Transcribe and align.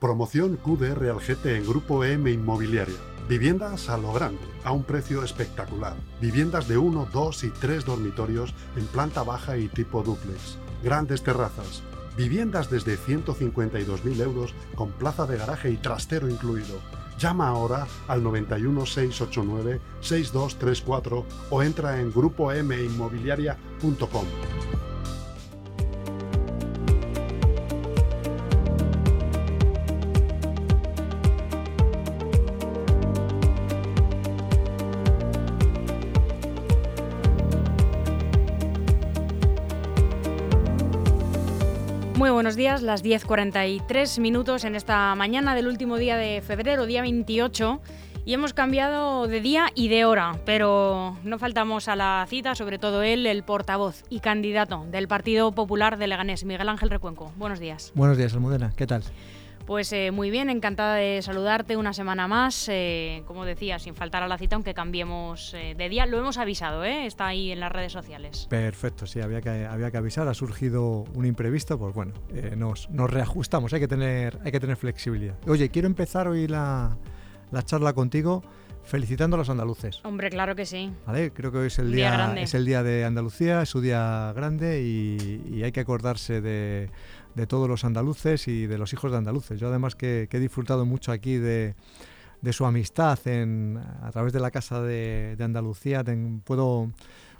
Promoción 0.00 0.56
QDR 0.56 1.10
al 1.10 1.20
GT 1.20 1.56
en 1.56 1.66
Grupo 1.66 2.04
M 2.04 2.30
Inmobiliaria. 2.30 2.96
Viviendas 3.28 3.90
a 3.90 3.98
lo 3.98 4.14
grande, 4.14 4.40
a 4.64 4.72
un 4.72 4.82
precio 4.82 5.22
espectacular. 5.22 5.94
Viviendas 6.22 6.68
de 6.68 6.78
1, 6.78 7.10
2 7.12 7.44
y 7.44 7.50
3 7.50 7.84
dormitorios 7.84 8.54
en 8.76 8.86
planta 8.86 9.22
baja 9.22 9.58
y 9.58 9.68
tipo 9.68 10.02
duplex. 10.02 10.56
Grandes 10.82 11.22
terrazas. 11.22 11.82
Viviendas 12.16 12.70
desde 12.70 12.96
152.000 12.96 14.22
euros 14.22 14.54
con 14.74 14.90
plaza 14.92 15.26
de 15.26 15.36
garaje 15.36 15.70
y 15.70 15.76
trastero 15.76 16.30
incluido. 16.30 16.80
Llama 17.18 17.48
ahora 17.48 17.86
al 18.08 18.22
91 18.22 18.86
689 18.86 19.82
6234 20.00 21.26
o 21.50 21.62
entra 21.62 22.00
en 22.00 22.10
grupominmobiliaria.com. 22.10 24.24
días, 42.60 42.82
las 42.82 43.02
10.43 43.02 44.20
minutos 44.20 44.64
en 44.64 44.74
esta 44.74 45.14
mañana 45.14 45.54
del 45.54 45.66
último 45.66 45.96
día 45.96 46.18
de 46.18 46.42
febrero, 46.42 46.84
día 46.84 47.00
28, 47.00 47.80
y 48.26 48.34
hemos 48.34 48.52
cambiado 48.52 49.26
de 49.26 49.40
día 49.40 49.68
y 49.74 49.88
de 49.88 50.04
hora, 50.04 50.38
pero 50.44 51.16
no 51.24 51.38
faltamos 51.38 51.88
a 51.88 51.96
la 51.96 52.26
cita, 52.28 52.54
sobre 52.54 52.78
todo 52.78 53.02
él, 53.02 53.26
el 53.26 53.44
portavoz 53.44 54.02
y 54.10 54.20
candidato 54.20 54.84
del 54.90 55.08
Partido 55.08 55.52
Popular 55.52 55.96
de 55.96 56.06
Leganés, 56.06 56.44
Miguel 56.44 56.68
Ángel 56.68 56.90
Recuenco. 56.90 57.32
Buenos 57.38 57.60
días. 57.60 57.92
Buenos 57.94 58.18
días, 58.18 58.34
Almudena, 58.34 58.74
¿qué 58.76 58.86
tal? 58.86 59.04
Pues 59.66 59.92
eh, 59.92 60.10
muy 60.10 60.30
bien, 60.30 60.50
encantada 60.50 60.96
de 60.96 61.22
saludarte 61.22 61.76
una 61.76 61.92
semana 61.92 62.26
más. 62.26 62.68
Eh, 62.68 63.22
como 63.26 63.44
decía, 63.44 63.78
sin 63.78 63.94
faltar 63.94 64.22
a 64.22 64.28
la 64.28 64.36
cita, 64.38 64.56
aunque 64.56 64.74
cambiemos 64.74 65.54
eh, 65.54 65.74
de 65.76 65.88
día. 65.88 66.06
Lo 66.06 66.18
hemos 66.18 66.38
avisado, 66.38 66.84
está 66.84 67.28
ahí 67.28 67.52
en 67.52 67.60
las 67.60 67.70
redes 67.70 67.92
sociales. 67.92 68.46
Perfecto, 68.50 69.06
sí, 69.06 69.20
había 69.20 69.40
que, 69.40 69.66
había 69.66 69.90
que 69.90 69.96
avisar. 69.96 70.26
Ha 70.28 70.34
surgido 70.34 71.04
un 71.14 71.26
imprevisto, 71.26 71.78
pues 71.78 71.94
bueno, 71.94 72.14
nos, 72.56 72.90
nos, 72.90 73.10
reajustamos, 73.10 73.72
hay 73.72 73.80
que, 73.80 73.88
tener, 73.88 74.38
hay 74.44 74.52
que 74.52 74.60
tener 74.60 74.76
flexibilidad. 74.76 75.36
Oye, 75.46 75.68
quiero 75.68 75.86
empezar 75.86 76.26
hoy 76.26 76.48
la, 76.48 76.96
la 77.50 77.62
charla 77.62 77.92
contigo 77.92 78.42
felicitando 78.84 79.36
a 79.36 79.38
los 79.38 79.50
andaluces. 79.50 80.00
Hombre, 80.04 80.30
claro 80.30 80.56
que 80.56 80.66
sí. 80.66 80.92
¿Vale? 81.06 81.32
Creo 81.32 81.52
que 81.52 81.58
hoy 81.58 81.66
es 81.68 81.78
el 81.78 81.92
día, 81.92 82.34
es 82.36 82.54
el 82.54 82.64
día 82.64 82.82
de 82.82 83.04
Andalucía, 83.04 83.62
es 83.62 83.68
su 83.68 83.80
día 83.80 84.32
grande 84.34 84.82
y 84.82 85.62
hay 85.62 85.72
que 85.72 85.80
acordarse 85.80 86.40
de 86.40 86.90
de 87.34 87.46
todos 87.46 87.68
los 87.68 87.84
andaluces 87.84 88.48
y 88.48 88.66
de 88.66 88.78
los 88.78 88.92
hijos 88.92 89.10
de 89.10 89.18
andaluces. 89.18 89.60
Yo 89.60 89.68
además 89.68 89.94
que, 89.94 90.28
he 90.30 90.38
disfrutado 90.38 90.84
mucho 90.84 91.12
aquí 91.12 91.36
de, 91.36 91.74
su 92.50 92.64
amistad 92.64 93.18
en, 93.26 93.80
a 94.02 94.10
través 94.10 94.32
de 94.32 94.40
la 94.40 94.50
Casa 94.50 94.82
de, 94.82 95.36
Andalucía, 95.40 96.04
puedo, 96.44 96.90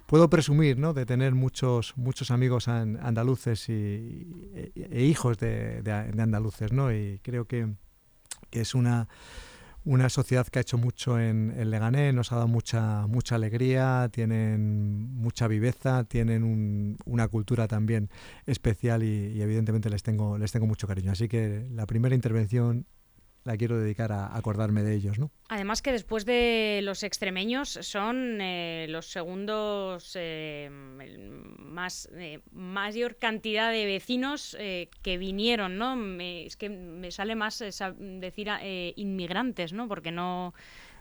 puedo 0.05 0.29
presumir 0.29 0.77
¿no? 0.77 0.93
de 0.93 1.05
tener 1.05 1.33
muchos, 1.33 1.93
muchos 1.97 2.31
amigos 2.31 2.67
andaluces 2.67 3.67
y, 3.69 4.27
e, 4.75 5.03
hijos 5.03 5.37
de, 5.37 5.81
andaluces, 6.17 6.71
¿no? 6.71 6.93
y 6.93 7.19
creo 7.21 7.45
que, 7.45 7.67
que 8.49 8.61
es 8.61 8.75
una 8.75 9.07
una 9.83 10.09
sociedad 10.09 10.47
que 10.47 10.59
ha 10.59 10.61
hecho 10.61 10.77
mucho 10.77 11.19
en, 11.19 11.53
en, 11.57 11.71
Leganés, 11.71 12.13
nos 12.13 12.31
ha 12.31 12.35
dado 12.35 12.47
mucha, 12.47 13.07
mucha 13.07 13.35
alegría, 13.35 14.09
tienen 14.11 15.13
mucha 15.15 15.47
viveza, 15.47 16.03
tienen 16.03 16.97
una 17.05 17.27
cultura 17.27 17.67
también 17.67 18.09
especial 18.45 19.03
y, 19.03 19.41
evidentemente 19.41 19.89
les 19.89 20.03
tengo, 20.03 20.37
les 20.37 20.51
tengo 20.51 20.67
mucho 20.67 20.87
cariño. 20.87 21.11
Así 21.11 21.27
que 21.27 21.67
la 21.71 21.87
primera 21.87 22.13
intervención 22.13 22.85
la 23.43 23.57
quiero 23.57 23.79
dedicar 23.79 24.11
a 24.11 24.35
acordarme 24.35 24.83
de 24.83 24.95
ellos, 24.95 25.17
¿no? 25.17 25.31
Además 25.49 25.81
que 25.81 25.91
después 25.91 26.25
de 26.25 26.81
los 26.83 27.03
extremeños 27.03 27.69
son 27.81 28.39
eh, 28.39 28.85
los 28.89 29.07
segundos 29.07 30.13
eh, 30.15 30.69
más 30.71 32.07
eh, 32.13 32.39
mayor 32.51 33.17
cantidad 33.17 33.71
de 33.71 33.85
vecinos 33.85 34.55
que 35.01 35.17
vinieron, 35.17 35.77
¿no? 35.77 35.97
es 36.21 36.55
que 36.55 36.69
me 36.69 37.11
sale 37.11 37.35
más 37.35 37.63
decir 37.97 38.49
inmigrantes, 38.95 39.73
¿no? 39.73 39.87
Porque 39.87 40.11
no 40.11 40.53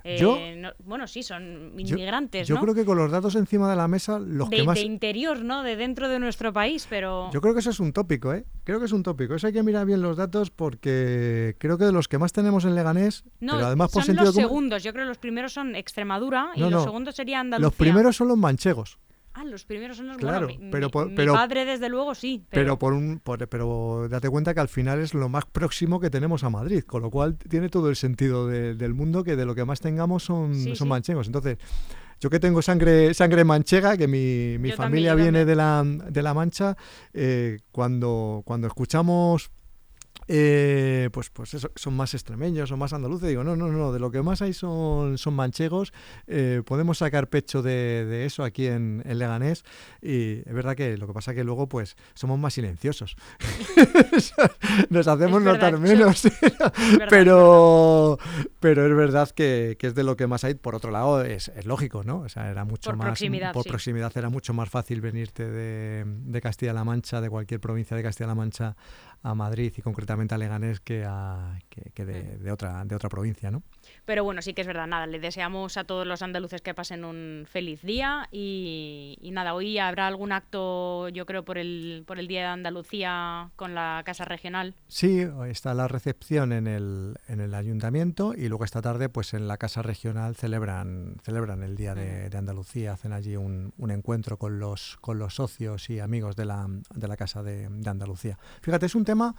eh, 0.04 0.62
bueno, 0.84 1.06
sí, 1.06 1.22
son 1.22 1.72
inmigrantes, 1.78 2.46
yo, 2.46 2.56
creo 2.60 2.74
que 2.74 2.84
con 2.84 2.96
los 2.98 3.10
datos 3.10 3.34
encima 3.36 3.70
de 3.70 3.76
la 3.76 3.88
mesa, 3.88 4.18
los 4.18 4.50
de, 4.50 4.56
que 4.56 4.62
más... 4.64 4.76
De 4.76 4.84
interior, 4.84 5.42
¿no? 5.42 5.62
De 5.62 5.76
dentro 5.76 6.08
de 6.08 6.18
nuestro 6.18 6.52
país, 6.52 6.86
pero... 6.88 7.30
Yo 7.32 7.40
creo 7.40 7.54
que 7.54 7.60
eso 7.60 7.70
es 7.70 7.80
un 7.80 7.92
tópico, 7.92 8.32
¿eh? 8.32 8.44
Creo 8.64 8.78
que 8.78 8.86
es 8.86 8.92
un 8.92 9.02
tópico. 9.02 9.34
Eso 9.34 9.46
hay 9.46 9.52
que 9.52 9.62
mirar 9.62 9.86
bien 9.86 10.02
los 10.02 10.16
datos 10.16 10.50
porque 10.50 11.56
creo 11.58 11.78
que 11.78 11.84
de 11.84 11.92
los 11.92 12.08
que 12.08 12.18
más 12.18 12.32
tenemos 12.32 12.64
en 12.64 12.74
Leganés, 12.74 13.24
no, 13.40 13.54
pero 13.54 13.66
además 13.66 13.90
por 13.90 14.04
son 14.04 14.16
los 14.16 14.34
segundos. 14.34 14.82
Yo 14.82 14.92
creo 14.92 15.04
que 15.04 15.08
los 15.08 15.18
primeros 15.18 15.52
son 15.52 15.74
Extremadura 15.74 16.50
y 16.54 16.60
los 16.60 16.84
segundos 16.84 17.14
serían 17.14 17.40
Andalucía. 17.40 17.66
Los 17.66 17.74
primeros 17.74 18.16
son 18.16 18.28
los 18.28 18.38
manchegos. 18.38 18.98
Ah, 19.40 19.44
los 19.44 19.64
primeros 19.64 19.96
son 19.96 20.08
los 20.08 20.18
claro, 20.18 20.48
pero, 20.70 20.90
mi, 21.08 21.26
padre 21.26 21.64
desde 21.64 21.88
luego 21.88 22.14
sí. 22.14 22.44
Pero, 22.50 22.78
por 22.78 22.92
un, 22.92 23.22
pero 23.48 24.06
date 24.10 24.28
cuenta 24.28 24.52
que 24.52 24.60
al 24.60 24.68
final 24.68 25.00
es 25.00 25.14
lo 25.14 25.30
más 25.30 25.46
próximo 25.46 25.98
que 25.98 26.10
tenemos 26.10 26.44
a 26.44 26.50
Madrid, 26.50 26.82
con 26.82 27.00
lo 27.00 27.10
cual 27.10 27.38
tiene 27.38 27.70
todo 27.70 27.88
el 27.88 27.96
sentido 27.96 28.46
del 28.48 28.92
mundo 28.92 29.24
que 29.24 29.36
de 29.36 29.46
lo 29.46 29.54
que 29.54 29.64
más 29.64 29.80
tengamos 29.80 30.24
son, 30.24 30.76
son 30.76 30.88
manchegos. 30.88 31.26
Entonces, 31.26 31.56
yo 32.20 32.28
que 32.28 32.38
tengo 32.38 32.60
sangre 32.60 33.14
sangre 33.14 33.44
manchega, 33.44 33.96
que 33.96 34.06
mi, 34.06 34.58
mi 34.58 34.72
familia 34.72 35.14
viene 35.14 35.46
de 35.46 35.56
la, 35.56 35.84
de 35.86 36.22
la 36.22 36.34
Mancha, 36.34 36.76
eh, 37.14 37.60
cuando, 37.72 38.42
cuando 38.44 38.66
escuchamos 38.66 39.50
eh, 40.32 41.10
pues, 41.12 41.28
pues 41.30 41.54
eso, 41.54 41.72
son 41.74 41.94
más 41.94 42.14
extremeños, 42.14 42.68
son 42.68 42.78
más 42.78 42.92
andaluces. 42.92 43.28
Digo, 43.28 43.42
no, 43.42 43.56
no, 43.56 43.66
no, 43.66 43.92
de 43.92 43.98
lo 43.98 44.12
que 44.12 44.22
más 44.22 44.42
hay 44.42 44.52
son, 44.52 45.18
son 45.18 45.34
manchegos. 45.34 45.92
Eh, 46.28 46.62
podemos 46.64 46.98
sacar 46.98 47.28
pecho 47.28 47.62
de, 47.62 48.24
eso 48.24 48.44
aquí 48.44 48.68
en, 48.68 49.02
Leganés. 49.04 49.64
Y 50.00 50.38
es 50.48 50.52
verdad 50.52 50.76
que 50.76 50.96
lo 50.96 51.08
que 51.08 51.12
pasa 51.12 51.32
es 51.32 51.36
que 51.36 51.42
luego, 51.42 51.68
pues, 51.68 51.96
somos 52.14 52.38
más 52.38 52.54
silenciosos. 52.54 53.16
Nos 54.90 55.08
hacemos 55.08 55.42
notar 55.42 55.78
menos. 55.78 56.22
pero, 57.10 58.16
pero 58.60 58.86
es 58.86 58.96
verdad 58.96 59.30
que, 59.30 59.76
es 59.80 59.94
de 59.96 60.04
lo 60.04 60.16
que 60.16 60.28
más 60.28 60.44
hay. 60.44 60.54
Por 60.54 60.76
otro 60.76 60.92
lado, 60.92 61.24
es, 61.24 61.50
lógico, 61.64 62.04
¿no? 62.04 62.20
O 62.20 62.28
sea, 62.28 62.50
era 62.50 62.64
mucho 62.64 62.94
más. 62.94 63.20
por 63.52 63.64
proximidad 63.66 64.12
era 64.14 64.28
mucho 64.28 64.54
más 64.54 64.68
fácil 64.68 65.00
venirte 65.00 65.48
de, 65.48 66.04
de 66.06 66.40
Castilla-La 66.40 66.84
Mancha, 66.84 67.20
de 67.20 67.28
cualquier 67.28 67.58
provincia 67.58 67.96
de 67.96 68.04
Castilla-La 68.04 68.36
Mancha 68.36 68.76
a 69.22 69.34
Madrid 69.34 69.72
y 69.76 69.82
concretamente 69.82 70.34
a 70.34 70.38
Leganés 70.38 70.80
que, 70.80 71.04
a, 71.06 71.58
que, 71.68 72.04
de, 72.04 72.50
otra, 72.50 72.84
de 72.84 72.94
otra 72.94 73.08
provincia, 73.08 73.50
¿no? 73.50 73.62
Pero 74.04 74.24
bueno, 74.24 74.40
sí 74.42 74.54
que 74.54 74.62
es 74.62 74.66
verdad, 74.66 74.86
nada, 74.86 75.06
le 75.06 75.18
deseamos 75.18 75.76
a 75.76 75.84
todos 75.84 76.06
los 76.06 76.22
andaluces 76.22 76.62
que 76.62 76.74
pasen 76.74 77.04
un 77.04 77.46
feliz 77.48 77.82
día 77.82 78.28
y, 78.30 79.30
nada, 79.32 79.54
hoy 79.54 79.78
habrá 79.78 80.06
algún 80.06 80.32
acto, 80.32 81.08
yo 81.10 81.26
creo, 81.26 81.44
por 81.44 81.58
el, 81.58 82.04
por 82.06 82.18
el 82.18 82.28
Día 82.28 82.40
de 82.40 82.46
Andalucía 82.46 83.50
con 83.56 83.74
la 83.74 84.02
Casa 84.04 84.24
Regional. 84.24 84.74
Sí, 84.88 85.26
está 85.48 85.74
la 85.74 85.86
recepción 85.86 86.52
en 86.52 86.66
el, 86.66 87.16
en 87.28 87.40
el 87.40 87.54
ayuntamiento 87.54 88.32
y 88.34 88.48
luego 88.48 88.64
esta 88.64 88.80
tarde 88.80 89.08
pues 89.08 89.34
en 89.34 89.48
la 89.48 89.58
Casa 89.58 89.82
Regional 89.82 90.34
celebran, 90.34 91.16
celebran 91.22 91.62
el 91.62 91.76
Día 91.76 91.94
de, 91.94 92.30
Andalucía, 92.40 92.92
hacen 92.92 93.12
allí 93.12 93.36
un, 93.36 93.74
un, 93.76 93.90
encuentro 93.90 94.38
con 94.38 94.60
los, 94.60 94.96
con 95.00 95.18
los 95.18 95.34
socios 95.34 95.90
y 95.90 96.00
amigos 96.00 96.36
de 96.36 96.46
la, 96.46 96.66
de 96.94 97.08
la 97.08 97.16
Casa 97.16 97.42
de, 97.42 97.68
de 97.68 97.90
Andalucía. 97.90 98.38
Fíjate, 98.62 98.86
es 98.86 98.94
un 98.94 99.04
tema 99.10 99.34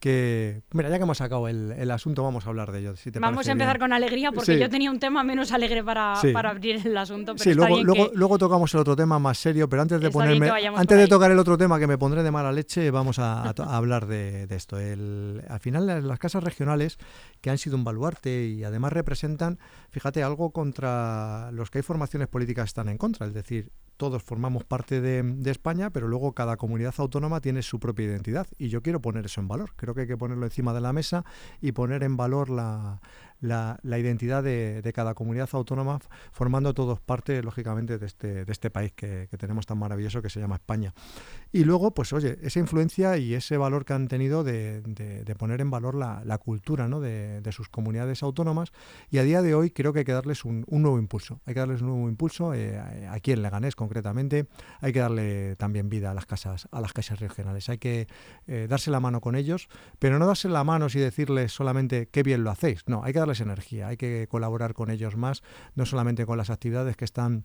que, 0.00 0.62
mira, 0.72 0.90
ya 0.90 0.98
que 0.98 1.04
hemos 1.04 1.18
sacado 1.18 1.48
el, 1.48 1.90
asunto, 1.90 2.22
vamos 2.22 2.46
a 2.46 2.50
hablar 2.50 2.70
de 2.70 2.80
ello. 2.80 2.94
vamos 3.18 3.48
a 3.48 3.52
empezar 3.52 3.78
con 3.78 3.92
alegría, 3.92 4.30
porque 4.30 4.58
yo 4.58 4.68
tenía 4.68 4.90
un 4.90 4.98
tema 4.98 5.24
menos 5.24 5.52
alegre 5.52 5.82
para, 5.82 6.14
para 6.32 6.50
abrir 6.50 6.86
el 6.86 6.96
asunto. 6.96 7.34
Pero 7.34 7.44
sí, 7.44 7.54
luego, 7.54 7.82
luego, 7.82 8.10
luego, 8.14 8.38
tocamos 8.38 8.72
el 8.74 8.80
otro 8.80 8.94
tema 8.94 9.18
más 9.18 9.38
serio, 9.38 9.68
pero 9.68 9.82
antes 9.82 10.00
de 10.00 10.10
ponerme, 10.10 10.50
antes 10.50 10.98
de 10.98 11.08
tocar 11.08 11.30
el 11.30 11.38
otro 11.38 11.56
tema 11.56 11.78
que 11.78 11.86
me 11.86 11.96
pondré 11.96 12.22
de 12.22 12.30
mala 12.30 12.52
leche, 12.52 12.90
vamos 12.90 13.18
a, 13.18 13.50
hablar 13.50 14.06
de, 14.06 14.46
esto. 14.50 14.78
El, 14.78 15.42
al 15.48 15.60
final, 15.60 16.06
las 16.06 16.18
casas 16.18 16.44
regionales, 16.44 16.98
que 17.40 17.50
han 17.50 17.58
sido 17.58 17.76
un 17.76 17.84
baluarte 17.84 18.46
y 18.46 18.64
además 18.64 18.92
representan, 18.92 19.58
fíjate, 19.90 20.22
algo 20.22 20.50
contra 20.50 21.50
los 21.52 21.70
que 21.70 21.78
hay 21.78 21.82
formaciones 21.82 22.28
políticas 22.28 22.66
están 22.66 22.88
en 22.88 22.98
contra, 22.98 23.26
es 23.26 23.34
decir, 23.34 23.70
todos 23.96 24.22
formamos 24.22 24.64
parte 24.64 25.00
de, 25.00 25.50
España, 25.50 25.90
pero 25.90 26.08
luego 26.08 26.32
cada 26.32 26.56
comunidad 26.56 26.94
autónoma 26.98 27.40
tiene 27.40 27.62
su 27.62 27.80
propia 27.80 28.06
identidad 28.06 28.46
y 28.58 28.68
yo 28.68 28.82
quiero 28.82 29.00
poner 29.00 29.26
eso 29.26 29.40
en 29.40 29.48
valor. 29.48 29.72
Creo 29.76 29.94
que 29.94 30.02
hay 30.02 30.06
que 30.06 30.16
ponerlo 30.16 30.44
encima 30.44 30.74
de 30.74 30.80
la 30.80 30.92
mesa 30.92 31.24
y 31.60 31.72
poner 31.72 32.02
en 32.02 32.16
valor 32.16 32.50
la, 32.50 33.00
la, 33.40 33.78
identidad 33.84 34.42
de, 34.42 34.92
cada 34.94 35.14
comunidad 35.14 35.48
autónoma, 35.52 35.98
formando 36.32 36.74
todos 36.74 37.00
parte, 37.00 37.42
lógicamente, 37.42 37.98
de 37.98 38.06
este, 38.06 38.44
de 38.44 38.52
este 38.52 38.70
país 38.70 38.92
que, 38.92 39.28
tenemos 39.38 39.66
tan 39.66 39.78
maravilloso 39.78 40.22
que 40.22 40.30
se 40.30 40.40
llama 40.40 40.56
España. 40.56 40.94
Y 41.52 41.64
luego, 41.64 41.92
pues 41.92 42.12
oye, 42.12 42.38
esa 42.42 42.58
influencia 42.58 43.18
y 43.18 43.34
ese 43.34 43.56
valor 43.56 43.84
que 43.84 43.92
han 43.92 44.08
tenido 44.08 44.44
de, 44.44 44.82
poner 45.38 45.60
en 45.60 45.70
valor 45.70 45.94
la, 45.94 46.38
cultura 46.38 46.88
¿no? 46.88 47.00
de, 47.00 47.52
sus 47.52 47.68
comunidades 47.68 48.22
autónomas. 48.22 48.72
Y 49.10 49.18
a 49.18 49.22
día 49.22 49.42
de 49.42 49.54
hoy 49.54 49.70
creo 49.70 49.92
que 49.92 50.00
hay 50.00 50.04
que 50.04 50.12
darles 50.12 50.44
un, 50.44 50.64
nuevo 50.68 50.98
impulso. 50.98 51.40
Hay 51.46 51.54
que 51.54 51.60
darles 51.60 51.80
un 51.80 51.88
nuevo 51.88 52.08
impulso 52.08 52.54
eh, 52.54 52.78
aquí 53.10 53.32
en 53.32 53.42
Leganés, 53.42 53.76
concretamente. 53.76 54.46
Hay 54.80 54.92
que 54.92 55.00
darle 55.00 55.56
también 55.56 55.88
vida 55.88 56.10
a 56.10 56.14
las 56.14 56.26
casas, 56.26 56.68
a 56.70 56.80
las 56.80 56.92
casas 56.92 57.20
regionales. 57.20 57.68
Hay 57.68 57.78
que 57.78 58.06
eh, 58.46 58.66
darse 58.68 58.90
la 58.90 59.00
mano 59.00 59.20
con 59.20 59.36
ellos, 59.36 59.68
pero 59.98 60.18
no 60.18 60.26
darse 60.26 60.48
la 60.48 60.64
mano 60.64 60.86
y 60.94 60.98
decirles 60.98 61.52
solamente 61.52 62.08
qué 62.08 62.22
bien 62.22 62.44
lo 62.44 62.50
hacéis. 62.50 62.82
No, 62.86 63.02
hay 63.04 63.12
que 63.12 63.18
hay 63.84 63.96
que 63.96 64.26
colaborar 64.28 64.74
con 64.74 64.90
ellos 64.90 65.16
más, 65.16 65.42
no 65.74 65.86
solamente 65.86 66.26
con 66.26 66.38
las 66.38 66.50
actividades 66.50 66.96
que 66.96 67.04
están 67.04 67.44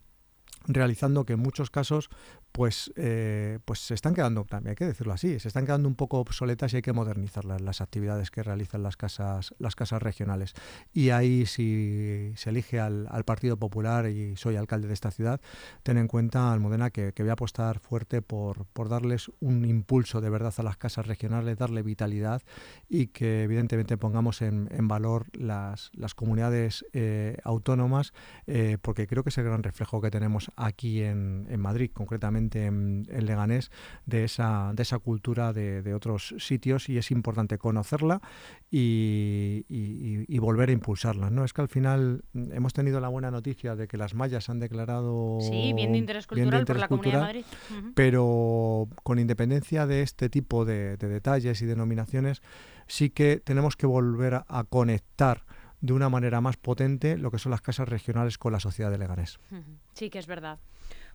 realizando 0.68 1.25
que 1.25 1.34
en 1.34 1.40
muchos 1.40 1.69
casos 1.69 2.10
pues, 2.52 2.92
eh, 2.96 3.60
pues 3.66 3.80
se 3.80 3.94
están 3.94 4.13
quedando, 4.13 4.44
también 4.44 4.72
hay 4.72 4.75
que 4.75 4.86
decirlo 4.86 5.13
así, 5.13 5.40
se 5.40 5.48
están 5.48 5.66
quedando 5.66 5.88
un 5.88 5.96
poco 5.96 6.19
obsoletas 6.19 6.74
y 6.74 6.78
hay 6.78 6.81
que 6.81 6.94
modernizar 6.94 7.46
las, 7.46 7.81
actividades 7.81 8.30
que 8.30 8.44
realizan 8.44 8.84
las 8.84 8.98
casas, 8.98 9.56
las 9.58 9.75
casas 9.75 10.02
regionales. 10.02 10.54
Y 10.94 11.10
ahí 11.10 11.46
si 11.46 12.34
se 12.36 12.50
elige 12.50 12.80
al, 12.80 13.08
Partido 13.25 13.56
Popular 13.56 14.08
y 14.08 14.36
soy 14.36 14.56
alcalde 14.56 14.88
de 14.88 14.94
esta 14.94 15.12
ciudad, 15.12 15.40
ten 15.84 15.98
en 15.98 16.08
cuenta, 16.08 16.52
Almudena, 16.52 16.90
que, 16.90 17.13
que 17.13 17.24
voy 17.24 17.30
a 17.30 17.34
apostar 17.34 17.80
fuerte 17.80 18.22
por, 18.22 18.66
por 18.66 18.90
darles 18.90 19.31
un 19.40 19.63
impulso 19.63 20.22
de 20.22 20.30
verdad 20.30 20.54
a 20.58 20.63
las 20.63 20.78
casas 20.78 21.08
regionales, 21.08 21.58
darle 21.58 21.84
vitalidad 21.84 22.42
y 22.90 23.08
que 23.08 23.44
evidentemente 23.44 23.98
pongamos 23.98 24.42
en, 24.42 24.68
valor 24.88 25.28
las, 25.34 25.92
las 25.94 26.16
comunidades 26.16 26.86
eh, 26.94 27.38
autónomas, 27.44 28.13
eh, 28.48 28.78
porque 28.81 29.08
creo 29.08 29.24
que 29.24 29.30
es 29.30 29.38
el 29.38 29.46
gran 29.46 29.63
reflejo 29.63 30.02
que 30.02 30.12
tenemos 30.12 30.50
aquí 30.56 31.01
en, 31.01 31.48
en 31.50 31.59
Madrid, 31.59 31.92
concretamente 31.94 32.65
en, 32.65 33.07
Leganés 33.09 33.71
de 34.06 34.24
esa, 34.24 34.71
de 34.74 34.83
esa 34.83 35.00
cultura 35.00 35.53
de, 35.53 35.94
otros 35.94 36.33
sitios 36.39 36.89
y 36.89 36.98
es 36.98 37.12
importante 37.12 37.57
conocerla 37.57 38.21
y, 38.69 39.65
volver 40.39 40.69
a 40.69 40.71
impulsarla. 40.71 41.30
¿no? 41.30 41.45
Es 41.45 41.53
que 41.53 41.62
al 41.62 41.68
final 41.68 42.24
hemos 42.33 42.74
tenido 42.74 43.00
la 43.00 43.09
buena 43.09 43.30
noticia 43.30 43.75
de 43.75 43.88
que 43.88 43.98
las 43.98 44.15
mallas 44.15 44.50
han 44.50 44.59
declarado 44.59 45.38
sí, 45.42 45.74
bien 45.74 45.92
de 45.92 46.00
interés 46.00 46.25
cultural, 46.25 46.65
por 46.65 46.80
la 46.80 46.88
Comunidad 46.88 47.19
de 47.19 47.25
Madrid. 47.25 47.45
Pero 47.94 48.88
con 49.03 49.19
independencia 49.19 49.86
de 49.86 50.01
este 50.01 50.30
tipo 50.30 50.65
de, 50.65 50.98
detalles 50.98 51.62
y 51.62 51.65
denominaciones, 51.65 52.42
sí 52.88 53.09
que 53.09 53.38
tenemos 53.38 53.75
que 53.75 53.86
volver 53.86 54.44
a, 54.48 54.63
conectar 54.69 55.44
de 55.81 55.94
una 55.94 56.10
manera 56.10 56.42
más 56.42 56.57
potente 56.57 57.18
lo 57.18 57.31
que 57.31 57.39
son 57.39 57.51
las 57.51 57.62
casas 57.62 57.89
regionales 57.89 58.38
con 58.38 58.54
la 58.54 58.60
sociedad 58.60 58.92
de 58.92 59.00
Leganés. 59.00 59.39
Sí, 59.94 60.10
que 60.10 60.19
es 60.19 60.28
verdad. 60.28 60.60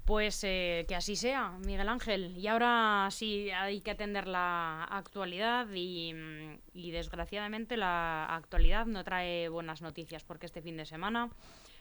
Pues 0.04 0.44
eh, 0.44 0.84
que 0.86 0.94
así 0.94 1.16
sea, 1.16 1.58
Miguel 1.64 1.88
Ángel. 1.88 2.36
Y 2.36 2.46
ahora 2.46 3.08
sí 3.10 3.50
hay 3.50 3.80
que 3.80 3.92
atender 3.92 4.28
la 4.28 4.84
actualidad 4.84 5.66
y, 5.74 6.14
desgraciadamente 6.74 7.76
la 7.76 8.24
actualidad 8.26 8.86
no 8.86 9.02
trae 9.02 9.48
buenas 9.48 9.82
noticias 9.82 10.22
porque 10.22 10.46
este 10.46 10.62
fin 10.62 10.76
de 10.76 10.86
semana 10.86 11.30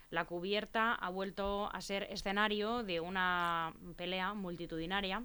la 0.10 0.26
cubierta 0.26 0.94
ha 0.94 1.10
vuelto 1.10 1.70
a 1.72 1.82
ser 1.82 2.04
escenario 2.04 2.84
de 2.84 3.00
una 3.00 3.74
pelea 3.96 4.34
multitudinaria. 4.34 5.24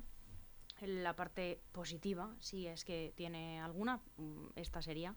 La 0.82 1.14
parte 1.14 1.60
positiva, 1.72 2.34
si 2.38 2.66
es 2.66 2.84
que 2.84 3.12
tiene 3.14 3.60
alguna, 3.60 4.00
mm, 4.16 4.46
esta 4.56 4.80
sería, 4.80 5.14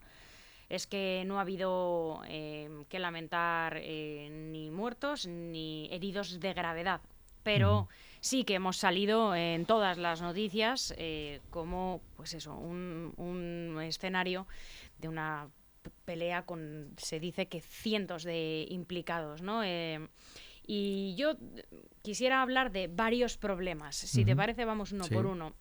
es 0.73 0.87
que 0.87 1.23
no 1.25 1.37
ha 1.37 1.41
habido 1.41 2.21
eh, 2.27 2.85
que 2.89 2.99
lamentar 2.99 3.77
eh, 3.77 4.29
ni 4.31 4.69
muertos 4.71 5.27
ni 5.27 5.87
heridos 5.91 6.39
de 6.39 6.53
gravedad 6.53 7.01
pero 7.43 7.89
sí 8.21 8.43
que 8.45 8.55
hemos 8.55 8.77
salido 8.77 9.35
en 9.35 9.65
todas 9.65 9.97
las 9.97 10.21
noticias 10.21 10.93
eh, 10.97 11.41
como, 11.49 12.01
pues 12.15 12.33
eso, 12.33 12.55
un, 12.55 13.77
escenario 13.83 14.47
de 14.99 15.09
una 15.09 15.49
pelea 16.05 16.45
con, 16.45 16.93
se 16.97 17.19
dice 17.19 17.47
que 17.47 17.59
cientos 17.59 18.23
de 18.23 18.65
implicados, 18.69 19.41
¿no? 19.41 19.63
Eh, 19.63 20.07
y 20.65 21.13
yo 21.17 21.35
quisiera 22.01 22.41
hablar 22.41 22.71
de 22.71 22.87
varios 22.87 23.37
problemas. 23.37 23.97
Si 23.97 24.23
te 24.23 24.33
parece, 24.33 24.63
vamos 24.63 24.93
uno 24.93 25.05
por 25.09 25.25
uno. 25.25 25.53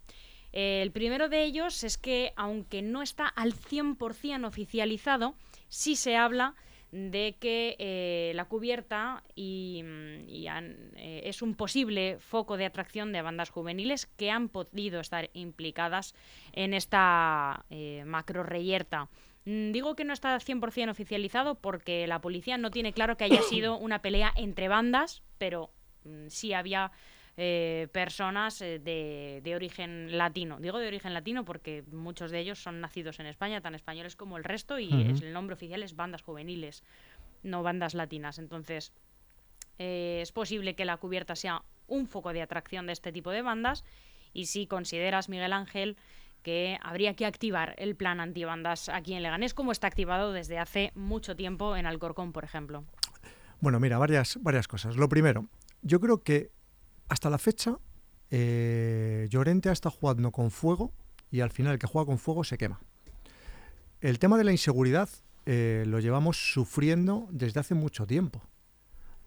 El 0.53 0.91
primero 0.93 1.29
de 1.29 1.45
ellos 1.45 1.83
es 1.85 1.99
que, 1.99 2.33
aunque 2.37 2.83
no 2.83 3.03
está 3.03 3.27
al 3.27 3.55
100% 3.55 4.47
oficializado, 4.47 5.35
sí 5.69 5.97
se 5.97 6.17
habla 6.17 6.55
de 6.93 7.37
que 7.41 7.75
eh, 7.79 8.33
la 8.35 8.45
cubierta 8.45 9.25
y, 9.35 9.83
mm, 9.83 10.29
eh, 10.29 11.23
es 11.25 11.41
un 11.41 11.55
posible 11.55 12.19
foco 12.21 12.59
de 12.59 12.67
atracción 12.67 13.13
de 13.13 13.23
bandas 13.23 13.49
juveniles 13.49 14.07
que 14.07 14.31
han 14.31 14.51
podido 14.51 15.01
estar 15.01 15.31
implicadas 15.33 16.15
en 16.53 16.75
esta 16.75 17.65
eh, 17.71 18.05
macro 18.07 18.43
reyerta. 18.43 19.09
Mm, 19.47 19.73
digo 19.73 19.97
que 19.97 20.05
no 20.05 20.13
está 20.13 20.39
100% 20.39 20.91
oficializado 20.91 21.55
porque 21.55 22.07
la 22.07 22.21
policía 22.21 22.59
no 22.59 22.71
tiene 22.71 22.93
claro 22.93 23.17
que 23.17 23.25
haya 23.25 23.41
sido 23.41 23.77
una 23.79 24.03
pelea 24.03 24.31
entre 24.37 24.69
bandas, 24.69 25.23
pero 25.39 25.71
mm, 26.05 26.29
sí 26.29 26.53
había 26.53 26.93
eh, 27.39 27.89
personas 27.93 28.61
eh, 28.61 28.79
de, 28.79 29.55
origen 29.55 30.19
latino. 30.19 30.59
Digo 30.61 30.79
de 30.79 30.87
origen 30.87 31.15
latino 31.15 31.45
porque 31.45 31.83
muchos 31.91 32.31
de 32.31 32.41
ellos 32.41 32.63
son 32.63 32.81
nacidos 32.81 33.21
en 33.21 33.27
España, 33.27 33.63
tan 33.63 33.75
españoles 33.75 34.17
como 34.17 34.37
el 34.37 34.45
resto, 34.45 34.79
y 34.79 34.91
el 34.93 35.33
nombre 35.33 35.55
oficial 35.55 35.83
es 35.83 35.97
bandas 35.97 36.23
juveniles, 36.23 36.83
no 37.43 37.63
bandas 37.63 37.95
latinas. 37.95 38.39
Entonces, 38.39 38.93
eh, 39.79 40.21
es 40.21 40.31
posible 40.31 40.75
que 40.75 40.85
la 40.85 40.99
cubierta 40.99 41.35
sea 41.35 41.63
un 41.87 42.07
foco 42.07 42.35
de 42.35 42.43
atracción 42.43 42.87
de 42.87 42.93
este 42.93 43.13
tipo 43.13 43.31
de 43.31 43.41
bandas, 43.41 43.85
y 44.35 44.47
si 44.47 44.67
consideras, 44.67 45.29
Miguel 45.31 45.55
Ángel, 45.55 45.97
que 46.43 46.79
habría 46.83 47.15
que 47.15 47.25
activar 47.25 47.75
el 47.79 47.97
plan 47.97 48.21
antibandas 48.21 48.89
aquí 48.89 49.15
en 49.15 49.23
Leganés, 49.23 49.55
como 49.55 49.73
está 49.73 49.87
activado 49.87 50.33
desde 50.33 50.59
hace 50.59 50.93
mucho 50.95 51.35
tiempo 51.35 51.77
en 51.77 51.87
Alcorcón, 51.87 52.33
por 52.33 52.45
ejemplo. 52.45 52.85
Bueno, 53.61 53.81
mira, 53.81 53.97
varias, 53.97 54.39
varias 54.43 54.69
cosas. 54.69 54.97
Lo 54.97 55.09
primero, 55.09 55.47
yo 55.83 56.01
creo 56.01 56.23
que 56.23 56.51
hasta 57.13 57.29
la 57.29 57.37
fecha, 57.37 57.77
eh, 58.31 59.27
Llorente 59.29 59.69
ha 59.69 59.73
estado 59.73 59.95
jugando 59.95 60.33
con 60.33 60.51
fuego 60.51 60.93
y 61.31 61.41
al 61.41 61.51
final 61.51 61.75
el 61.75 61.79
que 61.79 61.87
juega 61.87 62.07
con 62.07 62.19
fuego 62.19 62.43
se 62.43 62.57
quema. 62.57 62.81
El 64.01 64.19
tema 64.19 64.39
de 64.39 64.45
la 64.45 64.53
inseguridad 64.53 65.11
eh, 65.45 65.85
lo 65.87 66.01
llevamos 66.01 66.53
sufriendo 66.53 67.29
desde 67.31 67.61
hace 67.61 67.75
mucho 67.75 68.07
tiempo. 68.07 68.43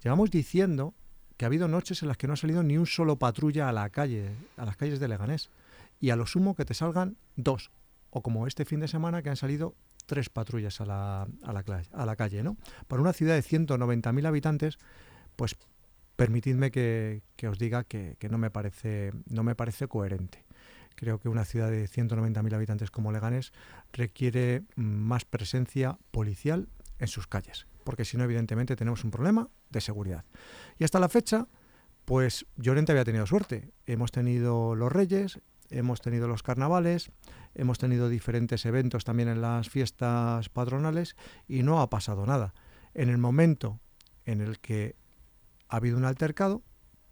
Llevamos 0.04 0.32
diciendo 0.32 0.96
que 1.38 1.46
ha 1.46 1.48
habido 1.48 1.68
noches 1.68 2.02
en 2.02 2.08
las 2.08 2.18
que 2.18 2.26
no 2.26 2.34
ha 2.34 2.38
salido 2.38 2.64
ni 2.64 2.76
un 2.76 2.88
solo 2.88 3.18
patrulla 3.18 3.70
a 3.70 3.72
la 3.72 3.88
calle, 3.92 4.32
a 4.58 4.66
las 4.66 4.78
calles 4.78 5.00
de 5.00 5.08
Leganés. 5.08 5.52
Y 6.00 6.10
a 6.10 6.16
lo 6.16 6.26
sumo 6.26 6.56
que 6.56 6.66
te 6.66 6.74
salgan 6.74 7.18
dos. 7.36 7.72
O 8.10 8.24
como 8.24 8.48
este 8.48 8.66
fin 8.66 8.80
de 8.80 8.88
semana 8.88 9.22
que 9.22 9.30
han 9.30 9.38
salido 9.38 9.76
tres 10.08 10.30
patrullas 10.30 10.82
a 10.82 10.86
la, 10.86 11.28
a 11.44 11.54
la, 11.54 11.84
a 11.92 12.06
la 12.06 12.16
calle, 12.16 12.42
¿no? 12.42 12.58
Para 12.88 13.02
una 13.02 13.14
ciudad 13.14 13.36
de 13.36 13.44
190.000 13.44 14.26
habitantes, 14.26 14.78
pues 15.36 15.56
permitidme 16.15 16.71
que, 16.71 17.21
os 17.47 17.57
diga 17.59 17.83
que, 17.83 18.17
no, 18.29 18.38
me 18.38 18.50
parece, 18.50 19.12
no 19.29 19.44
me 19.44 19.56
parece 19.56 19.88
coherente. 19.88 20.45
Creo 20.95 21.19
que 21.19 21.27
una 21.27 21.44
ciudad 21.44 21.69
de 21.69 21.88
190.000 21.88 22.53
habitantes 22.53 22.89
como 22.89 23.12
Leganés 23.12 23.51
requiere 23.91 24.63
más 24.75 25.25
presencia 25.25 25.97
policial 26.12 26.69
en 27.00 27.07
sus 27.07 27.27
calles, 27.27 27.67
porque 27.84 28.05
si 28.05 28.15
no, 28.17 28.24
evidentemente, 28.24 28.77
tenemos 28.77 29.03
un 29.03 29.12
problema 29.12 29.50
de 29.69 29.81
seguridad. 29.81 30.24
Y 30.79 30.86
hasta 30.86 31.00
la 31.00 31.10
fecha, 31.10 31.48
pues 32.05 32.45
Llorente 32.55 32.93
había 32.93 33.03
tenido 33.03 33.25
suerte. 33.25 33.74
Hemos 33.86 34.12
tenido 34.12 34.75
los 34.75 34.91
Reyes, 34.91 35.41
hemos 35.69 36.00
tenido 36.00 36.29
los 36.29 36.43
carnavales, 36.43 37.12
hemos 37.55 37.77
tenido 37.77 38.07
diferentes 38.07 38.65
eventos 38.65 39.03
también 39.03 39.27
en 39.27 39.41
las 39.41 39.69
fiestas 39.69 40.48
patronales 40.48 41.17
y 41.48 41.63
no 41.63 41.81
ha 41.81 41.89
pasado 41.89 42.25
nada. 42.25 42.53
En 42.93 43.10
el 43.10 43.17
momento 43.17 43.81
en 44.25 44.39
el 44.39 44.60
que 44.60 44.95
ha 45.75 45.77
habido 45.77 45.98
un 45.98 46.05
altercado, 46.05 46.63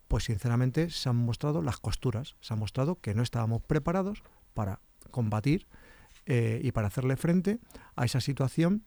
pues 0.08 0.24
sinceramente 0.24 0.90
se 0.90 1.10
han 1.10 1.18
mostrado 1.18 1.62
las 1.62 1.78
costuras, 1.80 2.38
se 2.40 2.54
ha 2.54 2.58
mostrado 2.58 2.96
que 2.96 3.14
no 3.14 3.22
estábamos 3.22 3.62
preparados 3.62 4.24
para 4.54 4.80
combatir 5.12 5.68
eh, 6.26 6.62
y 6.64 6.72
para 6.72 6.88
hacerle 6.88 7.18
frente 7.18 7.60
a 7.98 8.06
esa 8.06 8.22
situación 8.22 8.86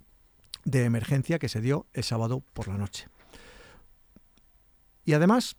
de 0.64 0.84
emergencia 0.84 1.38
que 1.38 1.50
se 1.50 1.60
dio 1.60 1.86
el 1.92 2.04
sábado 2.04 2.42
por 2.54 2.68
la 2.68 2.78
noche. 2.78 3.08
Y 5.04 5.12
además, 5.12 5.56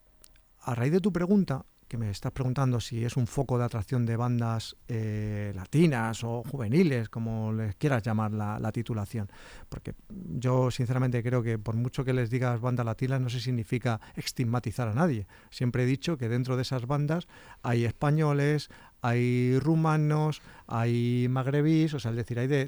a 0.62 0.74
raíz 0.74 0.92
de 0.92 1.00
tu 1.00 1.14
pregunta, 1.14 1.64
que 1.88 1.98
me 1.98 2.10
estás 2.10 2.32
preguntando 2.32 2.80
si 2.80 3.06
es 3.06 3.18
un 3.18 3.28
foco 3.28 3.58
de 3.58 3.66
atracción 3.66 4.06
de 4.06 4.18
bandas 4.18 4.76
eh, 4.88 5.54
latinas 5.56 6.24
o 6.24 6.44
juveniles, 6.44 7.10
como 7.10 7.54
les 7.54 7.76
quieras 7.76 8.04
llamar 8.04 8.32
la, 8.32 8.72
titulación. 8.72 9.30
Porque 9.70 9.94
yo 10.10 10.70
sinceramente 10.72 11.24
creo 11.24 11.42
que 11.42 11.58
por 11.58 11.76
mucho 11.76 12.04
que 12.04 12.14
les 12.14 12.30
digas 12.30 12.60
banda 12.60 12.84
latina 12.84 13.20
no 13.20 13.30
se 13.30 13.40
significa 13.40 14.02
estigmatizar 14.16 14.88
a 14.88 14.94
nadie. 14.94 15.28
Siempre 15.50 15.84
he 15.84 15.86
dicho 15.86 16.18
que 16.18 16.30
dentro 16.30 16.56
de 16.58 16.64
esas 16.64 16.86
bandas 16.86 17.28
hay 17.64 17.86
españoles, 17.86 18.70
hay 19.02 19.60
rumanos, 19.60 20.42
hay 20.66 21.28
magrebís, 21.30 21.94
o 21.94 22.00
sea, 22.00 22.12
es 22.12 22.18
decir, 22.18 22.40
hay 22.40 22.48
de, 22.48 22.68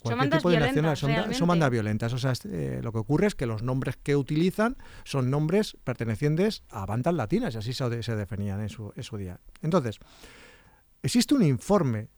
cualquier 0.00 0.30
tipo 0.30 0.50
de 0.50 0.60
nacionalidad. 0.60 1.32
Son, 1.32 1.48
bandas 1.48 1.70
violentas. 1.70 2.12
O 2.12 2.18
sea, 2.18 2.32
eh, 2.44 2.80
lo 2.82 2.92
que 2.92 2.98
ocurre 2.98 3.26
es 3.26 3.34
que 3.34 3.46
los 3.46 3.62
nombres 3.62 3.96
que 3.96 4.16
utilizan 4.16 4.76
son 5.04 5.30
nombres 5.30 5.76
pertenecientes 5.84 6.62
a 6.70 6.86
bandas 6.86 7.14
latinas, 7.14 7.54
y 7.54 7.58
así 7.58 7.72
se, 7.72 8.02
se 8.02 8.16
definían 8.16 8.60
en 8.60 8.68
su, 8.68 8.92
en 8.96 9.02
su 9.02 9.16
día. 9.16 9.40
Entonces, 9.62 9.98
existe 11.02 11.34
un 11.34 11.42
informe 11.42 12.08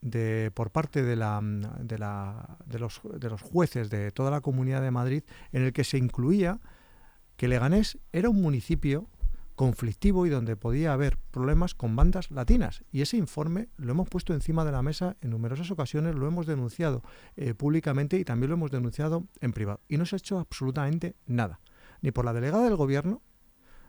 de, 0.00 0.50
por 0.54 0.70
parte 0.70 1.02
de, 1.02 1.16
la, 1.16 1.40
de, 1.42 1.98
la, 1.98 2.58
de, 2.66 2.78
los, 2.78 3.00
de 3.04 3.28
los 3.28 3.42
jueces 3.42 3.90
de 3.90 4.10
toda 4.10 4.30
la 4.30 4.40
Comunidad 4.40 4.82
de 4.82 4.90
Madrid 4.90 5.22
en 5.52 5.62
el 5.62 5.72
que 5.72 5.84
se 5.84 5.98
incluía 5.98 6.60
que 7.36 7.48
Leganés 7.48 7.98
era 8.12 8.28
un 8.28 8.40
municipio 8.40 9.08
conflictivo 9.58 10.24
y 10.24 10.30
donde 10.30 10.56
podía 10.56 10.92
haber 10.94 11.18
problemas 11.30 11.74
con 11.74 11.96
bandas 11.96 12.30
latinas. 12.30 12.84
Y 12.90 13.02
ese 13.02 13.16
informe 13.16 13.68
lo 13.76 13.90
hemos 13.90 14.08
puesto 14.08 14.32
encima 14.32 14.64
de 14.64 14.72
la 14.72 14.82
mesa 14.82 15.16
en 15.20 15.30
numerosas 15.30 15.70
ocasiones, 15.70 16.14
lo 16.14 16.26
hemos 16.26 16.46
denunciado 16.46 17.02
eh, 17.36 17.54
públicamente 17.54 18.18
y 18.18 18.24
también 18.24 18.50
lo 18.50 18.54
hemos 18.54 18.70
denunciado 18.70 19.26
en 19.40 19.52
privado. 19.52 19.80
Y 19.88 19.96
no 19.96 20.06
se 20.06 20.16
ha 20.16 20.18
hecho 20.18 20.38
absolutamente 20.38 21.16
nada, 21.26 21.60
ni 22.00 22.12
por 22.12 22.24
la 22.24 22.32
delegada 22.32 22.64
del 22.64 22.76
gobierno, 22.76 23.20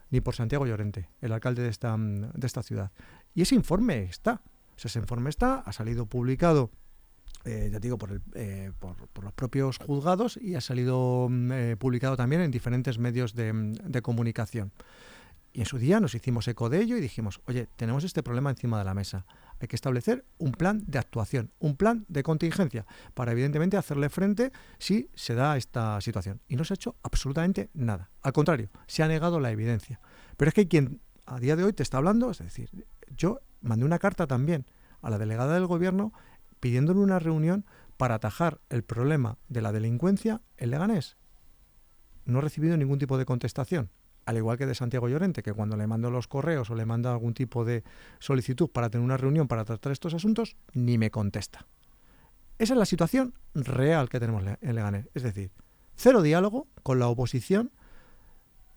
ni 0.09 0.21
por 0.21 0.35
Santiago 0.35 0.65
Llorente, 0.65 1.09
el 1.21 1.31
alcalde 1.31 1.61
de 1.61 1.69
esta, 1.69 1.95
de 1.97 2.47
esta 2.47 2.63
ciudad. 2.63 2.91
Y 3.35 3.43
ese 3.43 3.55
informe 3.55 4.03
está 4.03 4.41
ese 4.87 4.99
informe 4.99 5.29
está, 5.29 5.55
ha 5.59 5.73
salido 5.73 6.05
publicado 6.05 6.71
eh, 7.45 7.69
ya 7.71 7.79
digo, 7.79 7.97
eh, 8.35 8.71
por, 8.79 8.95
por, 9.07 9.23
los 9.23 9.33
propios 9.33 9.77
juzgados 9.77 10.37
y 10.41 10.55
ha 10.55 10.61
salido 10.61 11.27
mm, 11.29 11.51
eh, 11.51 11.75
publicado 11.77 12.17
también 12.17 12.41
en 12.41 12.51
diferentes 12.51 12.99
medios 12.99 13.33
de, 13.33 14.01
comunicación. 14.01 14.73
En 15.59 15.65
su 15.65 15.77
día 15.77 15.99
nos 15.99 16.15
hicimos 16.15 16.47
eco 16.47 16.69
de 16.69 16.79
ello 16.79 16.95
y 16.95 17.01
dijimos, 17.01 17.41
oye, 17.45 17.67
tenemos 17.75 18.05
este 18.05 18.23
problema 18.23 18.49
encima 18.49 18.79
de 18.79 18.85
la 18.85 18.93
mesa. 18.93 19.25
Hay 19.59 19.67
que 19.67 19.75
establecer 19.75 20.23
un 20.37 20.53
plan 20.53 20.85
de 20.87 20.99
actuación, 20.99 21.51
un 21.59 21.75
plan 21.75 22.05
de 22.07 22.23
contingencia, 22.23 22.85
para 23.13 23.33
evidentemente 23.33 23.75
hacerle 23.75 24.07
frente 24.07 24.53
si 24.77 25.09
se 25.15 25.35
da 25.35 25.57
esta 25.57 25.99
situación. 25.99 26.39
Y 26.47 26.55
no 26.55 26.63
se 26.63 26.71
ha 26.71 26.75
hecho 26.75 26.95
absolutamente 27.03 27.69
nada. 27.73 28.09
Al 28.21 28.31
contrario, 28.31 28.69
se 28.87 29.03
ha 29.03 29.09
negado 29.09 29.41
la 29.41 29.51
evidencia. 29.51 29.99
Pero 30.37 30.47
es 30.47 30.55
que 30.55 30.69
quien 30.69 31.01
a 31.25 31.41
día 31.41 31.57
de 31.57 31.65
hoy 31.65 31.73
te 31.73 31.83
está 31.83 31.97
hablando, 31.97 32.31
es 32.31 32.37
decir, 32.37 32.69
yo 33.17 33.41
mandé 33.59 33.83
una 33.83 33.99
carta 33.99 34.27
también 34.27 34.65
a 35.01 35.09
la 35.09 35.17
delegada 35.17 35.55
del 35.55 35.67
gobierno 35.67 36.13
pidiéndole 36.61 37.01
una 37.01 37.19
reunión 37.19 37.65
para 37.97 38.15
atajar 38.15 38.61
el 38.69 38.83
problema 38.83 39.37
de 39.49 39.61
la 39.61 39.73
delincuencia 39.73 40.39
en 40.55 40.71
Leganés. 40.71 41.17
No 42.23 42.39
he 42.39 42.43
recibido 42.43 42.77
ningún 42.77 42.97
tipo 42.97 43.17
de 43.17 43.25
contestación, 43.25 43.89
al 44.29 44.37
igual 44.37 44.59
que 44.59 44.67
de 44.67 44.75
Santiago 44.75 45.09
Llorente, 45.09 45.41
que 45.41 45.53
cuando 45.53 45.75
le 45.75 45.87
mando 45.87 46.11
los 46.11 46.27
correos 46.27 46.69
o 46.69 46.75
le 46.75 46.85
mando 46.85 47.09
algún 47.09 47.33
tipo 47.33 47.65
de 47.65 47.83
solicitud 48.19 48.69
para 48.69 48.91
tener 48.91 49.03
una 49.03 49.17
reunión 49.17 49.47
para 49.47 49.65
tratar 49.65 49.91
estos 49.91 50.13
asuntos, 50.13 50.55
ni 50.73 50.99
me 50.99 51.09
contesta. 51.09 51.65
Esa 52.59 52.73
es 52.73 52.77
la 52.77 52.85
situación 52.85 53.33
real 53.55 54.07
que 54.07 54.19
tenemos 54.19 54.43
en 54.61 54.75
Leganés. 54.75 55.09
Es 55.15 55.23
decir, 55.23 55.49
cero 55.95 56.21
diálogo 56.21 56.67
con 56.83 56.99
la 56.99 57.07
oposición 57.07 57.71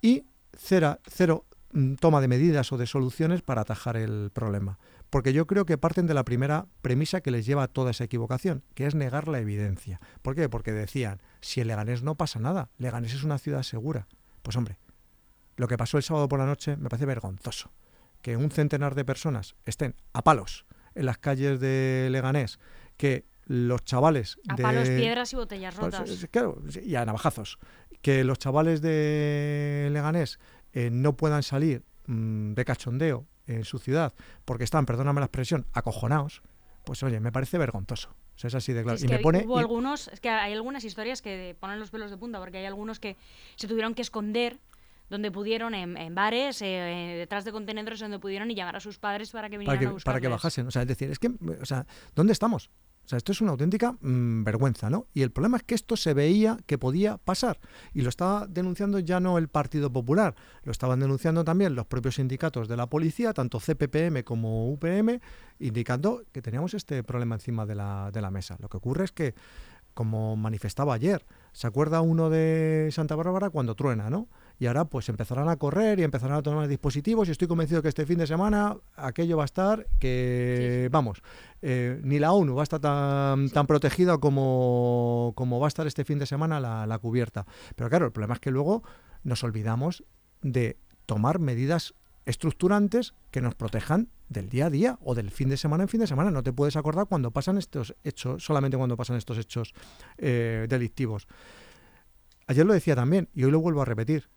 y 0.01 0.25
cero, 0.57 1.45
mm, 1.73 1.97
toma 1.97 2.23
de 2.23 2.29
medidas 2.29 2.73
o 2.73 2.79
de 2.79 2.87
soluciones 2.87 3.43
para 3.43 3.61
atajar 3.61 3.99
el 3.99 4.31
problema 4.33 4.79
porque 5.11 5.35
yo 5.35 5.47
creo 5.47 5.67
que 5.67 5.77
parten 5.77 6.07
de 6.07 6.15
la 6.15 6.25
primera 6.25 6.69
premisa 6.81 7.21
que 7.21 7.31
les 7.31 7.45
lleva 7.45 7.65
a 7.65 7.69
toda 7.69 7.91
esa 7.91 8.05
equivocación, 8.05 8.65
que 8.75 8.87
es 8.87 8.95
negar 8.95 9.29
la 9.29 9.41
evidencia. 9.41 10.01
¿Por 10.23 10.35
qué? 10.35 10.49
Porque 10.49 10.73
decían, 10.73 11.21
si 11.43 11.61
en 11.61 11.67
Leganés 11.67 12.03
no 12.03 12.15
pasa 12.15 12.41
nada, 12.41 12.71
Leganés 12.79 13.13
es 13.13 13.23
una 13.23 13.37
ciudad 13.37 13.63
segura. 13.63 14.09
Pues 14.41 14.57
hombre, 14.57 14.79
lo 15.57 15.69
que 15.69 15.77
pasó 15.77 15.97
el 15.97 16.03
sábado 16.03 16.29
por 16.29 16.39
la 16.39 16.47
noche 16.47 16.77
me 16.77 16.89
parece 16.89 17.07
vergonzoso. 17.07 17.71
Que 18.21 18.37
un 18.37 18.51
centenar 18.51 18.95
de 18.95 19.05
personas 19.05 19.55
estén 19.67 19.97
a 20.13 20.23
palos 20.23 20.65
en 20.95 21.07
las 21.07 21.19
calles 21.19 21.61
de 21.61 22.09
Leganés, 22.11 22.59
que 22.97 23.25
los 23.47 23.85
chavales 23.85 24.39
a 24.49 24.57
palos, 24.57 24.89
piedras 24.89 25.33
y 25.33 25.37
botellas 25.37 25.75
pues, 25.75 25.95
rotas. 25.95 26.29
claro, 26.31 26.63
y 26.83 26.95
a 26.95 27.05
navajazos. 27.05 27.59
Que 28.01 28.25
los 28.25 28.39
chavales 28.39 28.81
de 28.81 29.89
Leganés 29.93 30.39
eh, 30.73 30.91
no 30.91 31.17
puedan 31.17 31.43
salir 31.43 31.85
mm, 32.07 32.55
de 32.55 32.65
cachondeo 32.65 33.27
en 33.47 33.65
su 33.65 33.79
ciudad 33.79 34.15
porque 34.45 34.65
están, 34.65 34.87
perdóname 34.87 35.21
la 35.21 35.27
expresión, 35.27 35.67
acojonados, 35.73 36.43
pues 36.85 37.03
oye, 37.03 37.21
me 37.21 37.33
parece 37.33 37.59
vergonzoso. 37.59 38.15
es 38.43 38.55
así 38.55 38.73
de 38.73 38.83
claro. 38.83 38.99
y 39.01 39.09
me 39.09 39.19
pone, 39.19 39.45
hubo 39.47 39.59
algunos, 39.59 40.09
es 40.09 40.21
que 40.21 40.29
hay 40.29 40.53
algunas 40.53 40.85
historias 40.85 41.23
que 41.23 41.57
ponen 41.59 41.79
los 41.79 41.91
pelos 41.91 42.11
de 42.11 42.17
punta, 42.17 42.39
porque 42.39 42.59
hay 42.59 42.67
algunos 42.67 42.99
que 42.99 43.17
se 43.57 43.69
tuvieron 43.69 43.95
que 43.95 44.03
esconder 44.03 44.59
donde 45.13 45.31
pudieron, 45.31 45.75
en, 45.75 46.15
bares, 46.15 46.63
eh, 46.63 47.17
detrás 47.19 47.45
de 47.45 47.53
contenedores 47.53 48.01
donde 48.01 48.19
pudieron 48.19 48.51
y 48.51 48.55
llamar 48.55 48.77
a 48.77 48.81
sus 48.81 48.99
padres 48.99 49.31
para 49.31 49.51
que 49.51 49.59
vinieran 49.59 49.77
para 49.77 49.79
que, 49.79 49.87
a 49.87 49.93
buscarles. 49.93 50.05
Para 50.05 50.21
que 50.23 50.29
bajasen. 50.29 50.67
O 50.67 50.71
sea, 50.71 50.81
es 50.81 50.89
decir, 50.89 51.11
es 51.11 51.19
que, 51.19 51.29
o 51.61 51.67
sea, 51.67 51.87
¿dónde 52.15 52.33
estamos? 52.33 52.71
O 53.05 53.09
sea, 53.09 53.19
esto 53.19 53.33
es 53.33 53.43
una 53.43 53.51
auténtica 53.51 53.93
mm, 54.01 54.43
vergüenza, 54.43 54.89
¿no? 54.89 55.07
Y 55.13 55.21
el 55.21 55.31
problema 55.31 55.59
es 55.59 55.65
que 55.65 55.75
esto 55.75 55.99
se 55.99 56.15
veía 56.15 56.57
que 56.65 56.79
podía 56.79 57.19
pasar. 57.19 57.61
Y 57.93 58.01
lo 58.01 58.09
estaba 58.09 58.47
denunciando 58.47 59.01
ya 59.01 59.21
no 59.21 59.37
el 59.37 59.49
Partido 59.49 59.93
Popular, 59.93 60.35
lo 60.63 60.73
estaban 60.73 61.01
denunciando 61.01 61.45
también 61.45 61.75
los 61.75 61.85
propios 61.85 62.15
sindicatos 62.15 62.67
de 62.67 62.79
la 62.79 62.87
policía, 62.87 63.35
tanto 63.35 63.61
CPPM 63.61 64.25
como 64.25 64.73
UPM, 64.73 65.21
indicando 65.59 66.23
que 66.33 66.41
teníamos 66.41 66.73
este 66.73 67.03
problema 67.03 67.35
encima 67.35 67.67
de 67.67 67.75
la, 67.75 68.11
de 68.11 68.23
la 68.23 68.31
mesa. 68.31 68.57
Lo 68.61 68.71
que 68.71 68.79
ocurre 68.79 69.05
es 69.05 69.13
que, 69.13 69.35
como 69.93 70.37
manifestaba 70.37 70.95
ayer, 70.95 71.27
¿se 71.53 71.67
acuerda 71.67 72.01
uno 72.01 72.31
de 72.31 72.89
Santa 72.93 73.15
Bárbara 73.15 73.51
cuando 73.51 73.75
truena, 73.75 74.09
¿no? 74.09 74.29
Y 74.59 74.67
ahora 74.67 74.85
pues 74.85 75.09
empezarán 75.09 75.49
a 75.49 75.57
correr 75.57 75.99
y 75.99 76.03
empezarán 76.03 76.39
a 76.39 76.43
tomar 76.43 76.69
dispositivos 76.69 77.29
y 77.29 77.33
estoy 77.33 77.49
convencido 77.49 77.83
que 77.83 77.89
este 77.89 78.07
fin 78.07 78.19
de 78.19 78.27
semana 78.27 78.77
aquello 78.97 79.37
va 79.37 79.45
a 79.45 79.47
estar 79.47 79.87
que, 79.99 80.89
vamos, 80.91 81.23
eh, 81.63 82.01
ni 82.03 82.19
la 82.19 82.33
ONU 82.33 82.55
va 82.55 82.63
a 82.63 82.65
estar 82.65 82.81
tan, 82.81 83.51
tan 83.51 83.67
protegida 83.67 84.19
como, 84.19 85.33
como 85.35 85.61
va 85.61 85.67
a 85.67 85.69
estar 85.69 85.87
este 85.87 86.05
fin 86.05 86.19
de 86.19 86.27
semana 86.27 86.61
la, 86.61 86.87
la 86.87 86.99
cubierta. 86.99 87.47
Pero 87.77 87.91
claro, 87.91 88.07
el 88.07 88.13
problema 88.13 88.35
es 88.35 88.41
que 88.41 88.51
luego 88.51 88.83
nos 89.25 89.45
olvidamos 89.45 90.05
de 90.43 90.79
tomar 91.07 91.39
medidas 91.39 91.95
estructurantes 92.25 93.15
que 93.31 93.41
nos 93.41 93.55
protejan 93.55 94.09
del 94.29 94.49
día 94.49 94.67
a 94.67 94.71
día 94.71 94.99
o 95.03 95.15
del 95.15 95.31
fin 95.31 95.49
de 95.49 95.57
semana 95.57 95.85
en 95.85 95.89
fin 95.89 96.01
de 96.01 96.07
semana. 96.07 96.31
No 96.31 96.43
te 96.43 96.53
puedes 96.53 96.77
acordar 96.77 97.07
cuando 97.07 97.31
pasan 97.31 97.59
estos 97.59 97.95
hechos, 98.05 98.45
solamente 98.45 98.77
cuando 98.77 98.97
pasan 98.97 99.17
estos 99.17 99.39
hechos 99.39 99.75
eh, 100.19 100.67
delictivos. 100.69 101.27
Ayer 102.47 102.67
lo 102.67 102.73
decía 102.73 102.97
también 102.97 103.29
y 103.35 103.45
hoy 103.45 103.51
lo 103.51 103.61
vuelvo 103.61 103.83
a 103.83 103.85
repetir. 103.85 104.29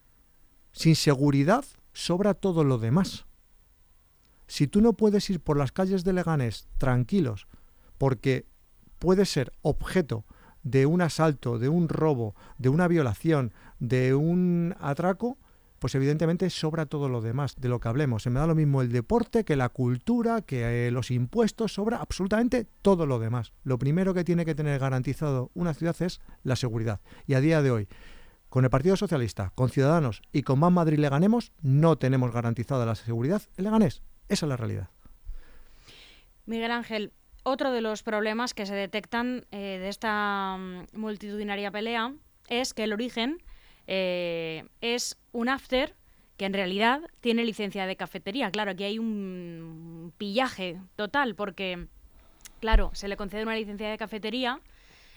Sin 0.75 0.97
seguridad 0.97 1.63
sobra 1.93 2.33
todo 2.33 2.65
lo 2.65 2.77
demás. 2.77 3.25
Si 4.45 4.67
tú 4.67 4.81
no 4.81 4.91
puedes 4.93 5.29
ir 5.29 5.39
por 5.39 5.57
las 5.57 5.71
calles 5.71 6.03
de 6.03 6.11
Leganés 6.11 6.67
tranquilos 6.77 7.47
porque 7.97 8.45
puedes 8.99 9.29
ser 9.29 9.53
objeto 9.61 10.25
de 10.63 10.85
un 10.85 11.01
asalto, 11.01 11.59
de 11.59 11.69
un 11.69 11.87
robo, 11.87 12.35
de 12.57 12.67
una 12.67 12.89
violación, 12.89 13.53
de 13.79 14.15
un 14.15 14.75
atraco, 14.81 15.37
pues 15.79 15.95
evidentemente 15.95 16.49
sobra 16.49 16.85
todo 16.85 17.07
lo 17.07 17.21
demás 17.21 17.55
de 17.55 17.69
lo 17.69 17.79
que 17.79 17.87
hablemos. 17.87 18.23
Se 18.23 18.29
me 18.29 18.41
da 18.41 18.47
lo 18.47 18.55
mismo 18.55 18.81
el 18.81 18.91
deporte 18.91 19.45
que 19.45 19.55
la 19.55 19.69
cultura, 19.69 20.41
que 20.41 20.87
eh, 20.87 20.91
los 20.91 21.09
impuestos, 21.09 21.73
sobra 21.73 21.97
absolutamente 21.97 22.67
todo 22.81 23.05
lo 23.05 23.17
demás. 23.19 23.53
Lo 23.63 23.79
primero 23.79 24.13
que 24.13 24.25
tiene 24.25 24.43
que 24.43 24.55
tener 24.55 24.79
garantizado 24.79 25.51
una 25.53 25.73
ciudad 25.73 25.95
es 26.01 26.19
la 26.43 26.57
seguridad. 26.57 26.99
Y 27.27 27.35
a 27.35 27.41
día 27.41 27.61
de 27.61 27.71
hoy, 27.71 27.87
con 28.55 28.63
el 28.63 28.69
Partido 28.69 28.95
Socialista, 28.95 29.51
con 29.53 29.67
Ciudadanos 29.67 30.21
y 30.31 30.43
con 30.43 30.59
Más 30.59 30.71
Madrid 30.71 30.97
le 30.97 31.09
ganemos, 31.09 31.51
no 31.61 31.97
tenemos 31.97 32.31
garantizada 32.31 32.85
la 32.85 32.95
seguridad 32.95 33.41
en 33.57 33.65
Leganés. 33.65 34.01
Esa 34.29 34.45
es 34.45 34.49
la 34.49 34.55
realidad. 34.55 34.87
Miguel 36.45 36.71
Ángel, 36.71 37.11
otro 37.43 37.73
de 37.73 37.81
los 37.81 38.01
problemas 38.01 38.53
que 38.53 38.65
se 38.65 38.73
detectan 38.73 39.45
eh, 39.51 39.77
de 39.81 39.89
esta 39.89 40.55
mm, 40.57 40.97
multitudinaria 40.97 41.69
pelea 41.69 42.13
es 42.47 42.73
que 42.73 42.85
el 42.85 42.93
origen 42.93 43.43
eh, 43.87 44.63
es 44.79 45.17
un 45.33 45.49
after 45.49 45.93
que 46.37 46.45
en 46.45 46.53
realidad 46.53 47.01
tiene 47.19 47.43
licencia 47.43 47.85
de 47.85 47.97
cafetería. 47.97 48.51
Claro, 48.51 48.71
aquí 48.71 48.85
hay 48.85 48.99
un 48.99 50.13
pillaje 50.17 50.79
total 50.95 51.35
porque, 51.35 51.87
claro, 52.61 52.89
se 52.93 53.09
le 53.09 53.17
concede 53.17 53.43
una 53.43 53.55
licencia 53.55 53.89
de 53.89 53.97
cafetería 53.97 54.61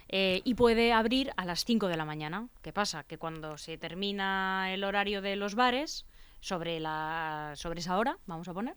eh, 0.08 0.40
y 0.44 0.54
puede 0.54 0.92
abrir 0.92 1.32
a 1.36 1.44
las 1.44 1.64
5 1.64 1.88
de 1.88 1.96
la 1.96 2.04
mañana. 2.04 2.48
¿Qué 2.62 2.72
pasa? 2.72 3.04
Que 3.04 3.18
cuando 3.18 3.58
se 3.58 3.78
termina 3.78 4.72
el 4.72 4.84
horario 4.84 5.22
de 5.22 5.36
los 5.36 5.54
bares, 5.54 6.06
sobre, 6.40 6.80
la, 6.80 7.52
sobre 7.56 7.80
esa 7.80 7.98
hora, 7.98 8.18
vamos 8.26 8.48
a 8.48 8.54
poner, 8.54 8.76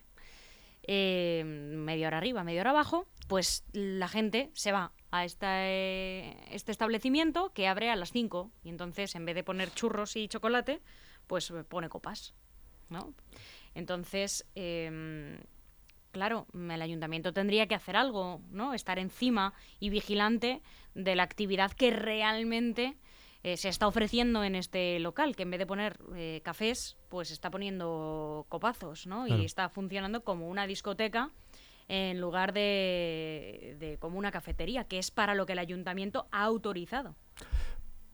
eh, 0.83 1.43
media 1.45 2.07
hora 2.07 2.17
arriba, 2.17 2.43
media 2.43 2.61
hora 2.61 2.71
abajo, 2.71 3.05
pues 3.27 3.63
la 3.71 4.07
gente 4.07 4.49
se 4.53 4.71
va 4.71 4.91
a 5.11 5.25
este, 5.25 6.55
este 6.55 6.71
establecimiento 6.71 7.51
que 7.53 7.67
abre 7.67 7.89
a 7.89 7.95
las 7.95 8.11
5 8.11 8.51
y 8.63 8.69
entonces 8.69 9.15
en 9.15 9.25
vez 9.25 9.35
de 9.35 9.43
poner 9.43 9.73
churros 9.73 10.15
y 10.15 10.27
chocolate, 10.27 10.81
pues 11.27 11.53
pone 11.69 11.89
copas, 11.89 12.33
¿no? 12.89 13.13
Entonces, 13.73 14.45
em, 14.55 15.37
claro, 16.11 16.47
el 16.53 16.81
ayuntamiento 16.81 17.33
tendría 17.33 17.67
que 17.67 17.75
hacer 17.75 17.95
algo, 17.95 18.41
¿no? 18.51 18.73
Estar 18.73 18.99
encima 18.99 19.53
y 19.79 19.89
vigilante 19.89 20.61
de 20.93 21.15
la 21.15 21.23
actividad 21.23 21.71
que 21.71 21.91
realmente 21.91 22.97
eh, 23.43 23.57
se 23.57 23.69
está 23.69 23.87
ofreciendo 23.87 24.43
en 24.43 24.55
este 24.55 24.99
local, 24.99 25.35
que 25.35 25.43
en 25.43 25.51
vez 25.51 25.59
de 25.59 25.65
poner 25.65 25.99
eh, 26.15 26.41
cafés, 26.43 26.97
pues 27.09 27.31
está 27.31 27.49
poniendo 27.49 28.45
copazos, 28.49 29.07
¿no? 29.07 29.27
Y 29.27 29.43
está 29.43 29.69
funcionando 29.69 30.23
como 30.23 30.47
una 30.47 30.67
discoteca 30.67 31.31
en 31.87 32.21
lugar 32.21 32.53
de, 32.53 33.97
como 33.99 34.17
una 34.17 34.31
cafetería, 34.31 34.83
que 34.83 34.99
es 34.99 35.11
para 35.11 35.33
lo 35.35 35.45
que 35.45 35.53
el 35.53 35.59
ayuntamiento 35.59 36.27
ha 36.31 36.43
autorizado. 36.43 37.15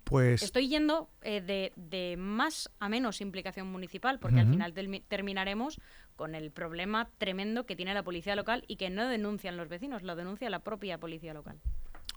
Pues... 0.05 0.41
Estoy 0.41 0.69
yendo 0.69 1.09
eh, 1.21 1.71
de, 1.75 2.15
más 2.17 2.71
a 2.79 2.87
menos 2.87 3.19
implicación 3.19 3.67
municipal, 3.67 4.19
porque 4.19 4.39
al 4.39 4.47
final 4.47 4.73
terminaremos 5.07 5.81
con 6.17 6.35
el 6.35 6.51
problema 6.51 7.09
tremendo 7.17 7.65
que 7.65 7.77
tiene 7.77 7.93
la 7.93 8.03
policía 8.03 8.35
local 8.35 8.65
y 8.67 8.75
que 8.75 8.89
no 8.89 9.07
denuncian 9.07 9.55
los 9.55 9.69
vecinos, 9.69 10.03
lo 10.03 10.17
denuncia 10.17 10.49
la 10.49 10.59
propia 10.59 10.97
policía 10.97 11.33
local. 11.33 11.57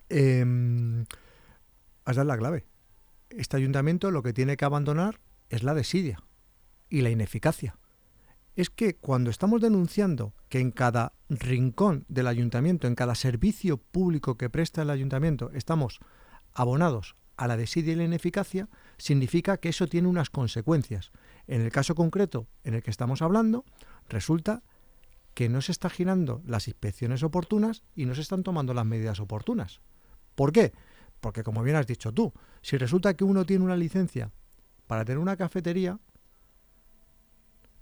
Eh, 0.09 0.45
has 2.05 2.17
dado 2.17 2.27
la 2.27 2.37
clave 2.37 2.65
este 3.31 3.57
ayuntamiento 3.57 4.11
lo 4.11 4.23
que 4.23 4.33
tiene 4.33 4.57
que 4.57 4.65
abandonar 4.65 5.21
es 5.49 5.63
la 5.63 5.75
desidia 5.75 6.23
y 6.89 7.03
la 7.03 7.11
ineficacia. 7.11 7.79
Es 8.57 8.69
que 8.69 8.97
cuando 8.97 9.31
estamos 9.31 9.61
denunciando 9.61 10.35
que 10.49 10.59
en 10.59 10.73
cada 10.73 11.13
rincón 11.29 12.05
del 12.09 12.27
ayuntamiento, 12.27 12.87
en 12.87 12.97
cada 12.97 13.15
servicio 13.15 13.79
público 13.79 14.37
que 14.37 14.51
presta 14.51 14.83
el 14.83 14.91
ayuntamiento, 14.91 15.51
estamos 15.55 16.01
abonados 16.53 17.17
a 17.37 17.47
la 17.47 17.57
desidia 17.57 17.93
y 17.93 17.97
la 17.97 18.05
ineficacia, 18.05 18.69
significa 18.99 19.57
que 19.59 19.71
eso 19.71 19.87
tiene 19.87 20.09
unas 20.09 20.31
consecuencias. 20.31 21.13
En 21.51 21.63
el 21.63 21.73
caso 21.73 21.97
concreto 21.97 22.47
en 22.63 22.75
el 22.75 22.83
que 22.85 22.93
estamos 22.93 23.23
hablando, 23.23 23.65
resulta 24.09 24.63
que 25.35 25.49
no 25.49 25.61
se 25.61 25.73
están 25.73 25.91
girando 25.91 26.43
las 26.47 26.69
inspecciones 26.69 27.25
oportunas 27.25 27.83
y 27.97 28.07
no 28.07 28.15
se 28.15 28.21
están 28.21 28.45
tomando 28.45 28.73
las 28.73 28.87
medidas 28.87 29.19
oportunas. 29.19 29.81
¿Por 30.37 30.53
qué? 30.53 30.73
Porque 31.19 31.43
como 31.43 31.65
bien 31.65 31.75
has 31.75 31.89
dicho 31.89 32.13
tú, 32.13 32.33
si 32.63 32.79
resulta 32.79 33.15
que 33.15 33.25
uno 33.25 33.45
tiene 33.45 33.65
una 33.65 33.75
licencia 33.75 34.31
para 34.87 35.05
tener 35.05 35.19
una 35.19 35.37
cafetería, 35.37 35.99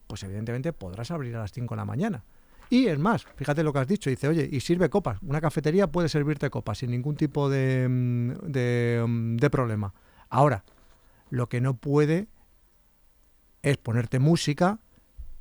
pues 0.06 0.22
evidentemente 0.22 0.72
podrás 0.72 1.10
abrir 1.10 1.36
a 1.36 1.40
las 1.40 1.52
5 1.52 1.74
de 1.74 1.76
la 1.76 1.84
mañana. 1.84 2.24
Y 2.70 2.86
es 2.86 2.98
más, 2.98 3.26
fíjate 3.36 3.62
lo 3.62 3.74
que 3.74 3.80
has 3.80 3.86
dicho, 3.86 4.08
dice, 4.08 4.28
oye, 4.28 4.48
y 4.50 4.60
sirve 4.60 4.88
copas. 4.88 5.18
Una 5.20 5.42
cafetería 5.42 5.92
puede 5.92 6.08
servirte 6.08 6.48
copas 6.48 6.78
sin 6.78 6.90
ningún 6.90 7.16
tipo 7.16 7.50
de, 7.50 7.86
mm, 7.86 8.50
de, 8.50 9.04
mm, 9.06 9.36
de 9.36 9.50
problema. 9.50 9.92
Ahora, 10.30 10.64
lo 11.28 11.50
que 11.50 11.60
no 11.60 11.74
puede 11.76 12.28
es 13.62 13.76
ponerte 13.76 14.18
música 14.18 14.78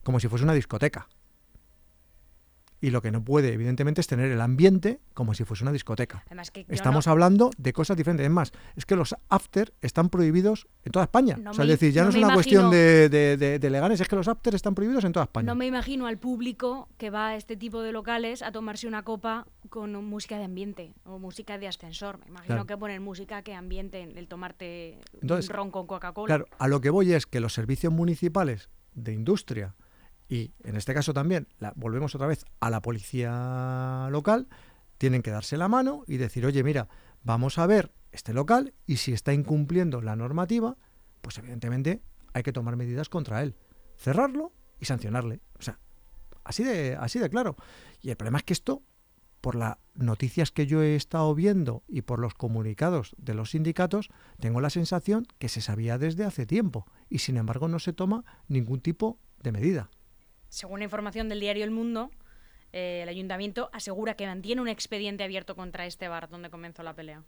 como 0.04 0.20
si 0.20 0.28
fuese 0.28 0.44
una 0.44 0.54
discoteca 0.54 1.08
y 2.80 2.92
lo 2.92 3.02
que 3.02 3.12
no 3.12 3.24
puede, 3.24 3.54
evidentemente, 3.54 4.02
es 4.02 4.08
tener 4.08 4.32
el 4.32 4.42
ambiente 4.42 5.00
como 5.14 5.34
si 5.34 5.44
fuese 5.44 5.64
una 5.64 5.72
discoteca. 5.72 6.24
Estamos 6.68 7.08
hablando 7.08 7.50
de 7.58 7.74
cosas 7.74 7.98
diferentes. 7.98 8.26
Es 8.26 8.32
más, 8.32 8.52
es 8.76 8.86
que 8.86 8.96
los 8.96 9.16
after 9.30 9.74
están 9.82 10.10
prohibidos 10.10 10.68
en 10.84 10.92
toda 10.92 11.06
España. 11.06 11.38
o 11.48 11.54
sea, 11.54 11.64
es 11.64 11.72
decir, 11.72 11.92
ya 11.92 12.04
no, 12.04 12.10
es 12.10 12.16
una 12.16 12.34
cuestión 12.34 12.70
de, 12.70 13.10
de, 13.10 13.60
de, 13.60 13.70
legales, 13.70 14.00
es 14.00 14.08
que 14.08 14.16
los 14.16 14.28
after 14.28 14.54
están 14.54 14.76
prohibidos 14.76 15.04
en 15.04 15.12
toda 15.12 15.24
España. 15.24 15.46
No 15.46 15.56
me 15.56 15.66
imagino 15.66 16.08
al 16.08 16.18
público 16.18 16.90
que 16.98 17.10
va 17.10 17.30
a 17.30 17.36
este 17.36 17.58
tipo 17.58 17.82
de 17.82 17.92
locales 17.92 18.42
a 18.42 18.52
tomarse 18.52 18.88
una 18.88 19.04
copa 19.04 19.48
con 19.70 19.94
música 20.06 20.38
de 20.38 20.46
ambiente 20.46 20.94
o 21.04 21.20
música 21.20 21.58
de 21.58 21.68
ascensor. 21.68 22.20
Me 22.20 22.28
imagino 22.28 22.66
que 22.66 22.78
ponen 22.78 23.02
música 23.02 23.42
que 23.42 23.54
ambiente 23.54 24.04
el 24.04 24.28
tomarte 24.28 25.00
un 25.22 25.42
ron 25.50 25.72
con 25.72 25.88
Coca-Cola. 25.88 26.28
Claro, 26.28 26.46
a 26.60 26.68
lo 26.68 26.82
que 26.82 26.90
voy 26.90 27.14
es 27.14 27.26
que 27.26 27.40
los 27.40 27.54
servicios 27.54 27.92
municipales 27.92 28.70
de 28.94 29.14
industria, 29.14 29.76
y 30.30 30.54
en 30.64 30.76
este 30.76 30.94
caso 30.94 31.14
también 31.14 31.48
volvemos 31.76 32.14
otra 32.16 32.28
vez 32.28 32.46
a 32.60 32.70
la 32.70 32.82
policía 32.82 34.10
local, 34.12 34.48
tienen 34.98 35.22
que 35.22 35.32
darse 35.32 35.58
la 35.58 35.68
mano 35.68 36.04
y 36.08 36.18
decir, 36.18 36.46
oye, 36.46 36.64
mira, 36.64 36.90
vamos 37.24 37.58
a 37.58 37.68
ver 37.68 37.94
este 38.12 38.34
local 38.34 38.74
y 38.86 38.98
si 38.98 39.14
está 39.14 39.34
incumpliendo 39.34 40.02
la 40.02 40.16
normativa, 40.16 40.78
pues 41.22 41.38
evidentemente 41.38 42.02
hay 42.34 42.44
que 42.44 42.54
tomar 42.54 42.76
medidas 42.76 43.10
contra 43.10 43.42
él, 43.42 43.56
cerrarlo 43.98 44.52
y 44.80 44.86
sancionarle. 44.86 45.42
O 45.60 45.62
sea, 45.62 45.80
así 46.44 46.64
de, 46.64 46.98
así 47.00 47.20
de 47.20 47.30
claro. 47.30 47.56
Y 48.02 48.10
el 48.10 48.18
problema 48.18 48.40
es 48.40 48.44
que 48.44 48.54
esto, 48.54 48.84
por 49.40 49.56
las 49.56 49.78
noticias 49.94 50.52
que 50.52 50.68
yo 50.68 50.82
he 50.82 50.96
estado 50.96 51.34
viendo 51.36 51.84
y 51.88 52.02
por 52.02 52.20
los 52.20 52.34
comunicados 52.34 53.16
de 53.18 53.34
los 53.34 53.52
sindicatos, 53.52 54.10
tengo 54.40 54.60
la 54.60 54.70
sensación 54.70 55.26
que 55.40 55.48
se 55.48 55.62
sabía 55.62 55.98
desde 55.98 56.26
hace 56.26 56.46
tiempo 56.46 56.86
y 57.10 57.20
sin 57.20 57.38
embargo 57.38 57.68
no 57.70 57.80
se 57.80 57.94
toma 57.94 58.26
ningún 58.48 58.82
tipo 58.82 59.20
de 59.42 59.52
medida 59.52 59.90
según 60.50 60.80
la 60.80 60.86
información 60.86 61.30
del 61.30 61.40
diario 61.40 61.64
El 61.64 61.72
Mundo, 61.72 62.12
eh, 62.74 63.02
el 63.04 63.10
ayuntamiento 63.10 63.70
asegura 63.74 64.16
que 64.16 64.26
mantiene 64.26 64.62
un 64.62 64.68
expediente 64.68 65.24
abierto 65.24 65.56
contra 65.56 65.86
este 65.86 66.08
bar 66.08 66.30
donde 66.30 66.50
comenzó 66.50 66.84
la 66.84 66.94
pelea. 66.94 67.24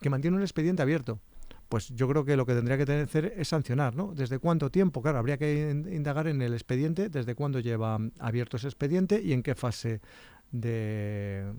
Que 0.00 0.10
mantiene 0.10 0.36
un 0.36 0.42
expediente 0.42 0.82
abierto. 0.82 1.20
Pues 1.68 1.88
yo 1.88 2.06
creo 2.08 2.24
que 2.24 2.36
lo 2.36 2.44
que 2.44 2.54
tendría 2.54 2.76
que 2.76 2.84
tener 2.84 3.32
es 3.36 3.48
sancionar, 3.48 3.94
¿no? 3.94 4.12
¿Desde 4.14 4.38
cuánto 4.38 4.70
tiempo? 4.70 5.00
Claro, 5.00 5.18
habría 5.18 5.38
que 5.38 5.70
indagar 5.70 6.26
en 6.26 6.42
el 6.42 6.52
expediente, 6.52 7.08
desde 7.08 7.34
cuándo 7.34 7.60
lleva 7.60 7.98
abierto 8.18 8.58
ese 8.58 8.66
expediente 8.66 9.22
y 9.22 9.32
en 9.32 9.42
qué 9.42 9.54
fase 9.54 10.02
de 10.50 11.50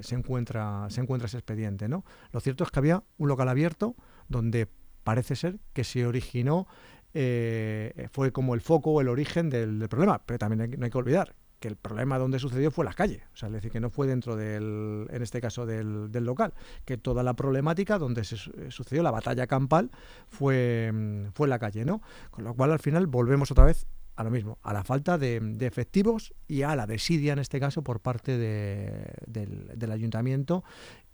se 0.00 0.14
encuentra 0.14 0.86
se 0.88 1.02
encuentra 1.02 1.26
ese 1.26 1.36
expediente, 1.36 1.86
¿no? 1.86 2.02
Lo 2.32 2.40
cierto 2.40 2.64
es 2.64 2.70
que 2.70 2.78
había 2.78 3.04
un 3.18 3.28
local 3.28 3.48
abierto 3.50 3.94
donde 4.28 4.68
parece 5.04 5.36
ser 5.36 5.58
que 5.74 5.84
se 5.84 6.06
originó 6.06 6.66
eh, 7.14 8.08
fue 8.12 8.32
como 8.32 8.54
el 8.54 8.60
foco 8.60 8.92
o 8.92 9.00
el 9.00 9.08
origen 9.08 9.50
del, 9.50 9.88
problema. 9.88 10.22
Pero 10.24 10.38
también 10.38 10.74
no 10.78 10.84
hay 10.84 10.90
que 10.90 10.98
olvidar 10.98 11.34
que 11.60 11.68
el 11.68 11.76
problema 11.76 12.18
donde 12.18 12.38
sucedió 12.38 12.70
fue 12.70 12.84
las 12.84 12.94
calles, 12.94 13.22
o 13.32 13.36
sea, 13.36 13.48
es 13.48 13.54
decir, 13.54 13.72
que 13.72 13.80
no 13.80 13.90
fue 13.90 14.06
dentro 14.06 14.36
del, 14.36 15.08
en 15.10 15.22
este 15.22 15.40
caso 15.40 15.66
del, 15.66 16.12
local, 16.12 16.54
que 16.84 16.96
toda 16.96 17.22
la 17.22 17.34
problemática 17.34 17.98
donde 17.98 18.22
se 18.22 18.36
sucedió 18.70 19.02
la 19.02 19.10
batalla 19.10 19.46
campal 19.46 19.90
fue, 20.28 20.90
mm, 20.92 21.32
fue 21.32 21.46
en 21.46 21.50
la 21.50 21.58
calle, 21.58 21.84
¿no? 21.84 22.00
Con 22.30 22.44
lo 22.44 22.54
cual 22.54 22.72
al 22.72 22.78
final 22.78 23.06
volvemos 23.08 23.50
otra 23.50 23.64
vez 23.64 23.86
a 24.18 24.24
lo 24.24 24.30
mismo, 24.32 24.58
a 24.62 24.72
la 24.72 24.82
falta 24.82 25.16
de, 25.16 25.56
efectivos 25.60 26.34
y 26.48 26.62
a 26.62 26.74
la 26.74 26.88
desidia 26.88 27.32
en 27.34 27.38
este 27.38 27.60
caso 27.60 27.82
por 27.82 28.00
parte 28.00 28.36
del, 28.36 29.92
ayuntamiento, 29.92 30.64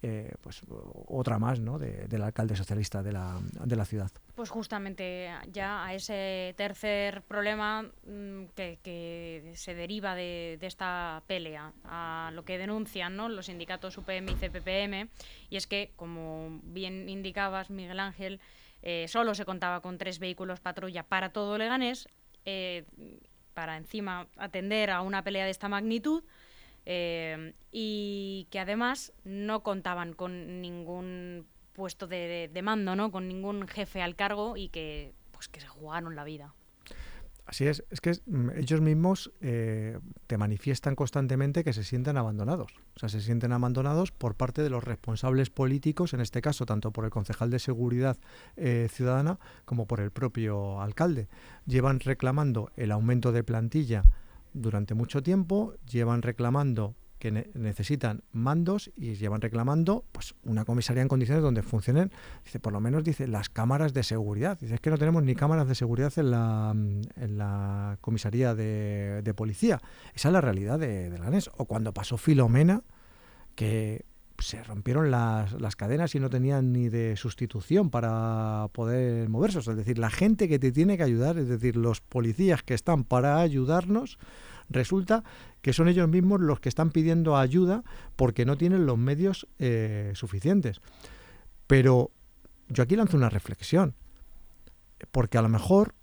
eh, 0.07 0.35
pues 0.43 0.61
otra 1.07 1.39
más 1.39 1.61
¿no? 1.61 1.79
del 1.79 2.23
alcalde 2.23 2.57
socialista 2.57 3.03
de 3.03 3.13
la, 3.13 3.41
de 3.65 3.75
la 3.75 3.87
ciudad. 3.87 4.11
Pues 4.35 4.51
justamente 4.51 5.31
ya 5.51 5.83
a 5.83 5.95
ese 5.95 6.53
tercer 6.59 7.23
problema 7.23 7.85
mm, 8.07 8.45
que, 8.55 9.53
se 9.55 9.75
deriva 9.75 10.15
de, 10.15 10.59
esta 10.61 11.23
pelea, 11.27 11.73
a 11.85 12.31
lo 12.35 12.45
que 12.45 12.59
denuncian 12.59 13.17
¿no? 13.17 13.31
los 13.31 13.47
sindicatos 13.47 13.97
UPM 13.97 14.29
y 14.29 14.35
CPPM, 14.35 15.09
y 15.49 15.57
es 15.57 15.67
que, 15.67 15.93
como 15.97 16.61
bien 16.65 17.09
indicabas, 17.09 17.71
Miguel 17.71 18.01
Ángel, 18.01 18.41
eh, 18.83 19.07
solo 19.09 19.35
se 19.35 19.47
contaba 19.47 19.81
con 19.81 19.97
tres 19.97 20.19
vehículos 20.19 20.61
patrulla 20.61 21.05
para 21.05 21.31
todo 21.31 21.57
Leganés 21.57 22.11
eh, 22.45 22.85
para 23.55 23.79
encima 23.79 24.27
atender 24.37 24.91
a 24.91 25.01
una 25.01 25.25
pelea 25.25 25.47
de 25.47 25.51
esta 25.51 25.71
magnitud 25.71 26.25
eh, 26.87 27.55
y 27.73 28.47
que 28.51 28.59
además 28.61 29.13
no 29.25 29.63
contaban 29.63 30.13
con 30.13 30.61
ningún 30.61 31.47
puesto 31.73 32.07
de, 32.07 32.51
de, 32.53 32.63
mando, 32.63 32.95
¿no? 32.97 33.11
con 33.11 33.29
ningún 33.29 33.67
jefe 33.67 34.03
al 34.03 34.17
cargo 34.17 34.57
y 34.57 34.69
que, 34.69 35.13
pues, 35.33 35.49
que 35.49 35.61
se 35.61 35.69
jugaron 35.69 36.15
la 36.15 36.25
vida. 36.25 36.55
Así 37.47 37.67
es, 37.67 37.85
es 37.91 38.01
que 38.01 38.13
mm, 38.27 38.51
ellos 38.57 38.81
mismos 38.81 39.31
eh, 39.43 39.99
te 40.27 40.39
manifiestan 40.39 40.95
constantemente 40.95 41.63
que 41.63 41.75
se 41.75 41.85
sienten 41.85 42.17
abandonados. 42.17 42.73
O 42.97 42.99
sea, 42.99 43.09
se 43.11 43.21
sienten 43.21 43.53
abandonados 43.53 44.13
por 44.13 44.35
parte 44.35 44.63
de 44.63 44.71
los 44.71 44.83
responsables 44.83 45.51
políticos, 45.51 46.15
en 46.15 46.21
este 46.21 46.41
caso 46.41 46.65
tanto 46.65 46.91
por 46.91 47.05
el 47.05 47.11
concejal 47.11 47.51
de 47.51 47.59
Seguridad 47.59 48.17
eh, 48.57 48.89
Ciudadana 48.91 49.39
como 49.67 49.87
por 49.87 50.01
el 50.01 50.11
propio 50.11 50.81
alcalde. 50.81 51.29
Llevan 51.67 52.01
reclamando 52.01 52.71
el 52.77 52.93
aumento 52.93 53.31
de 53.31 53.45
plantilla 53.45 54.05
durante 54.55 54.95
mucho 54.95 55.23
tiempo, 55.23 55.75
llevan 55.85 56.23
reclamando 56.23 56.97
que 57.19 57.31
necesitan 57.55 58.23
mandos 58.33 58.91
y 58.97 59.15
llevan 59.15 59.41
reclamando 59.41 60.05
pues 60.13 60.35
una 60.43 60.67
comisaría 60.67 61.01
en 61.01 61.09
condiciones 61.09 61.43
donde 61.43 61.63
funcionen, 61.63 62.13
dice, 62.45 62.61
por 62.61 62.75
lo 62.75 62.81
menos 62.81 63.03
dice 63.03 63.27
las 63.27 63.49
cámaras 63.49 63.95
de 63.95 64.03
seguridad. 64.03 64.59
Dice, 64.61 64.75
es 64.75 64.81
que 64.81 64.91
no 64.91 64.99
tenemos 64.99 65.23
ni 65.23 65.35
cámaras 65.35 65.67
de 65.67 65.75
seguridad 65.75 66.13
en 66.19 66.31
la, 66.31 66.75
en 66.75 67.39
la 67.39 67.97
comisaría 68.03 68.55
de, 68.55 69.35
policía. 69.35 69.81
Esa 70.15 70.29
es 70.29 70.33
la 70.33 70.43
realidad 70.43 70.79
de, 70.79 71.09
de 71.09 71.19
la 71.19 71.31
O 71.57 71.65
cuando 71.65 71.95
pasó 71.95 72.19
Filomena, 72.19 72.83
que 73.55 74.05
se 74.39 74.63
rompieron 74.63 75.11
las, 75.11 75.53
las, 75.61 75.77
cadenas 75.77 76.15
y 76.15 76.21
no 76.21 76.31
tenían 76.31 76.73
ni 76.73 76.89
de 76.89 77.17
sustitución 77.17 77.91
para 77.91 78.69
poder 78.73 79.29
moverse. 79.29 79.59
es 79.59 79.67
decir, 79.77 79.99
la 79.99 80.11
gente 80.11 80.49
que 80.49 80.59
te 80.59 80.73
tiene 80.73 80.97
que 80.97 81.03
ayudar, 81.03 81.39
es 81.39 81.49
decir, 81.49 81.77
los 81.77 82.01
policías 82.01 82.63
que 82.63 82.75
están 82.75 83.05
para 83.05 83.39
ayudarnos, 83.39 84.19
resulta 84.69 85.25
que 85.63 85.73
son 85.73 85.89
ellos 85.89 86.09
mismos 86.09 86.41
los 86.41 86.61
que 86.61 86.69
están 86.69 86.91
pidiendo 86.91 87.37
ayuda 87.37 87.85
porque 88.17 88.45
no 88.45 88.57
tienen 88.57 88.87
los 88.87 88.99
medios 88.99 89.47
eh, 89.59 90.13
suficientes. 90.15 90.81
Pero 91.67 92.11
yo 92.69 92.83
aquí 92.83 92.97
lanzo 92.97 93.17
una 93.17 93.31
reflexión, 93.31 93.95
porque 95.11 95.39
a 95.39 95.43
lo 95.43 95.49
mejor 95.49 95.95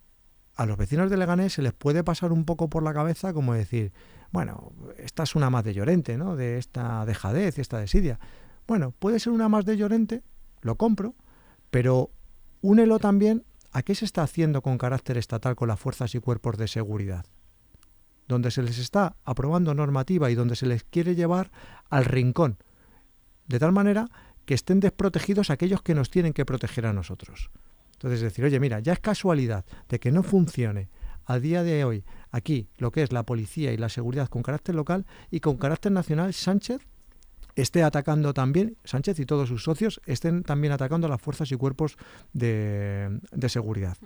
a 0.55 0.65
los 0.65 0.77
vecinos 0.77 1.09
de 1.09 1.17
Leganés 1.17 1.53
se 1.53 1.61
les 1.61 1.73
puede 1.73 2.03
pasar 2.03 2.31
un 2.31 2.45
poco 2.45 2.69
por 2.69 2.83
la 2.83 2.93
cabeza 2.93 3.33
como 3.33 3.53
decir, 3.53 3.93
bueno, 4.31 4.71
esta 4.97 5.23
es 5.23 5.35
una 5.35 5.49
más 5.49 5.63
de 5.63 5.73
Llorente, 5.73 6.17
¿no? 6.17 6.35
De 6.35 6.57
esta 6.57 7.05
dejadez 7.05 7.59
esta 7.59 7.79
desidia. 7.79 8.19
Bueno, 8.67 8.91
puede 8.91 9.19
ser 9.19 9.33
una 9.33 9.49
más 9.49 9.65
de 9.65 9.77
Llorente, 9.77 10.23
lo 10.61 10.75
compro, 10.75 11.15
pero 11.69 12.11
únelo 12.61 12.99
también 12.99 13.43
a 13.71 13.83
qué 13.83 13.95
se 13.95 14.05
está 14.05 14.23
haciendo 14.23 14.61
con 14.61 14.77
carácter 14.77 15.17
estatal 15.17 15.55
con 15.55 15.67
las 15.67 15.79
fuerzas 15.79 16.15
y 16.15 16.19
cuerpos 16.19 16.57
de 16.57 16.67
seguridad, 16.67 17.25
donde 18.27 18.51
se 18.51 18.61
les 18.61 18.77
está 18.77 19.15
aprobando 19.25 19.73
normativa 19.73 20.29
y 20.31 20.35
donde 20.35 20.55
se 20.55 20.65
les 20.65 20.83
quiere 20.83 21.15
llevar 21.15 21.51
al 21.89 22.05
rincón, 22.05 22.57
de 23.47 23.59
tal 23.59 23.71
manera 23.71 24.09
que 24.45 24.53
estén 24.53 24.79
desprotegidos 24.79 25.49
aquellos 25.49 25.81
que 25.81 25.95
nos 25.95 26.09
tienen 26.09 26.33
que 26.33 26.45
proteger 26.45 26.85
a 26.85 26.93
nosotros. 26.93 27.51
Entonces 27.93 28.21
decir, 28.21 28.45
oye, 28.45 28.59
mira, 28.59 28.79
ya 28.79 28.93
es 28.93 28.99
casualidad 28.99 29.65
de 29.89 29.99
que 29.99 30.11
no 30.11 30.23
funcione 30.23 30.89
a 31.25 31.39
día 31.39 31.63
de 31.63 31.83
hoy 31.85 32.03
aquí 32.31 32.69
lo 32.77 32.91
que 32.91 33.03
es 33.03 33.11
la 33.11 33.23
policía 33.23 33.73
y 33.73 33.77
la 33.77 33.89
seguridad 33.89 34.27
con 34.27 34.43
carácter 34.43 34.75
local 34.75 35.05
y 35.29 35.39
con 35.39 35.57
carácter 35.57 35.91
nacional, 35.91 36.33
Sánchez 36.33 36.81
esté 37.55 37.83
atacando 37.83 38.33
también, 38.33 38.77
Sánchez 38.83 39.19
y 39.19 39.25
todos 39.25 39.49
sus 39.49 39.63
socios 39.63 40.01
estén 40.05 40.43
también 40.43 40.73
atacando 40.73 41.07
a 41.07 41.09
las 41.09 41.21
fuerzas 41.21 41.51
y 41.51 41.55
cuerpos 41.55 41.97
de, 42.33 43.19
seguridad. 43.47 43.97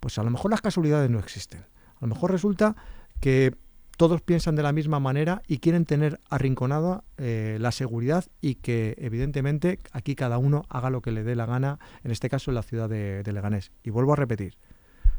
Pues 0.00 0.18
a 0.18 0.22
lo 0.22 0.30
mejor 0.30 0.50
las 0.50 0.62
casualidades 0.62 1.10
no 1.10 1.18
existen. 1.18 1.60
A 1.60 2.02
lo 2.02 2.08
mejor 2.08 2.30
resulta 2.30 2.76
que 3.20 3.54
todos 3.96 4.22
piensan 4.22 4.56
de 4.56 4.62
la 4.62 4.72
misma 4.72 4.98
manera 4.98 5.42
y 5.46 5.58
quieren 5.58 5.84
tener 5.84 6.18
arrinconada 6.28 7.04
eh, 7.16 7.58
la 7.60 7.70
seguridad 7.70 8.24
y 8.40 8.56
que 8.56 8.96
evidentemente 8.98 9.78
aquí 9.92 10.16
cada 10.16 10.38
uno 10.38 10.64
haga 10.68 10.90
lo 10.90 11.00
que 11.00 11.12
le 11.12 11.22
dé 11.22 11.36
la 11.36 11.46
gana, 11.46 11.78
en 12.02 12.10
este 12.10 12.28
caso 12.28 12.50
en 12.50 12.56
la 12.56 12.62
ciudad 12.62 12.88
de, 12.88 13.22
de 13.22 13.32
Leganés. 13.32 13.70
Y 13.84 13.90
vuelvo 13.90 14.14
a 14.14 14.16
repetir, 14.16 14.56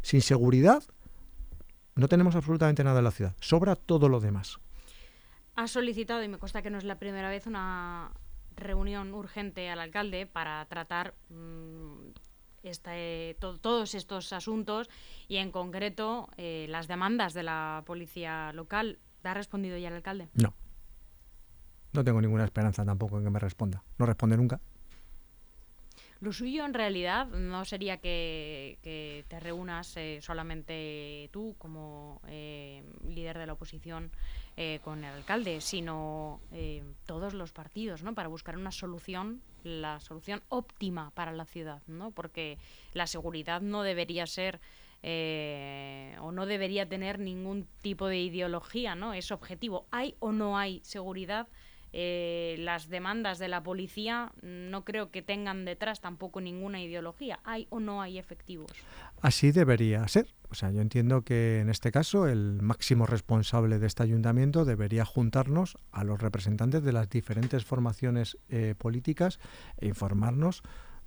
sin 0.02 0.22
seguridad 0.22 0.84
no 1.96 2.08
tenemos 2.08 2.36
absolutamente 2.36 2.84
nada 2.84 3.00
en 3.00 3.06
la 3.06 3.12
ciudad, 3.12 3.36
sobra 3.40 3.76
todo 3.76 4.10
lo 4.10 4.20
demás 4.20 4.60
ha 5.56 5.68
solicitado, 5.68 6.24
y 6.24 6.28
me 6.28 6.38
consta 6.38 6.62
que 6.62 6.70
no 6.70 6.78
es 6.78 6.84
la 6.84 7.00
primera 7.00 7.30
vez, 7.30 7.48
una 7.48 8.12
reunión 8.56 9.14
urgente 9.14 9.70
al 9.70 9.80
alcalde 9.80 10.26
para 10.26 10.66
tratar 10.66 11.14
este, 12.64 13.38
todos 13.40 13.96
estos 13.96 14.34
asuntos 14.34 14.90
y 15.28 15.38
en 15.38 15.52
concreto 15.52 16.30
eh, 16.38 16.68
las 16.70 16.88
demandas 16.88 17.34
de 17.34 17.44
la 17.44 17.84
policía 17.86 18.52
local. 18.54 19.00
¿Te 19.22 19.30
ha 19.30 19.34
respondido 19.34 19.78
ya 19.78 19.88
el 19.90 19.96
alcalde? 19.96 20.30
No. 20.34 20.54
No 21.94 22.04
tengo 22.04 22.22
ninguna 22.22 22.44
esperanza 22.44 22.86
tampoco 22.86 23.18
en 23.18 23.24
que 23.24 23.30
me 23.30 23.40
responda. 23.40 23.84
No 23.98 24.06
responde 24.06 24.38
nunca. 24.38 24.60
Lo 26.26 26.32
en 26.66 26.74
realidad 26.74 27.28
no 27.28 27.66
sería 27.66 27.98
que, 27.98 28.80
te 29.28 29.40
reúnas 29.40 29.96
eh, 29.96 30.18
solamente 30.24 31.30
tú 31.32 31.54
como 31.60 32.20
eh, 32.28 32.82
líder 33.08 33.38
de 33.38 33.46
la 33.46 33.54
oposición 33.54 34.10
eh, 34.58 34.80
con 34.84 35.04
el 35.04 35.14
alcalde, 35.14 35.62
sino 35.62 36.42
todos 37.06 37.36
los 37.36 37.52
partidos, 37.52 38.02
¿no? 38.02 38.16
Para 38.16 38.28
buscar 38.28 38.58
una 38.58 38.72
solución, 38.72 39.44
la 39.64 40.00
solución 40.00 40.42
óptima 40.50 41.12
para 41.12 41.32
la 41.32 41.46
ciudad, 41.46 41.84
¿no? 41.86 42.10
Porque 42.10 42.58
la 42.94 43.06
seguridad 43.06 43.62
no 43.62 43.84
debería 43.84 44.26
ser 44.26 44.60
o 45.04 46.32
no 46.32 46.48
debería 46.48 46.90
tener 46.90 47.20
ningún 47.20 47.68
tipo 47.84 48.08
de 48.08 48.18
ideología, 48.18 48.96
¿no? 48.96 49.14
Es 49.14 49.30
objetivo. 49.30 49.86
¿Hay 49.92 50.16
o 50.18 50.32
no 50.32 50.58
hay 50.58 50.82
seguridad? 50.84 51.48
Eh, 51.98 52.58
las 52.60 52.90
demandas 52.90 53.40
de 53.40 53.48
la 53.48 53.64
policía 53.64 54.34
no 54.42 54.84
creo 54.84 55.12
que 55.12 55.22
tengan 55.22 55.64
detrás 55.64 56.02
tampoco 56.02 56.42
ninguna 56.42 56.82
ideología. 56.82 57.40
¿Hay 57.46 57.68
o 57.70 57.80
no 57.80 58.02
hay 58.02 58.18
efectivos? 58.18 58.70
Así 59.22 59.54
debería 59.54 60.06
ser. 60.10 60.28
O 60.50 60.56
sea, 60.56 60.72
yo 60.72 60.82
entiendo 60.82 61.22
que 61.22 61.62
en 61.62 61.70
este 61.70 61.94
caso 61.94 62.28
el 62.28 62.62
máximo 62.62 63.06
responsable 63.06 63.80
de 63.80 63.88
este 63.88 64.04
ayuntamiento 64.04 64.66
debería 64.66 65.06
juntarnos 65.06 65.78
a 65.94 66.04
los 66.04 66.22
representantes 66.22 66.84
de 66.84 66.92
las 66.92 67.10
diferentes 67.10 67.64
formaciones 67.64 68.38
eh, 68.50 68.76
políticas 68.78 69.40
e 69.78 69.88
informarnos 69.88 70.64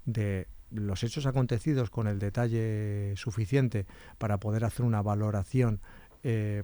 de 0.06 0.48
los 0.70 1.02
hechos 1.04 1.26
acontecidos 1.26 1.90
con 1.90 2.06
el 2.06 2.18
detalle 2.18 3.12
suficiente 3.16 3.84
para 4.16 4.40
poder 4.40 4.64
hacer 4.64 4.86
una 4.86 5.02
valoración 5.02 5.82
eh, 6.22 6.62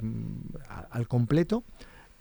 al 0.91 1.09
completo 1.09 1.63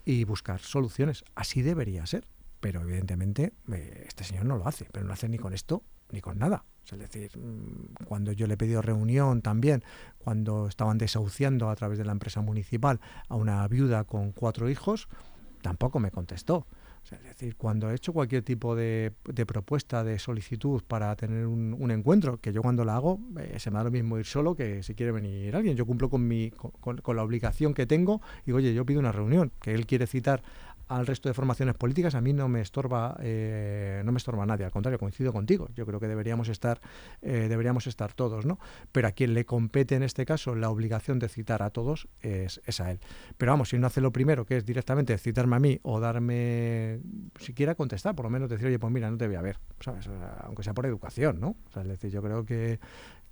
y 0.06 0.24
buscar 0.24 0.60
soluciones. 0.60 1.24
Así 1.36 1.62
debería 1.62 2.06
ser. 2.06 2.28
Pero 2.60 2.82
evidentemente 2.82 3.52
eh, 3.74 4.06
este 4.08 4.24
señor 4.24 4.46
no 4.46 4.56
lo 4.56 4.66
hace, 4.66 4.88
pero 4.92 5.06
no 5.06 5.12
hace 5.12 5.28
ni 5.28 5.38
con 5.38 5.54
esto 5.54 5.84
ni 6.12 6.22
con 6.22 6.40
nada. 6.40 6.64
Es 6.90 6.98
decir, 6.98 7.38
mm, 7.38 8.06
cuando 8.06 8.32
yo 8.32 8.48
le 8.48 8.54
he 8.54 8.58
pedido 8.58 8.82
reunión 8.82 9.42
también, 9.42 9.84
cuando 10.18 10.68
estaban 10.68 10.98
desahuciando 10.98 11.70
a 11.70 11.76
través 11.76 11.98
de 11.98 12.06
la 12.06 12.14
empresa 12.14 12.40
municipal 12.40 13.02
a 13.28 13.36
una 13.36 13.68
viuda 13.68 14.06
con 14.06 14.32
cuatro 14.32 14.70
hijos, 14.70 15.10
tampoco 15.62 16.00
me 16.00 16.12
contestó 16.12 16.66
es 17.12 17.24
decir, 17.24 17.56
cuando 17.56 17.92
he 17.92 17.96
hecho 17.96 18.14
cualquier 18.14 18.44
tipo 18.44 18.76
de, 18.76 19.12
propuesta, 19.46 20.04
de 20.04 20.18
solicitud 20.20 20.82
para 20.88 21.16
tener 21.16 21.46
un, 21.46 21.92
encuentro, 21.92 22.40
que 22.40 22.54
yo 22.54 22.62
cuando 22.62 22.86
la 22.86 22.96
hago 22.96 23.20
eh, 23.40 23.60
se 23.60 23.70
me 23.70 23.78
da 23.78 23.84
lo 23.84 23.92
mismo 23.92 24.18
ir 24.18 24.26
solo 24.26 24.56
que 24.56 24.82
si 24.84 24.96
quiere 24.96 25.12
venir 25.12 25.56
alguien. 25.56 25.76
Yo 25.76 25.86
cumplo 25.86 26.10
con, 26.10 26.28
mi, 26.28 26.52
con, 26.52 27.16
la 27.16 27.24
obligación 27.24 27.74
que 27.74 27.86
tengo 27.86 28.22
y, 28.46 28.52
oye, 28.54 28.74
yo 28.74 28.86
pido 28.86 29.00
una 29.00 29.12
reunión, 29.12 29.52
que 29.62 29.74
él 29.74 29.86
quiere 29.86 30.08
citar 30.08 30.44
al 30.88 31.08
resto 31.08 31.30
de 31.30 31.34
formaciones 31.34 31.76
políticas 31.76 32.16
a 32.16 32.22
mí 32.22 32.34
no 32.34 32.48
me 32.48 32.62
estorba 32.62 33.18
eh, 33.22 34.02
no 34.06 34.12
me 34.12 34.18
estorba 34.18 34.46
nadie 34.46 34.66
al 34.66 34.72
contrario 34.72 35.00
coincido 35.00 35.34
contigo. 35.34 35.70
Yo 35.76 35.86
creo 35.86 36.00
que 36.00 36.08
deberíamos 36.08 36.50
estar 36.50 36.82
eh, 37.22 37.48
deberíamos 37.50 37.88
estar 37.88 38.14
todos 38.14 38.46
no 38.46 38.60
pero 38.92 39.08
a 39.08 39.12
quien 39.12 39.34
le 39.34 39.46
compete 39.46 39.96
en 39.96 40.04
este 40.04 40.26
caso 40.26 40.56
la 40.56 40.70
obligación 40.70 41.20
de 41.20 41.30
citar 41.30 41.64
a 41.64 41.70
todos 41.70 42.08
es, 42.22 42.60
a 42.80 42.92
él. 42.92 43.00
Pero 43.38 43.52
vamos 43.52 43.70
si 43.70 43.78
no 43.78 43.88
hace 43.88 44.02
lo 44.02 44.12
primero 44.12 44.46
que 44.46 44.58
es 44.58 44.66
directamente 44.66 45.18
citarme 45.18 45.56
a 45.56 45.60
mí 45.60 45.80
o 45.84 46.00
darme 46.00 47.00
siquiera 47.40 47.76
contestar 47.76 48.16
por 48.16 48.26
lo 48.26 48.30
menos 48.30 48.50
decir 48.50 48.68
oye 48.68 48.80
pues 48.80 48.92
mira 48.92 49.10
no 49.10 49.18
te 49.18 49.28
voy 49.28 49.36
a 49.36 49.42
ver 49.42 49.60
¿sabes? 49.80 50.10
aunque 50.42 50.64
sea 50.64 50.74
por 50.74 50.86
educación 50.86 51.40
no 51.40 51.56
es 51.76 51.88
decir 51.88 52.12
yo 52.12 52.22
creo 52.22 52.46
que 52.46 52.80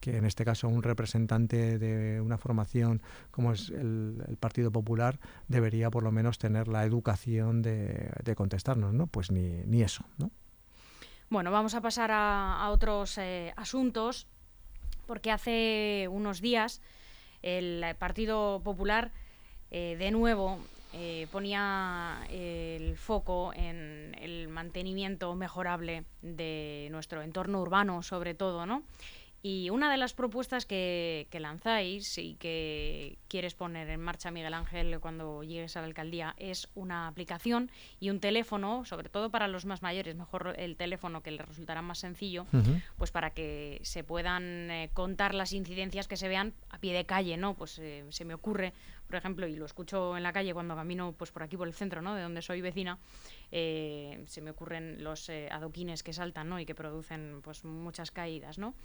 que 0.01 0.17
en 0.17 0.25
este 0.25 0.43
caso 0.43 0.67
un 0.67 0.83
representante 0.83 1.77
de 1.79 2.19
una 2.19 2.37
formación 2.37 3.01
como 3.29 3.53
es 3.53 3.69
el, 3.69 4.37
Partido 4.39 4.71
Popular 4.71 5.19
debería 5.47 5.91
por 5.91 6.03
lo 6.03 6.11
menos 6.11 6.39
tener 6.39 6.67
la 6.67 6.83
educación 6.83 7.61
de, 7.61 8.11
contestarnos, 8.35 8.93
¿no? 8.93 9.07
Pues 9.07 9.31
ni, 9.31 9.81
eso, 9.81 10.03
¿no? 10.17 10.31
Bueno, 11.29 11.51
vamos 11.51 11.75
a 11.75 11.81
pasar 11.81 12.09
a, 12.11 12.67
otros 12.71 13.17
eh, 13.19 13.53
asuntos, 13.55 14.27
porque 15.05 15.31
hace 15.31 16.07
unos 16.09 16.41
días 16.41 16.81
el 17.43 17.85
Partido 17.99 18.61
Popular 18.63 19.11
eh, 19.69 19.95
de 19.97 20.11
nuevo 20.11 20.59
eh, 20.93 21.27
ponía 21.31 22.25
el 22.29 22.97
foco 22.97 23.53
en 23.53 24.15
el 24.19 24.47
mantenimiento 24.47 25.33
mejorable 25.35 26.03
de 26.21 26.89
nuestro 26.91 27.21
entorno 27.21 27.61
urbano, 27.61 28.01
sobre 28.01 28.33
todo, 28.33 28.65
¿no? 28.65 28.83
Y 29.43 29.71
una 29.71 29.89
de 29.89 29.97
las 29.97 30.13
propuestas 30.13 30.67
que, 30.67 31.27
lanzáis 31.39 32.19
y 32.19 32.35
que 32.35 33.17
quieres 33.27 33.55
poner 33.55 33.89
en 33.89 33.99
marcha, 33.99 34.29
Miguel 34.29 34.53
Ángel, 34.53 34.99
cuando 34.99 35.41
llegues 35.41 35.75
a 35.75 35.81
la 35.81 35.87
alcaldía, 35.87 36.35
es 36.37 36.69
una 36.75 37.07
aplicación 37.07 37.71
y 37.99 38.11
un 38.11 38.19
teléfono, 38.19 38.85
sobre 38.85 39.09
todo 39.09 39.31
para 39.31 39.47
los 39.47 39.65
más 39.65 39.81
mayores, 39.81 40.15
mejor 40.15 40.53
el 40.57 40.75
teléfono 40.75 41.23
que 41.23 41.31
les 41.31 41.43
resultará 41.43 41.81
más 41.81 41.97
sencillo, 41.97 42.45
pues 42.97 43.09
para 43.09 43.31
que 43.31 43.79
se 43.81 44.03
puedan 44.03 44.69
eh, 44.69 44.91
contar 44.93 45.33
las 45.33 45.53
incidencias 45.53 46.07
que 46.07 46.17
se 46.17 46.27
vean 46.27 46.53
a 46.69 46.77
pie 46.77 46.93
de 46.93 47.05
calle, 47.05 47.35
¿no? 47.35 47.55
Pues 47.55 47.79
eh, 47.79 48.05
se 48.09 48.25
me 48.25 48.35
ocurre, 48.35 48.73
por 49.07 49.15
ejemplo, 49.15 49.47
y 49.47 49.55
lo 49.55 49.65
escucho 49.65 50.15
en 50.17 50.21
la 50.21 50.33
calle 50.33 50.53
cuando 50.53 50.75
camino 50.75 51.15
pues 51.17 51.31
por 51.31 51.41
aquí 51.41 51.57
por 51.57 51.67
el 51.67 51.73
centro, 51.73 52.03
¿no? 52.03 52.13
De 52.13 52.21
donde 52.21 52.43
soy 52.43 52.61
vecina, 52.61 52.99
eh, 53.51 54.23
se 54.27 54.41
me 54.41 54.51
ocurren 54.51 55.03
los 55.03 55.31
adoquines 55.49 56.03
que 56.03 56.13
saltan, 56.13 56.47
¿no? 56.47 56.59
Y 56.59 56.67
que 56.67 56.75
producen 56.75 57.41
pues 57.41 57.65
muchas 57.65 58.11
caídas, 58.11 58.59
¿no? 58.59 58.75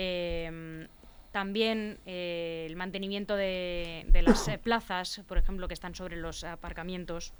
Em, 0.00 0.86
también 1.32 1.98
eh, 2.06 2.66
el 2.68 2.76
mantenimiento 2.76 3.34
de, 3.34 4.06
las 4.22 4.46
eh, 4.46 4.56
plazas, 4.56 5.22
por 5.26 5.38
ejemplo, 5.38 5.66
que 5.66 5.74
están 5.74 5.96
sobre 5.96 6.16
los 6.16 6.44
aparcamientos, 6.44 7.32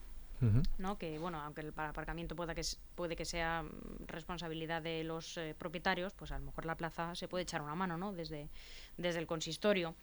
¿no? 0.77 0.99
que 0.99 1.19
bueno, 1.19 1.41
aunque 1.41 1.61
el 1.61 1.73
aparcamiento 1.77 2.35
pueda 2.35 2.57
que, 2.57 2.63
puede 2.97 3.15
que 3.15 3.25
sea 3.25 3.65
responsabilidad 4.09 4.83
de 4.83 5.05
los 5.05 5.37
eh, 5.37 5.55
propietarios, 5.57 6.15
pues 6.15 6.33
a 6.33 6.39
lo 6.41 6.47
mejor 6.47 6.67
la 6.67 6.77
plaza 6.77 7.15
se 7.15 7.29
puede 7.29 7.43
echar 7.43 7.63
una 7.63 7.77
mano 7.77 7.97
¿no? 7.97 8.13
desde, 8.13 8.49
desde 8.97 9.21
el 9.21 9.29
consistorio. 9.29 9.95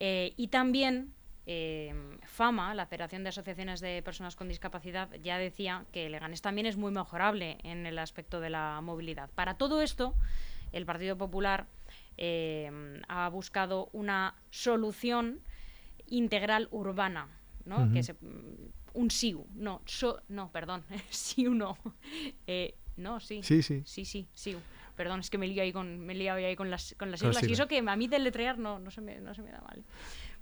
y 0.00 0.48
también 0.48 1.14
em, 1.46 2.18
FAMA, 2.22 2.74
la 2.74 2.86
Federación 2.86 3.22
de 3.22 3.28
Asociaciones 3.28 3.80
de 3.80 4.02
Personas 4.02 4.34
con 4.34 4.48
Discapacidad, 4.48 5.08
ya 5.22 5.38
decía 5.38 5.84
que 5.92 6.10
Leganés 6.10 6.42
también 6.42 6.66
es 6.66 6.76
muy 6.76 6.90
mejorable 6.90 7.58
en 7.62 7.86
el 7.86 7.98
aspecto 8.00 8.40
de 8.40 8.50
la 8.50 8.80
movilidad. 8.82 9.30
Para 9.34 9.54
todo 9.54 9.82
esto, 9.82 10.14
el 10.72 10.84
Partido 10.86 11.16
Popular 11.16 11.66
eh, 12.18 13.00
ha 13.08 13.28
buscado 13.28 13.88
una 13.92 14.34
solución 14.50 15.40
integral 16.06 16.68
urbana, 16.70 17.28
¿no? 17.64 17.92
que 17.92 18.02
un 18.94 19.10
SIU, 19.10 19.46
no, 19.54 19.82
no, 20.28 20.50
perdón, 20.50 20.84
SIU 21.10 21.54
no, 21.54 21.76
eh, 22.46 22.74
no, 22.96 23.20
sí, 23.20 23.42
sí, 23.42 23.62
sí, 23.62 23.82
sí, 23.84 24.04
sí, 24.04 24.28
SIU. 24.32 24.58
Perdón, 24.96 25.20
es 25.20 25.28
que 25.28 25.36
me 25.36 25.46
lío 25.46 25.62
ahí 25.62 25.72
con, 25.72 26.00
me 26.00 26.14
lío 26.14 26.32
ahí 26.32 26.56
con 26.56 26.70
las, 26.70 26.94
con 26.98 27.10
las 27.10 27.20
siglas. 27.20 27.46
Y 27.46 27.52
eso 27.52 27.68
que 27.68 27.78
a 27.86 27.96
mí 27.96 28.08
deletrear 28.08 28.58
no, 28.58 28.78
no, 28.78 28.90
se 28.90 29.02
me, 29.02 29.20
no 29.20 29.34
se 29.34 29.42
me 29.42 29.50
da 29.50 29.60
mal. 29.60 29.84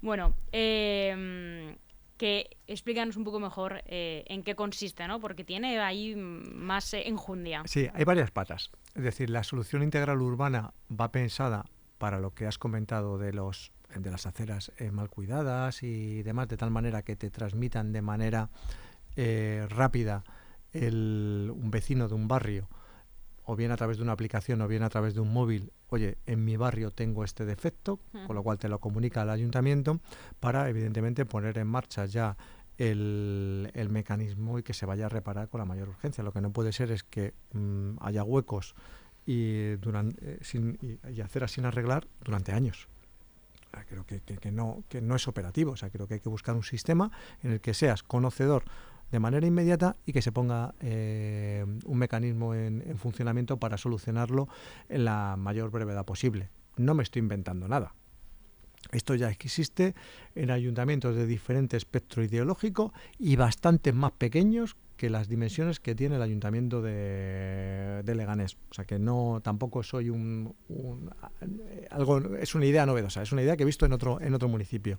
Bueno, 0.01 0.37
eh, 0.53 1.77
que 2.17 2.57
explícanos 2.67 3.17
un 3.17 3.25
poco 3.25 3.41
mejor 3.41 3.83
eh, 3.87 4.25
en 4.29 4.43
qué 4.43 4.55
consiste, 4.55 5.07
¿no? 5.09 5.21
Porque 5.21 5.45
tiene 5.45 5.79
ahí 5.81 6.15
más 6.17 6.95
enjundia. 6.95 7.63
Sí, 7.67 7.89
hay 7.93 8.05
varias 8.05 8.31
patas. 8.31 8.71
Es 8.95 9.03
decir, 9.03 9.31
la 9.31 9.43
solución 9.43 9.83
integral 9.83 10.23
urbana 10.23 10.73
va 10.89 11.11
pensada 11.11 11.65
para 11.99 12.21
lo 12.21 12.35
que 12.35 12.47
has 12.47 12.59
comentado 12.59 13.19
de 13.19 13.33
los 13.33 13.73
de 13.95 14.11
las 14.11 14.27
aceras 14.27 14.73
eh, 14.79 14.91
mal 14.91 15.09
cuidadas 15.09 15.83
y 15.83 16.23
demás, 16.23 16.49
de 16.49 16.57
tal 16.57 16.71
manera 16.71 17.03
que 17.03 17.15
te 17.17 17.31
transmitan 17.31 17.93
de 17.93 18.03
manera 18.03 18.51
eh, 19.17 19.67
rápida 19.69 20.25
el, 20.73 21.53
un 21.55 21.71
vecino 21.71 22.09
de 22.09 22.15
un 22.15 22.27
barrio, 22.27 22.69
o 23.45 23.57
bien 23.57 23.71
a 23.71 23.77
través 23.77 23.99
de 23.99 24.03
una 24.03 24.13
aplicación 24.13 24.61
o 24.63 24.69
bien 24.69 24.83
a 24.83 24.89
través 24.89 25.15
de 25.15 25.21
un 25.21 25.33
móvil, 25.33 25.73
oye, 25.89 26.19
en 26.27 26.45
mi 26.45 26.57
barrio 26.57 26.91
tengo 26.91 27.25
este 27.25 27.45
defecto, 27.45 28.01
con 28.27 28.35
lo 28.35 28.43
cual 28.43 28.59
te 28.59 28.69
lo 28.69 28.79
comunica 28.79 29.23
al 29.23 29.31
ayuntamiento 29.31 30.01
para, 30.41 30.69
evidentemente, 30.69 31.27
poner 31.27 31.59
en 31.59 31.67
marcha 31.67 32.07
ya 32.07 32.37
el, 32.79 33.71
el, 33.75 33.89
mecanismo 33.89 34.59
y 34.59 34.63
que 34.63 34.75
se 34.75 34.87
vaya 34.87 35.07
a 35.07 35.09
reparar 35.09 35.49
con 35.49 35.59
la 35.59 35.65
mayor 35.65 35.91
urgencia. 35.91 36.25
Lo 36.25 36.33
que 36.33 36.41
no 36.41 36.51
puede 36.51 36.73
ser 36.73 36.91
es 36.91 37.05
que 37.05 37.35
mm, 37.53 37.97
haya 38.01 38.25
huecos 38.25 38.75
y, 39.27 39.77
durante, 39.77 40.17
eh, 40.23 40.39
sin, 40.43 40.79
y, 40.83 41.21
aceras 41.21 41.53
sin 41.53 41.67
arreglar 41.67 42.07
durante 42.25 42.53
años. 42.53 42.89
creo 43.89 44.05
que, 44.07 44.21
que, 44.21 44.51
no, 44.51 44.83
que 44.89 45.01
no 45.01 45.15
es 45.17 45.29
operativo. 45.29 45.73
O 45.73 45.77
sea, 45.77 45.91
creo 45.91 46.09
que 46.09 46.15
hay 46.15 46.21
que 46.21 46.29
buscar 46.29 46.57
un 46.57 46.65
sistema 46.65 47.11
en 47.43 47.53
el 47.53 47.61
que 47.61 47.75
seas 47.75 48.03
conocedor 48.03 48.65
de 49.11 49.21
manera 49.21 49.47
inmediata 49.47 49.97
y 50.05 50.13
que 50.13 50.23
se 50.23 50.33
ponga 50.33 50.75
eh, 50.81 51.65
un 51.85 51.99
mecanismo 51.99 52.55
en, 52.55 52.83
en, 52.87 52.99
funcionamiento 52.99 53.59
para 53.59 53.79
solucionarlo 53.79 54.49
en 54.89 55.05
la 55.05 55.37
mayor 55.37 55.71
brevedad 55.71 56.05
posible. 56.05 56.51
No 56.77 56.95
me 56.95 57.03
estoy 57.03 57.21
inventando 57.21 57.69
nada. 57.69 57.95
Esto 58.93 59.15
ya 59.15 59.31
existe 59.31 59.95
en 60.35 60.51
ayuntamientos 60.51 61.17
de 61.17 61.27
diferente 61.27 61.77
espectro 61.77 62.23
ideológico 62.23 62.93
y 63.19 63.37
bastante 63.37 63.93
más 63.93 64.13
pequeños 64.13 64.77
que 65.05 65.11
las 65.11 65.29
dimensiones 65.29 65.81
que 65.81 65.95
tiene 65.95 66.17
el 66.17 66.23
ayuntamiento 66.23 66.81
de, 66.81 68.03
Leganés. 68.07 68.57
O 68.71 68.75
sea 68.75 68.87
que 68.87 68.99
no 68.99 69.43
tampoco 69.45 69.83
soy 69.83 70.09
un, 70.09 70.55
algo 71.91 72.37
es 72.37 72.55
una 72.55 72.65
idea 72.65 72.87
novedosa, 72.87 73.21
es 73.21 73.31
una 73.31 73.43
idea 73.43 73.55
que 73.55 73.65
he 73.65 73.67
visto 73.67 73.85
en 73.85 73.93
otro 73.93 74.19
en 74.23 74.33
otro 74.33 74.49
municipio. 74.49 74.99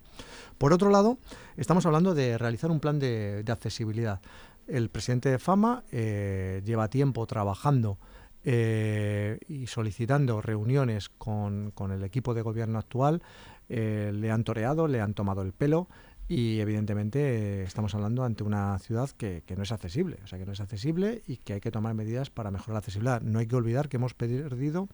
Por 0.58 0.72
otro 0.72 0.90
lado, 0.90 1.18
estamos 1.56 1.86
hablando 1.86 2.14
de 2.14 2.38
realizar 2.38 2.70
un 2.70 2.78
plan 2.78 3.00
de, 3.00 3.44
accesibilidad. 3.48 4.20
El 4.68 4.90
presidente 4.90 5.28
de 5.28 5.40
Fama 5.40 5.82
eh, 5.90 6.62
lleva 6.64 6.88
tiempo 6.88 7.26
trabajando 7.26 7.98
eh, 8.44 9.40
y 9.48 9.66
solicitando 9.66 10.40
reuniones 10.40 11.08
con, 11.08 11.72
con, 11.72 11.90
el 11.90 12.04
equipo 12.04 12.32
de 12.32 12.42
gobierno 12.42 12.78
actual. 12.78 13.22
Eh, 13.68 14.12
le 14.14 14.30
han 14.30 14.44
toreado, 14.44 14.86
le 14.86 15.00
han 15.00 15.14
tomado 15.14 15.42
el 15.42 15.52
pelo 15.52 15.88
y 16.28 16.60
evidentemente 16.60 17.62
estamos 17.62 17.94
hablando 17.94 18.24
ante 18.24 18.42
una 18.42 18.78
ciudad 18.80 19.10
que, 19.10 19.42
que, 19.46 19.56
no 19.56 19.62
es 19.62 19.70
accesible, 19.70 20.18
o 20.24 20.26
sea, 20.26 20.38
que 20.38 20.46
no 20.46 20.52
es 20.52 20.60
accesible 20.60 21.22
y 21.26 21.36
que 21.36 21.54
hay 21.54 21.60
que 21.60 21.70
tomar 21.70 21.94
medidas 21.94 22.30
para 22.30 22.50
mejorar 22.50 22.74
la 22.74 22.78
accesibilidad. 22.78 23.20
No 23.20 23.38
hay 23.38 23.46
que 23.46 23.56
olvidar 23.56 23.88
que 23.88 23.96
hemos 23.96 24.14
perdido 24.14 24.88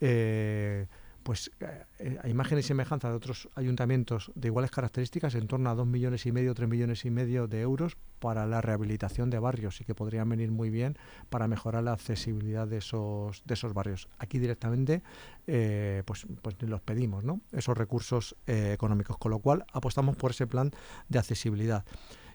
eh, 0.00 0.86
pues 1.30 1.52
eh, 2.00 2.18
a 2.20 2.28
imagen 2.28 2.58
y 2.58 2.62
semejanza 2.62 3.08
de 3.08 3.14
otros 3.14 3.48
ayuntamientos 3.54 4.32
de 4.34 4.48
iguales 4.48 4.72
características, 4.72 5.36
en 5.36 5.46
torno 5.46 5.70
a 5.70 5.76
dos 5.76 5.86
millones 5.86 6.26
y 6.26 6.32
medio, 6.32 6.54
tres 6.54 6.68
millones 6.68 7.04
y 7.04 7.10
medio 7.10 7.46
de 7.46 7.60
euros 7.60 7.96
para 8.18 8.48
la 8.48 8.60
rehabilitación 8.60 9.30
de 9.30 9.38
barrios 9.38 9.80
y 9.80 9.84
que 9.84 9.94
podrían 9.94 10.28
venir 10.28 10.50
muy 10.50 10.70
bien 10.70 10.98
para 11.28 11.46
mejorar 11.46 11.84
la 11.84 11.92
accesibilidad 11.92 12.66
de 12.66 12.78
esos, 12.78 13.44
de 13.44 13.54
esos 13.54 13.74
barrios. 13.74 14.08
Aquí 14.18 14.40
directamente 14.40 15.04
eh, 15.46 16.02
pues, 16.04 16.26
pues 16.42 16.56
los 16.62 16.80
pedimos, 16.80 17.22
¿no? 17.22 17.40
esos 17.52 17.78
recursos 17.78 18.34
eh, 18.48 18.72
económicos, 18.72 19.16
con 19.16 19.30
lo 19.30 19.38
cual 19.38 19.64
apostamos 19.72 20.16
por 20.16 20.32
ese 20.32 20.48
plan 20.48 20.72
de 21.08 21.20
accesibilidad. 21.20 21.84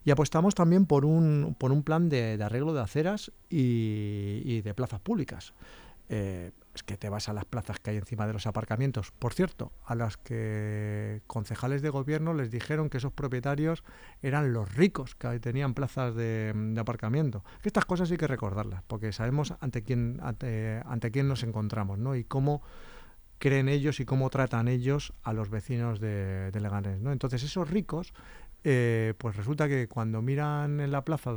Y 0.05 0.12
apostamos 0.12 0.55
también 0.55 0.86
por 0.86 1.03
un, 1.03 1.58
por 1.60 1.73
un 1.73 1.84
plan 1.84 2.08
de, 2.08 2.41
arreglo 2.41 2.73
de 2.73 2.79
aceras 2.79 3.34
y, 3.49 4.62
de 4.62 4.73
plazas 4.73 5.01
públicas. 5.01 5.53
Es 6.75 6.83
que 6.83 6.97
te 6.97 7.09
vas 7.09 7.29
a 7.29 7.33
las 7.33 7.45
plazas 7.45 7.79
que 7.79 7.91
hay 7.91 7.97
encima 7.97 8.27
de 8.27 8.33
los 8.33 8.45
aparcamientos. 8.47 9.11
Por 9.11 9.33
cierto, 9.33 9.71
a 9.85 9.95
las 9.95 10.17
que 10.17 11.21
concejales 11.25 11.81
de 11.81 11.89
gobierno 11.89 12.33
les 12.33 12.51
dijeron 12.51 12.89
que 12.89 12.97
esos 12.97 13.13
propietarios 13.13 13.83
eran 14.21 14.53
los 14.53 14.75
ricos 14.75 15.15
que 15.15 15.39
tenían 15.39 15.73
plazas 15.73 16.15
de, 16.15 16.75
aparcamiento. 16.77 17.43
Que 17.61 17.69
estas 17.69 17.85
cosas 17.85 18.11
hay 18.11 18.17
que 18.17 18.27
recordarlas, 18.27 18.83
porque 18.83 19.13
sabemos 19.13 19.53
ante 19.61 19.83
quién, 19.83 20.19
ante, 20.21 20.81
ante 20.85 21.11
quién 21.11 21.27
nos 21.27 21.43
encontramos, 21.43 21.97
¿no? 21.97 22.15
Y 22.15 22.25
cómo 22.25 22.61
creen 23.38 23.69
ellos 23.69 23.99
y 23.99 24.05
cómo 24.05 24.29
tratan 24.29 24.67
ellos 24.67 25.13
a 25.23 25.33
los 25.33 25.49
vecinos 25.49 25.99
de, 25.99 26.51
de 26.51 26.59
Leganés, 26.59 26.99
¿no? 26.99 27.11
Entonces 27.11 27.43
esos 27.43 27.69
ricos 27.69 28.13
eh, 28.67 29.13
pues 29.19 29.36
resulta 29.36 29.67
que 29.69 29.88
cuando 29.88 30.23
miran 30.23 30.80
en 30.80 30.91
la 30.91 31.06
plaza 31.06 31.32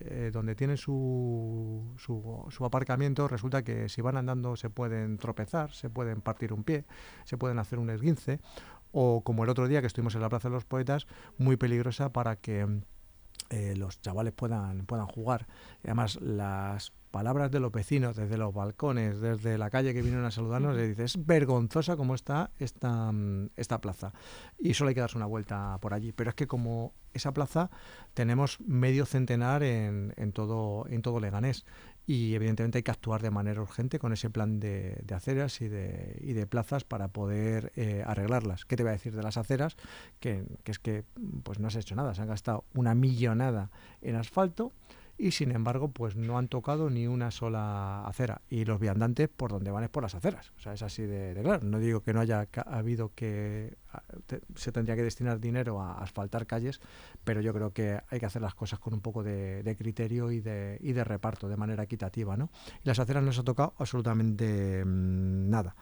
eh, 0.00 0.28
donde 0.30 0.54
tienen 0.54 0.76
su, 0.76 1.94
su, 1.96 2.64
aparcamiento, 2.66 3.26
resulta 3.26 3.64
que 3.64 3.88
si 3.88 4.02
van 4.02 4.18
andando 4.18 4.54
se 4.54 4.68
pueden 4.68 5.16
tropezar, 5.16 5.72
se 5.72 5.88
pueden 5.88 6.20
partir 6.20 6.52
un 6.52 6.62
pie, 6.62 6.84
se 7.24 7.38
pueden 7.38 7.58
hacer 7.58 7.78
un 7.78 7.88
esguince, 7.88 8.38
o 8.92 9.22
como 9.24 9.44
el 9.44 9.48
otro 9.48 9.66
día 9.66 9.80
que 9.80 9.86
estuvimos 9.86 10.14
en 10.14 10.20
la 10.20 10.28
Plaza 10.28 10.50
de 10.50 10.56
los 10.56 10.66
Poetas, 10.66 11.06
muy 11.38 11.56
peligrosa 11.56 12.12
para 12.12 12.36
que 12.36 12.82
eh, 13.48 13.74
los 13.78 14.02
chavales 14.02 14.34
puedan, 14.34 14.84
puedan 14.84 15.06
jugar. 15.06 15.46
Además, 15.84 16.20
las 16.20 16.92
palabras 17.14 17.52
de 17.52 17.60
los 17.60 17.70
vecinos 17.70 18.16
desde 18.16 18.36
los 18.36 18.52
balcones, 18.52 19.20
desde 19.20 19.56
la 19.56 19.70
calle 19.70 19.94
que 19.94 20.02
vinieron 20.02 20.24
a 20.24 20.32
saludarnos, 20.32 20.74
le 20.74 20.88
dice, 20.88 21.04
es 21.04 21.24
vergonzosa 21.24 21.96
cómo 21.96 22.16
está 22.16 22.50
esta, 22.58 23.12
mm, 23.12 23.50
esta 23.54 23.80
plaza. 23.80 24.12
Y 24.58 24.74
solo 24.74 24.88
hay 24.88 24.96
que 24.96 25.00
darse 25.00 25.16
una 25.16 25.26
vuelta 25.26 25.78
por 25.80 25.94
allí. 25.94 26.10
Pero 26.10 26.30
es 26.30 26.34
que 26.34 26.48
como 26.48 26.92
esa 27.12 27.30
plaza 27.32 27.70
tenemos 28.14 28.58
medio 28.62 29.06
centenar 29.06 29.62
en, 29.62 30.12
en, 30.16 30.32
todo, 30.32 30.88
en 30.88 31.02
todo 31.02 31.20
Leganés. 31.20 31.64
Y 32.04 32.34
evidentemente 32.34 32.78
hay 32.78 32.82
que 32.82 32.90
actuar 32.90 33.22
de 33.22 33.30
manera 33.30 33.62
urgente 33.62 34.00
con 34.00 34.12
ese 34.12 34.28
plan 34.28 34.58
de, 34.58 35.04
aceras 35.14 35.60
y 35.60 35.68
de, 35.68 36.18
y 36.20 36.32
de, 36.32 36.48
plazas 36.48 36.82
para 36.82 37.06
poder 37.06 37.70
eh, 37.76 38.02
arreglarlas. 38.04 38.64
¿Qué 38.64 38.74
te 38.74 38.82
voy 38.82 38.90
a 38.90 38.94
decir 38.94 39.14
de 39.14 39.22
las 39.22 39.36
aceras? 39.36 39.76
Que, 40.18 40.44
que 40.64 40.72
es 40.72 40.80
que 40.80 41.04
pues 41.44 41.60
no 41.60 41.70
se 41.70 41.78
ha 41.78 41.80
hecho 41.80 41.94
nada. 41.94 42.12
Se 42.12 42.22
han 42.22 42.28
gastado 42.28 42.64
una 42.74 42.96
millonada 42.96 43.70
en 44.02 44.16
asfalto 44.16 44.72
y 45.16 45.30
sin 45.30 45.52
embargo 45.52 45.88
pues 45.88 46.16
no 46.16 46.38
han 46.38 46.48
tocado 46.48 46.90
ni 46.90 47.06
una 47.06 47.30
sola 47.30 48.06
acera. 48.06 48.42
Y 48.48 48.64
los 48.64 48.80
viandantes 48.80 49.28
por 49.28 49.50
donde 49.50 49.70
van 49.70 49.84
es 49.84 49.90
por 49.90 50.02
las 50.02 50.14
aceras. 50.14 50.52
O 50.56 50.60
sea 50.60 50.72
es 50.72 50.82
así 50.82 51.02
de, 51.02 51.38
claro. 51.42 51.64
No 51.66 51.78
digo 51.78 52.02
que 52.02 52.12
no 52.12 52.20
haya 52.20 52.48
habido 52.66 53.12
que 53.14 53.76
se 54.56 54.72
tendría 54.72 54.96
que 54.96 55.02
destinar 55.02 55.40
dinero 55.40 55.80
a 55.80 56.02
asfaltar 56.02 56.46
calles 56.46 56.80
pero 57.22 57.40
yo 57.40 57.52
creo 57.52 57.72
que 57.72 58.00
hay 58.08 58.20
que 58.20 58.26
hacer 58.26 58.42
las 58.42 58.54
cosas 58.54 58.78
con 58.78 58.94
un 58.94 59.00
poco 59.00 59.22
de, 59.22 59.76
criterio 59.78 60.30
y 60.30 60.40
de, 60.40 60.78
y 60.80 60.92
de 60.92 61.04
reparto 61.04 61.48
de 61.48 61.56
manera 61.56 61.84
equitativa 61.84 62.36
¿no? 62.36 62.50
y 62.82 62.88
las 62.88 62.98
aceras 62.98 63.22
no 63.22 63.32
se 63.32 63.40
ha 63.40 63.44
tocado 63.44 63.74
absolutamente 63.78 64.84
mm, 64.84 65.50
nada 65.50 65.76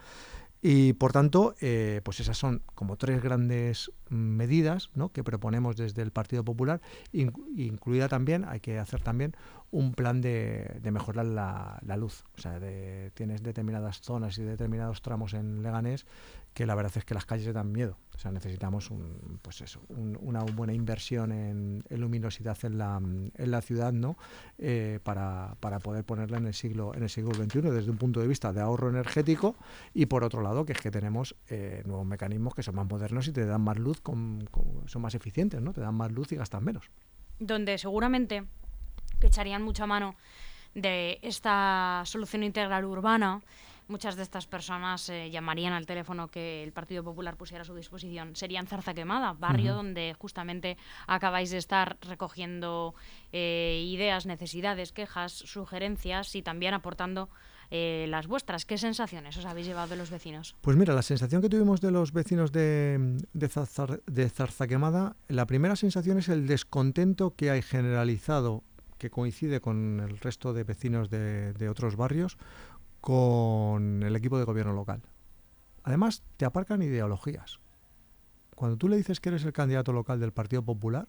y 0.64 0.92
por 0.92 1.11
tanto, 1.12 1.57
eh, 1.61 2.01
pues 2.05 2.20
esas 2.20 2.38
son 2.38 2.62
como 2.77 2.96
tres 2.96 3.20
grandes 3.20 3.90
medidas 4.09 4.90
¿no? 4.94 5.11
que 5.11 5.25
proponemos 5.25 5.77
desde 5.77 6.03
el 6.03 6.12
Partido 6.12 6.44
Popular, 6.44 6.81
incluida 7.12 8.09
también, 8.09 8.44
hay 8.44 8.61
que 8.61 8.79
hacer 8.79 9.03
también 9.03 9.35
un 9.72 9.92
plan 9.92 10.20
de, 10.20 10.79
de 10.81 10.90
mejorar 10.92 11.27
la, 11.27 11.81
la, 11.85 11.96
luz. 11.96 12.25
O 12.37 12.40
sea, 12.40 12.61
de, 12.61 13.11
tienes 13.14 13.42
determinadas 13.42 14.03
zonas 14.03 14.38
y 14.38 14.42
determinados 14.42 15.03
tramos 15.03 15.35
en 15.35 15.64
Leganés 15.64 16.07
que 16.55 16.67
la 16.67 16.75
verdad 16.75 16.93
es 16.97 17.05
que 17.05 17.15
las 17.15 17.25
calles 17.25 17.53
dan 17.55 17.73
miedo. 17.73 17.97
O 18.15 18.19
sea, 18.19 18.31
necesitamos 18.31 18.91
un, 18.91 19.38
pues 19.41 19.62
eso, 19.62 19.81
una 19.88 20.43
buena 20.43 20.75
inversión 20.75 21.33
en, 21.33 21.83
luminosidad 21.91 22.57
en 22.65 22.79
la, 22.79 22.97
en 22.99 23.51
la 23.51 23.62
ciudad, 23.62 23.93
¿no? 23.93 24.17
Eh, 24.59 25.01
para, 25.03 25.57
para, 25.61 25.79
poder 25.79 26.05
ponerla 26.05 26.38
en 26.38 26.47
el 26.47 26.55
siglo 26.55 26.95
en 26.95 27.03
el 27.03 27.09
siglo 27.09 27.33
XXI 27.35 27.62
desde 27.62 27.91
un 27.91 27.97
punto 27.97 28.21
de 28.21 28.29
vista 28.29 28.53
de 28.53 28.61
ahorro 28.61 28.91
energético 28.91 29.57
y 29.95 30.07
por 30.07 30.25
otro 30.25 30.43
lado 30.43 30.65
que 30.65 30.73
es 30.73 30.81
que 30.81 30.91
tenemos 30.91 31.35
eh, 31.49 31.83
nuevos 31.87 32.07
mecanismos 32.07 32.55
que 32.55 32.62
son 32.62 32.75
más 32.75 32.87
modernos 32.87 33.27
y 33.29 33.33
te 33.33 33.47
dan 33.47 33.62
más 33.62 33.79
luz, 33.79 34.03
son 34.05 35.03
más 35.03 35.15
eficientes, 35.15 35.61
¿no? 35.61 35.73
Te 35.73 35.81
dan 35.81 35.95
más 35.95 36.12
luz 36.12 36.33
y 36.33 36.37
gastan 36.37 36.65
menos. 36.65 36.91
Donde 37.38 37.79
seguramente 37.79 38.45
que 39.19 39.29
echarían 39.29 39.62
mucha 39.62 39.87
mano 39.87 40.17
de 40.75 41.19
esta 41.23 42.03
solución 42.05 42.43
integral 42.43 42.85
urbana 42.85 43.41
muchas 43.88 44.16
de 44.16 44.23
estas 44.23 44.47
personas 44.47 45.09
eh, 45.09 45.31
llamarían 45.31 45.73
al 45.73 45.87
teléfono 45.87 46.29
que 46.29 46.62
el 46.62 46.73
Partido 46.73 47.03
Popular 47.05 47.37
pusiera 47.37 47.62
a 47.62 47.64
su 47.64 47.75
disposición. 47.75 48.37
Serían 48.37 48.66
Zarza 48.66 48.95
Quemada, 48.95 49.33
barrio 49.33 49.75
donde 49.75 50.14
justamente 50.18 50.77
acabáis 51.07 51.51
de 51.51 51.59
estar 51.59 51.97
recogiendo 52.03 52.95
eh, 53.33 53.85
ideas, 53.87 54.27
necesidades, 54.27 54.92
quejas, 54.92 55.33
sugerencias 55.33 56.35
y 56.35 56.42
también 56.42 56.75
aportando 56.75 57.29
eh, 57.75 58.05
las 58.11 58.27
vuestras. 58.27 58.66
¿Qué 58.66 58.77
sensaciones 58.77 59.35
os 59.38 59.47
habéis 59.47 59.66
llevado 59.66 59.88
de 59.88 59.97
los 59.97 60.11
vecinos? 60.11 60.55
Pues 60.61 60.77
mira, 60.77 60.92
la 60.92 61.01
sensación 61.01 61.40
que 61.40 61.49
tuvimos 61.49 61.81
de 61.81 61.90
los 61.90 62.12
vecinos 62.12 62.53
de, 62.53 63.16
de, 63.33 64.29
Zarzaquemada, 64.29 65.16
la 65.29 65.47
primera 65.47 65.75
sensación 65.75 66.18
es 66.18 66.29
el 66.29 66.47
descontento 66.47 67.35
que 67.35 67.51
hay 67.51 67.62
generalizado 67.62 68.62
que 68.99 69.09
coincide 69.09 69.62
con 69.62 70.01
el 70.01 70.18
resto 70.18 70.53
de 70.53 70.64
vecinos 70.64 71.09
de, 71.09 71.55
de 71.55 71.68
otros 71.71 71.97
barrios 71.97 72.37
con 73.03 74.05
el 74.05 74.15
equipo 74.15 74.38
de 74.38 74.45
gobierno 74.45 74.73
local. 74.73 75.03
Además, 75.83 76.23
te 76.37 76.45
aparcan 76.45 76.83
ideologías. 76.83 77.59
Cuando 78.55 78.77
tú 78.77 78.88
le 78.88 78.97
dices 78.97 79.19
que 79.19 79.31
eres 79.31 79.45
el 79.45 79.53
candidato 79.53 79.93
local 79.93 80.21
del 80.21 80.33
Partido 80.33 80.62
Popular, 80.62 81.09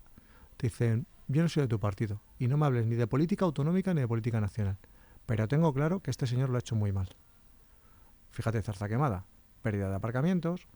te 0.58 0.68
dicen, 0.68 1.06
yo 1.28 1.44
no 1.44 1.50
soy 1.50 1.62
de 1.62 1.68
tu 1.68 1.80
partido 1.80 2.20
y 2.40 2.48
no 2.48 2.58
me 2.58 2.66
hables 2.66 2.88
ni 2.88 2.96
de 2.96 3.06
política 3.06 3.46
autonómica 3.46 3.94
ni 3.94 4.02
de 4.02 4.08
política 4.08 4.42
nacional. 4.42 4.80
Pero 5.28 5.48
tengo 5.48 5.72
claro 5.72 6.00
que 6.00 6.10
este 6.10 6.26
señor 6.26 6.50
lo 6.50 6.56
ha 6.56 6.60
hecho 6.60 6.76
muy 6.76 6.92
mal. 6.92 7.10
Fíjate, 8.32 8.64
zarza 8.64 8.90
quemada, 8.90 9.26
pérdida 9.62 9.90
de 9.90 9.96
aparcamientos, 9.96 10.68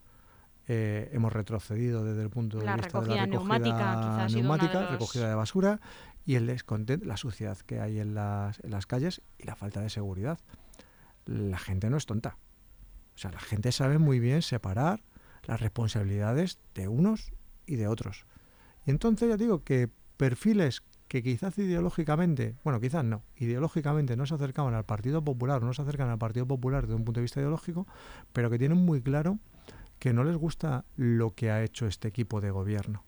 eh, 0.68 1.10
hemos 1.14 1.34
retrocedido 1.34 2.06
desde 2.06 2.22
el 2.22 2.30
punto 2.30 2.60
de 2.60 2.66
vista 2.66 2.76
de 2.76 2.82
la 2.82 2.88
recogida 2.88 3.26
neumática, 3.26 4.28
neumática 4.30 4.86
recogida 4.86 5.30
de 5.30 5.36
basura 5.36 5.80
y 6.28 6.36
el 6.36 6.46
descontento, 6.46 7.08
la 7.08 7.18
suciedad 7.18 7.58
que 7.58 7.82
hay 7.82 8.00
en 8.00 8.14
las, 8.14 8.60
en 8.64 8.70
las 8.70 8.86
calles 8.86 9.24
y 9.40 9.46
la 9.46 9.56
falta 9.56 9.82
de 9.82 9.90
seguridad. 9.90 10.38
La 11.28 11.60
gente 11.60 11.90
no 11.90 11.98
es 11.98 12.06
tonta. 12.06 12.38
O 13.16 13.20
sea, 13.20 13.32
la 13.32 13.40
gente 13.40 13.72
sabe 13.72 14.00
muy 14.00 14.20
bien 14.20 14.42
separar 14.42 15.04
las 15.44 15.62
responsabilidades 15.62 16.60
de 16.74 16.88
unos 16.88 17.32
y 17.66 17.76
de 17.76 17.88
otros. 17.88 18.26
Y 18.86 18.92
entonces 18.92 19.30
ya 19.30 19.38
digo 19.38 19.64
que 19.64 19.90
perfiles 20.18 20.84
que 21.08 21.24
quizás 21.24 21.58
ideológicamente, 21.58 22.56
bueno, 22.64 22.82
quizás 22.82 23.04
no, 23.04 23.24
ideológicamente 23.38 24.18
no 24.18 24.26
se 24.26 24.36
acercaban 24.36 24.74
al 24.74 24.86
Partido 24.86 25.24
Popular, 25.24 25.62
no 25.64 25.74
se 25.74 25.82
acercan 25.82 26.10
al 26.10 26.18
Partido 26.18 26.46
Popular 26.46 26.84
desde 26.84 26.96
un 26.96 27.06
punto 27.06 27.20
de 27.20 27.24
vista 27.24 27.40
ideológico, 27.40 27.88
pero 28.34 28.50
que 28.50 28.60
tienen 28.60 28.78
muy 28.78 29.02
claro 29.02 29.40
que 30.00 30.14
no 30.14 30.24
les 30.24 30.36
gusta 30.36 30.86
lo 30.96 31.32
que 31.32 31.50
ha 31.50 31.64
hecho 31.64 31.88
este 31.88 32.08
equipo 32.08 32.42
de 32.42 32.52
gobierno. 32.52 33.04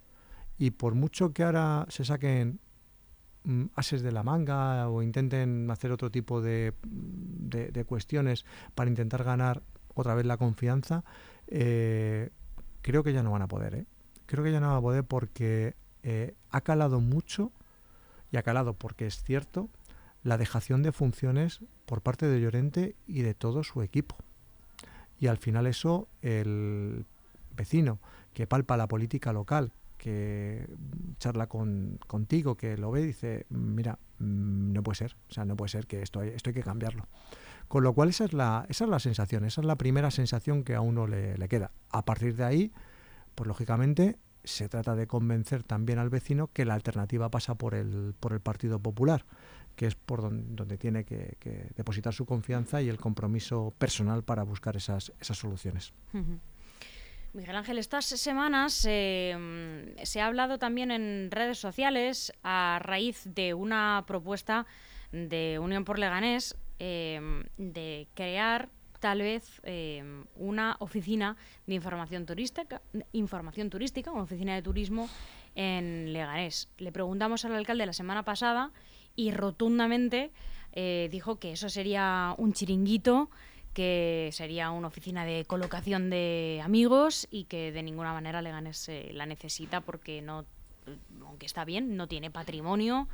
Y 0.58 0.72
por 0.72 0.96
mucho 0.96 1.34
que 1.34 1.44
ahora 1.44 1.86
se 1.90 2.06
saquen 2.06 2.60
ases 3.76 4.02
de 4.02 4.12
la 4.12 4.24
manga 4.24 4.90
o 4.90 5.02
intenten 5.02 5.70
hacer 5.72 5.92
otro 5.92 6.12
tipo 6.12 6.42
de, 6.42 6.74
de, 6.84 7.86
cuestiones 7.86 8.46
para 8.76 8.90
intentar 8.90 9.24
ganar 9.24 9.62
otra 9.94 10.16
vez 10.16 10.26
la 10.26 10.38
confianza, 10.38 11.04
eh, 11.48 12.30
creo 12.82 13.04
que 13.04 13.14
ya 13.14 13.24
no 13.24 13.32
van 13.32 13.42
a 13.42 13.48
poder. 13.48 13.76
¿eh? 13.76 13.86
Creo 14.26 14.44
que 14.44 14.52
ya 14.52 14.60
no 14.60 14.68
van 14.68 14.78
a 14.78 14.82
poder 14.82 15.04
porque 15.04 15.76
eh, 16.04 16.36
ha 16.50 16.62
calado 16.62 17.00
mucho, 17.00 17.52
y 18.32 18.38
ha 18.38 18.44
calado 18.44 18.74
porque 18.74 19.08
es 19.08 19.24
cierto, 19.24 19.70
la 20.24 20.38
dejación 20.38 20.84
de 20.84 20.92
funciones 20.92 21.62
por 21.86 22.02
parte 22.02 22.28
de 22.28 22.42
Llorente 22.42 22.96
y 23.08 23.22
de 23.22 23.34
todo 23.34 23.64
su 23.64 23.82
equipo. 23.82 24.16
Y 25.20 25.28
al 25.28 25.38
final 25.38 25.68
eso, 25.68 26.08
el 26.22 27.06
vecino 27.56 28.00
que 28.34 28.48
palpa 28.48 28.78
la 28.78 28.88
política 28.88 29.34
local, 29.34 29.74
que 30.00 30.68
charla 31.20 31.48
con, 31.48 32.00
contigo, 32.08 32.56
que 32.56 32.78
lo 32.78 32.90
ve, 32.90 33.04
dice, 33.04 33.46
mira, 33.50 34.00
mm, 34.18 34.74
no 34.74 34.82
puede 34.82 34.96
ser, 34.96 35.16
o 35.30 35.34
sea, 35.34 35.46
no 35.46 35.56
puede 35.56 35.70
ser 35.70 35.86
que 35.86 36.02
esto 36.02 36.24
esto 36.24 36.50
hay 36.50 36.54
que 36.56 36.64
cambiarlo. 36.64 37.08
Con 37.68 37.84
lo 37.84 37.94
cual 37.94 38.10
esa 38.10 38.26
es 38.26 38.34
la, 38.34 38.66
esa 38.70 38.86
es 38.86 38.90
la 38.90 39.00
sensación, 39.00 39.46
esa 39.46 39.62
es 39.62 39.68
la 39.68 39.76
primera 39.76 40.10
sensación 40.10 40.64
que 40.64 40.74
a 40.74 40.82
uno 40.82 41.06
le, 41.06 41.38
le 41.38 41.48
queda. 41.48 41.72
A 41.92 42.04
partir 42.04 42.36
de 42.36 42.44
ahí, 42.44 42.72
pues 43.36 43.48
lógicamente 43.48 44.18
se 44.44 44.70
trata 44.70 44.96
de 44.96 45.06
convencer 45.06 45.64
también 45.64 46.00
al 46.00 46.10
vecino 46.10 46.50
que 46.52 46.66
la 46.66 46.74
alternativa 46.74 47.30
pasa 47.30 47.56
por 47.56 47.76
el, 47.76 48.16
por 48.20 48.34
el 48.34 48.40
Partido 48.40 48.80
Popular, 48.80 49.26
que 49.76 49.86
es 49.86 49.96
por 49.96 50.22
donde, 50.22 50.78
tiene 50.78 51.04
que, 51.06 51.38
depositar 51.76 52.14
su 52.14 52.26
confianza 52.26 52.82
y 52.82 52.90
el 52.90 52.98
compromiso 52.98 53.74
personal 53.78 54.24
para 54.24 54.44
buscar 54.44 54.76
esas, 54.76 55.14
esas 55.20 55.38
soluciones. 55.38 55.94
Miguel 57.34 57.56
Ángel, 57.56 57.78
estas 57.78 58.06
semanas 58.06 58.86
eh, 58.90 59.96
se 60.04 60.22
ha 60.22 60.26
hablado 60.26 60.58
también 60.58 60.90
en 60.90 61.30
redes 61.30 61.60
sociales 61.60 62.34
a 62.44 62.80
raíz 62.82 63.24
de 63.26 63.54
una 63.54 64.04
propuesta 64.08 64.66
de 65.12 65.60
Unión 65.60 65.86
por 65.86 66.00
Leganés 66.00 66.58
eh, 66.80 67.22
de 67.58 68.08
crear 68.16 68.70
tal 69.00 69.20
vez 69.20 69.62
eh, 69.64 70.04
una 70.36 70.76
oficina 70.80 71.38
de 71.68 71.76
información 71.76 72.26
turística, 72.26 72.82
información 73.14 73.70
turística, 73.70 74.12
una 74.12 74.24
oficina 74.24 74.56
de 74.56 74.62
turismo 74.62 75.10
en 75.56 76.12
Leganés. 76.14 76.68
Le 76.78 76.92
preguntamos 76.92 77.46
al 77.46 77.56
alcalde 77.56 77.86
la 77.86 77.94
semana 77.94 78.24
pasada 78.24 78.72
y 79.16 79.32
rotundamente 79.32 80.32
eh, 80.74 81.10
dijo 81.12 81.40
que 81.40 81.52
eso 81.52 81.70
sería 81.70 82.36
un 82.38 82.54
chiringuito, 82.54 83.30
que 83.74 84.30
sería 84.34 84.72
una 84.72 84.88
oficina 84.88 85.26
de 85.26 85.46
colocación 85.46 86.10
de 86.10 86.62
amigos 86.64 87.28
y 87.30 87.46
que 87.46 87.72
de 87.72 87.84
ninguna 87.84 88.14
manera 88.14 88.42
Leganés 88.42 88.90
eh, 88.90 89.12
la 89.14 89.26
necesita 89.26 89.82
porque 89.82 90.22
no, 90.22 90.46
aunque 91.26 91.46
está 91.46 91.66
bien, 91.66 91.96
no 91.96 92.08
tiene 92.08 92.32
patrimonio 92.32 93.08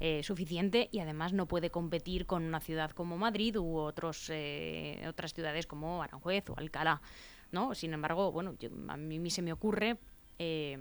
eh, 0.00 0.22
suficiente 0.22 0.88
y 0.92 1.00
además 1.00 1.32
no 1.32 1.46
puede 1.46 1.70
competir 1.70 2.24
con 2.24 2.44
una 2.44 2.60
ciudad 2.60 2.92
como 2.92 3.18
Madrid 3.18 3.56
u 3.58 3.78
otros, 3.78 4.30
eh, 4.30 5.04
otras 5.08 5.34
ciudades 5.34 5.66
como 5.66 6.04
Aranjuez 6.04 6.48
o 6.50 6.54
Alcalá. 6.56 7.02
¿no? 7.50 7.74
Sin 7.74 7.92
embargo, 7.92 8.30
bueno, 8.30 8.54
a 8.88 8.96
mí 8.96 9.30
se 9.30 9.42
me 9.42 9.52
ocurre 9.52 9.98
eh, 10.38 10.78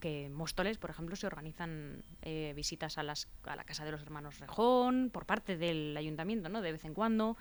que 0.00 0.26
en 0.26 0.34
Móstoles, 0.34 0.76
por 0.76 0.90
ejemplo, 0.90 1.16
se 1.16 1.26
organizan 1.26 2.02
visitas 2.54 2.98
a, 2.98 3.04
las, 3.04 3.28
a 3.44 3.56
la 3.56 3.64
casa 3.64 3.84
de 3.84 3.92
los 3.92 4.02
hermanos 4.02 4.40
Rejón 4.40 5.10
por 5.10 5.24
parte 5.26 5.56
del 5.56 5.96
ayuntamiento, 5.96 6.48
¿no? 6.48 6.60
De 6.60 6.72
vez 6.72 6.84
en 6.84 6.92
cuando. 6.92 7.36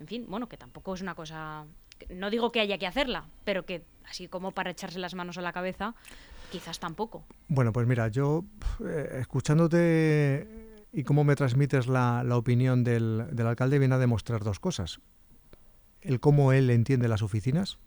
En 0.00 0.06
fin, 0.06 0.26
bueno, 0.28 0.48
que 0.48 0.56
tampoco 0.56 0.94
es 0.94 1.02
una 1.02 1.14
cosa 1.14 1.66
no 2.10 2.30
digo 2.30 2.52
que 2.52 2.60
haya 2.60 2.78
que 2.78 2.86
hacerla, 2.86 3.26
pero 3.44 3.64
que 3.64 3.84
así 4.08 4.28
como 4.28 4.52
para 4.52 4.70
echarse 4.70 4.98
las 4.98 5.14
manos 5.14 5.38
a 5.38 5.42
la 5.42 5.52
cabeza, 5.52 5.94
quizás 6.50 6.78
tampoco. 6.78 7.24
Bueno, 7.48 7.72
pues 7.72 7.86
mira, 7.86 8.08
yo 8.08 8.44
eh, 8.84 9.18
escuchándote 9.20 10.46
y 10.92 11.04
cómo 11.04 11.24
me 11.24 11.36
transmites 11.36 11.86
la, 11.86 12.24
opinión 12.32 12.84
del, 12.84 13.26
alcalde 13.46 13.78
viene 13.78 13.94
a 13.94 13.98
demostrar 13.98 14.44
dos 14.44 14.60
cosas. 14.60 15.00
El 16.00 16.20
cómo 16.20 16.52
él 16.52 16.70
entiende 16.70 17.08
las 17.08 17.22
oficinas, 17.22 17.78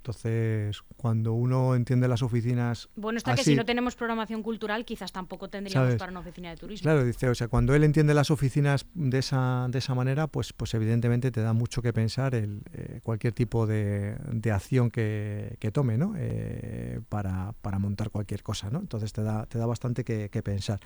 entonces, 0.00 0.82
cuando 0.96 1.34
uno 1.34 1.74
entiende 1.74 2.08
las 2.08 2.22
oficinas. 2.22 2.88
Bueno, 2.96 3.18
está 3.18 3.34
que 3.34 3.44
si 3.44 3.54
no 3.54 3.66
tenemos 3.66 3.96
programación 3.96 4.42
cultural, 4.42 4.86
quizás 4.86 5.12
tampoco 5.12 5.50
tendríamos 5.50 5.96
para 5.96 6.10
una 6.10 6.20
oficina 6.20 6.48
de 6.48 6.56
turismo. 6.56 6.84
Claro, 6.84 7.04
dice, 7.04 7.28
o 7.28 7.34
sea, 7.34 7.48
cuando 7.48 7.74
él 7.74 7.84
entiende 7.84 8.14
las 8.14 8.30
oficinas 8.30 8.86
de 8.94 9.18
esa, 9.18 9.66
de 9.68 9.78
esa 9.78 9.94
manera, 9.94 10.26
pues, 10.26 10.54
pues 10.54 10.72
evidentemente 10.72 11.30
te 11.30 11.42
da 11.42 11.52
mucho 11.52 11.82
que 11.82 11.92
pensar 11.92 12.34
el, 12.34 12.62
eh, 12.72 13.00
cualquier 13.02 13.34
tipo 13.34 13.66
de, 13.66 14.16
de 14.32 14.52
acción 14.52 14.90
que, 14.90 15.56
que, 15.58 15.70
tome, 15.70 15.98
¿no? 15.98 16.14
Eh, 16.16 17.00
para, 17.10 17.52
para, 17.60 17.78
montar 17.78 18.08
cualquier 18.08 18.42
cosa, 18.42 18.70
¿no? 18.70 18.78
Entonces 18.78 19.12
te 19.12 19.22
da, 19.22 19.44
te 19.44 19.58
da 19.58 19.66
bastante 19.66 20.02
que, 20.02 20.30
que 20.30 20.42
pensar. 20.42 20.80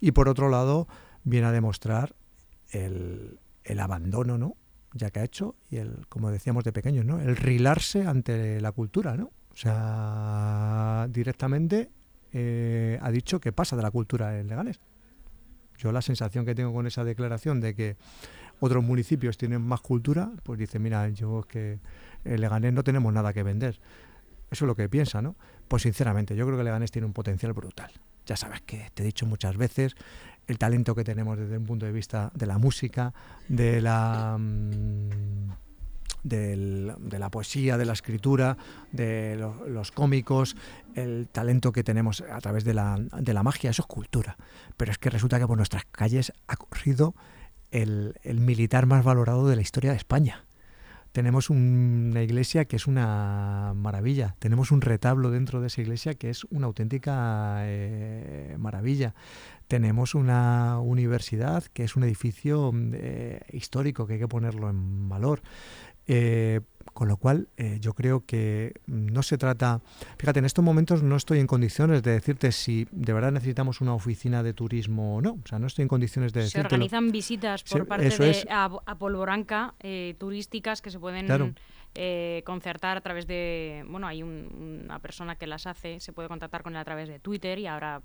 Y 0.00 0.12
por 0.12 0.28
otro 0.28 0.50
lado, 0.50 0.86
viene 1.24 1.46
a 1.46 1.52
demostrar 1.52 2.14
el, 2.72 3.38
el 3.64 3.80
abandono, 3.80 4.36
¿no? 4.36 4.56
Ya 4.92 5.10
que 5.10 5.20
ha 5.20 5.24
hecho, 5.24 5.56
y 5.70 5.76
el, 5.76 6.06
como 6.08 6.30
decíamos 6.30 6.64
de 6.64 6.72
pequeños, 6.72 7.04
¿no? 7.04 7.20
El 7.20 7.36
rilarse 7.36 8.06
ante 8.06 8.60
la 8.60 8.72
cultura, 8.72 9.16
¿no? 9.16 9.30
O 9.52 9.56
sea, 9.56 11.06
directamente 11.10 11.90
eh, 12.32 12.98
ha 13.02 13.10
dicho 13.10 13.40
que 13.40 13.52
pasa 13.52 13.76
de 13.76 13.82
la 13.82 13.90
cultura 13.90 14.38
en 14.38 14.48
Leganés. 14.48 14.80
Yo 15.78 15.92
la 15.92 16.02
sensación 16.02 16.44
que 16.44 16.54
tengo 16.54 16.72
con 16.72 16.86
esa 16.86 17.04
declaración 17.04 17.60
de 17.60 17.74
que 17.74 17.96
otros 18.60 18.84
municipios 18.84 19.38
tienen 19.38 19.62
más 19.62 19.80
cultura, 19.80 20.30
pues 20.42 20.58
dice, 20.58 20.78
mira, 20.78 21.08
yo 21.08 21.40
es 21.40 21.46
que 21.46 21.80
en 22.24 22.40
Leganés 22.40 22.72
no 22.72 22.84
tenemos 22.84 23.12
nada 23.12 23.32
que 23.32 23.42
vender. 23.42 23.80
Eso 24.50 24.64
es 24.64 24.66
lo 24.66 24.76
que 24.76 24.88
piensa, 24.88 25.22
¿no? 25.22 25.36
Pues 25.68 25.82
sinceramente, 25.82 26.36
yo 26.36 26.44
creo 26.46 26.58
que 26.58 26.64
Leganés 26.64 26.90
tiene 26.90 27.06
un 27.06 27.12
potencial 27.12 27.52
brutal. 27.52 27.90
Ya 28.30 28.36
sabes 28.36 28.60
que 28.60 28.92
te 28.94 29.02
he 29.02 29.06
dicho 29.06 29.26
muchas 29.26 29.56
veces, 29.56 29.96
el 30.46 30.56
talento 30.56 30.94
que 30.94 31.02
tenemos 31.02 31.36
desde 31.36 31.58
un 31.58 31.66
punto 31.66 31.84
de 31.84 31.90
vista 31.90 32.30
de 32.32 32.46
la 32.46 32.58
música, 32.58 33.12
de 33.48 33.80
la, 33.80 34.36
mm, 34.38 35.50
de 36.22 37.18
la 37.18 37.28
poesía, 37.28 37.76
de 37.76 37.86
la 37.86 37.92
escritura, 37.92 38.56
de 38.92 39.36
los 39.66 39.90
cómicos, 39.90 40.54
el 40.94 41.26
talento 41.32 41.72
que 41.72 41.82
tenemos 41.82 42.20
a 42.20 42.40
través 42.40 42.62
de 42.62 42.72
la, 42.72 43.00
de 43.00 43.34
la 43.34 43.42
magia, 43.42 43.70
eso 43.70 43.82
es 43.82 43.86
cultura. 43.86 44.36
Pero 44.76 44.92
es 44.92 44.98
que 44.98 45.10
resulta 45.10 45.40
que 45.40 45.48
por 45.48 45.56
nuestras 45.56 45.84
calles 45.90 46.32
ha 46.46 46.54
corrido 46.54 47.16
el, 47.72 48.14
el 48.22 48.38
militar 48.38 48.86
más 48.86 49.02
valorado 49.02 49.48
de 49.48 49.56
la 49.56 49.62
historia 49.62 49.90
de 49.90 49.96
España 49.96 50.44
tenemos 51.12 51.50
una 51.50 52.22
iglesia 52.22 52.64
que 52.64 52.76
es 52.76 52.86
una 52.86 53.72
maravilla, 53.74 54.36
tenemos 54.38 54.70
un 54.70 54.80
retablo 54.80 55.30
dentro 55.30 55.60
de 55.60 55.66
esa 55.66 55.80
iglesia 55.80 56.14
que 56.14 56.30
es 56.30 56.44
una 56.44 56.66
auténtica 56.66 57.58
eh, 57.62 58.56
maravilla, 58.58 59.14
tenemos 59.68 60.14
una 60.14 60.78
universidad 60.80 61.64
que 61.64 61.84
es 61.84 61.96
un 61.96 62.04
edificio 62.04 62.72
eh, 62.92 63.40
histórico 63.52 64.06
que 64.06 64.14
hay 64.14 64.18
que 64.18 64.28
ponerlo 64.28 64.68
en 64.70 65.08
valor. 65.08 65.42
Eh, 66.06 66.60
con 66.92 67.08
lo 67.08 67.16
cual, 67.16 67.48
eh, 67.56 67.78
yo 67.80 67.94
creo 67.94 68.24
que 68.26 68.74
no 68.86 69.22
se 69.22 69.38
trata. 69.38 69.80
Fíjate, 70.18 70.38
en 70.38 70.44
estos 70.44 70.64
momentos 70.64 71.02
no 71.02 71.16
estoy 71.16 71.38
en 71.38 71.46
condiciones 71.46 72.02
de 72.02 72.12
decirte 72.12 72.52
si 72.52 72.86
de 72.90 73.12
verdad 73.12 73.32
necesitamos 73.32 73.80
una 73.80 73.94
oficina 73.94 74.42
de 74.42 74.52
turismo 74.52 75.16
o 75.16 75.22
no. 75.22 75.38
O 75.44 75.48
sea, 75.48 75.58
no 75.58 75.66
estoy 75.66 75.82
en 75.82 75.88
condiciones 75.88 76.32
de 76.32 76.40
decirte. 76.40 76.68
Se 76.68 76.74
organizan 76.74 77.10
visitas 77.10 77.62
por 77.64 77.86
parte 77.86 78.08
de 78.08 78.46
a, 78.50 78.70
Polvoranca 78.98 79.74
eh, 79.80 80.14
turísticas 80.18 80.82
que 80.82 80.90
se 80.90 80.98
pueden 80.98 81.54
eh, 81.94 82.42
concertar 82.44 82.96
a 82.96 83.00
través 83.00 83.26
de. 83.26 83.84
Bueno, 83.88 84.06
hay 84.06 84.22
una 84.22 84.98
persona 85.00 85.36
que 85.36 85.46
las 85.46 85.66
hace, 85.66 86.00
se 86.00 86.12
puede 86.12 86.28
contactar 86.28 86.62
con 86.62 86.74
él 86.74 86.78
a 86.80 86.84
través 86.84 87.08
de 87.08 87.18
Twitter 87.18 87.58
y 87.58 87.66
ahora 87.66 88.02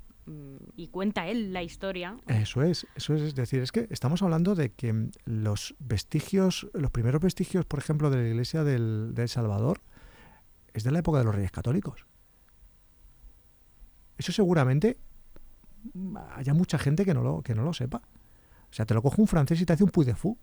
y 0.75 0.87
cuenta 0.87 1.27
él 1.27 1.53
la 1.53 1.61
historia. 1.63 2.17
Eso 2.27 2.63
es, 2.63 2.87
eso 2.95 3.13
es, 3.13 3.21
es 3.21 3.35
decir, 3.35 3.61
es 3.61 3.71
que 3.71 3.87
estamos 3.91 4.21
hablando 4.21 4.55
de 4.55 4.71
que 4.71 5.09
los 5.25 5.75
vestigios, 5.79 6.67
los 6.73 6.91
primeros 6.91 7.21
vestigios, 7.21 7.65
por 7.65 7.79
ejemplo, 7.79 8.09
de 8.09 8.17
la 8.17 8.27
iglesia 8.27 8.63
del, 8.63 9.11
de 9.13 9.23
El 9.23 9.29
Salvador, 9.29 9.81
es 10.73 10.83
de 10.83 10.91
la 10.91 10.99
época 10.99 11.19
de 11.19 11.25
los 11.25 11.35
Reyes 11.35 11.51
Católicos. 11.51 12.05
Eso 14.17 14.31
seguramente 14.31 14.97
haya 16.35 16.53
mucha 16.53 16.77
gente 16.77 17.05
que 17.05 17.13
no 17.13 17.21
lo, 17.21 17.41
que 17.41 17.55
no 17.55 17.63
lo 17.63 17.73
sepa. 17.73 18.01
O 18.69 18.73
sea, 18.73 18.85
te 18.85 18.93
lo 18.93 19.01
coge 19.01 19.21
un 19.21 19.27
francés 19.27 19.61
y 19.61 19.65
te 19.65 19.73
hace 19.73 19.83
un 19.83 19.89
puy 19.89 20.05
de 20.05 20.15
fou. 20.15 20.37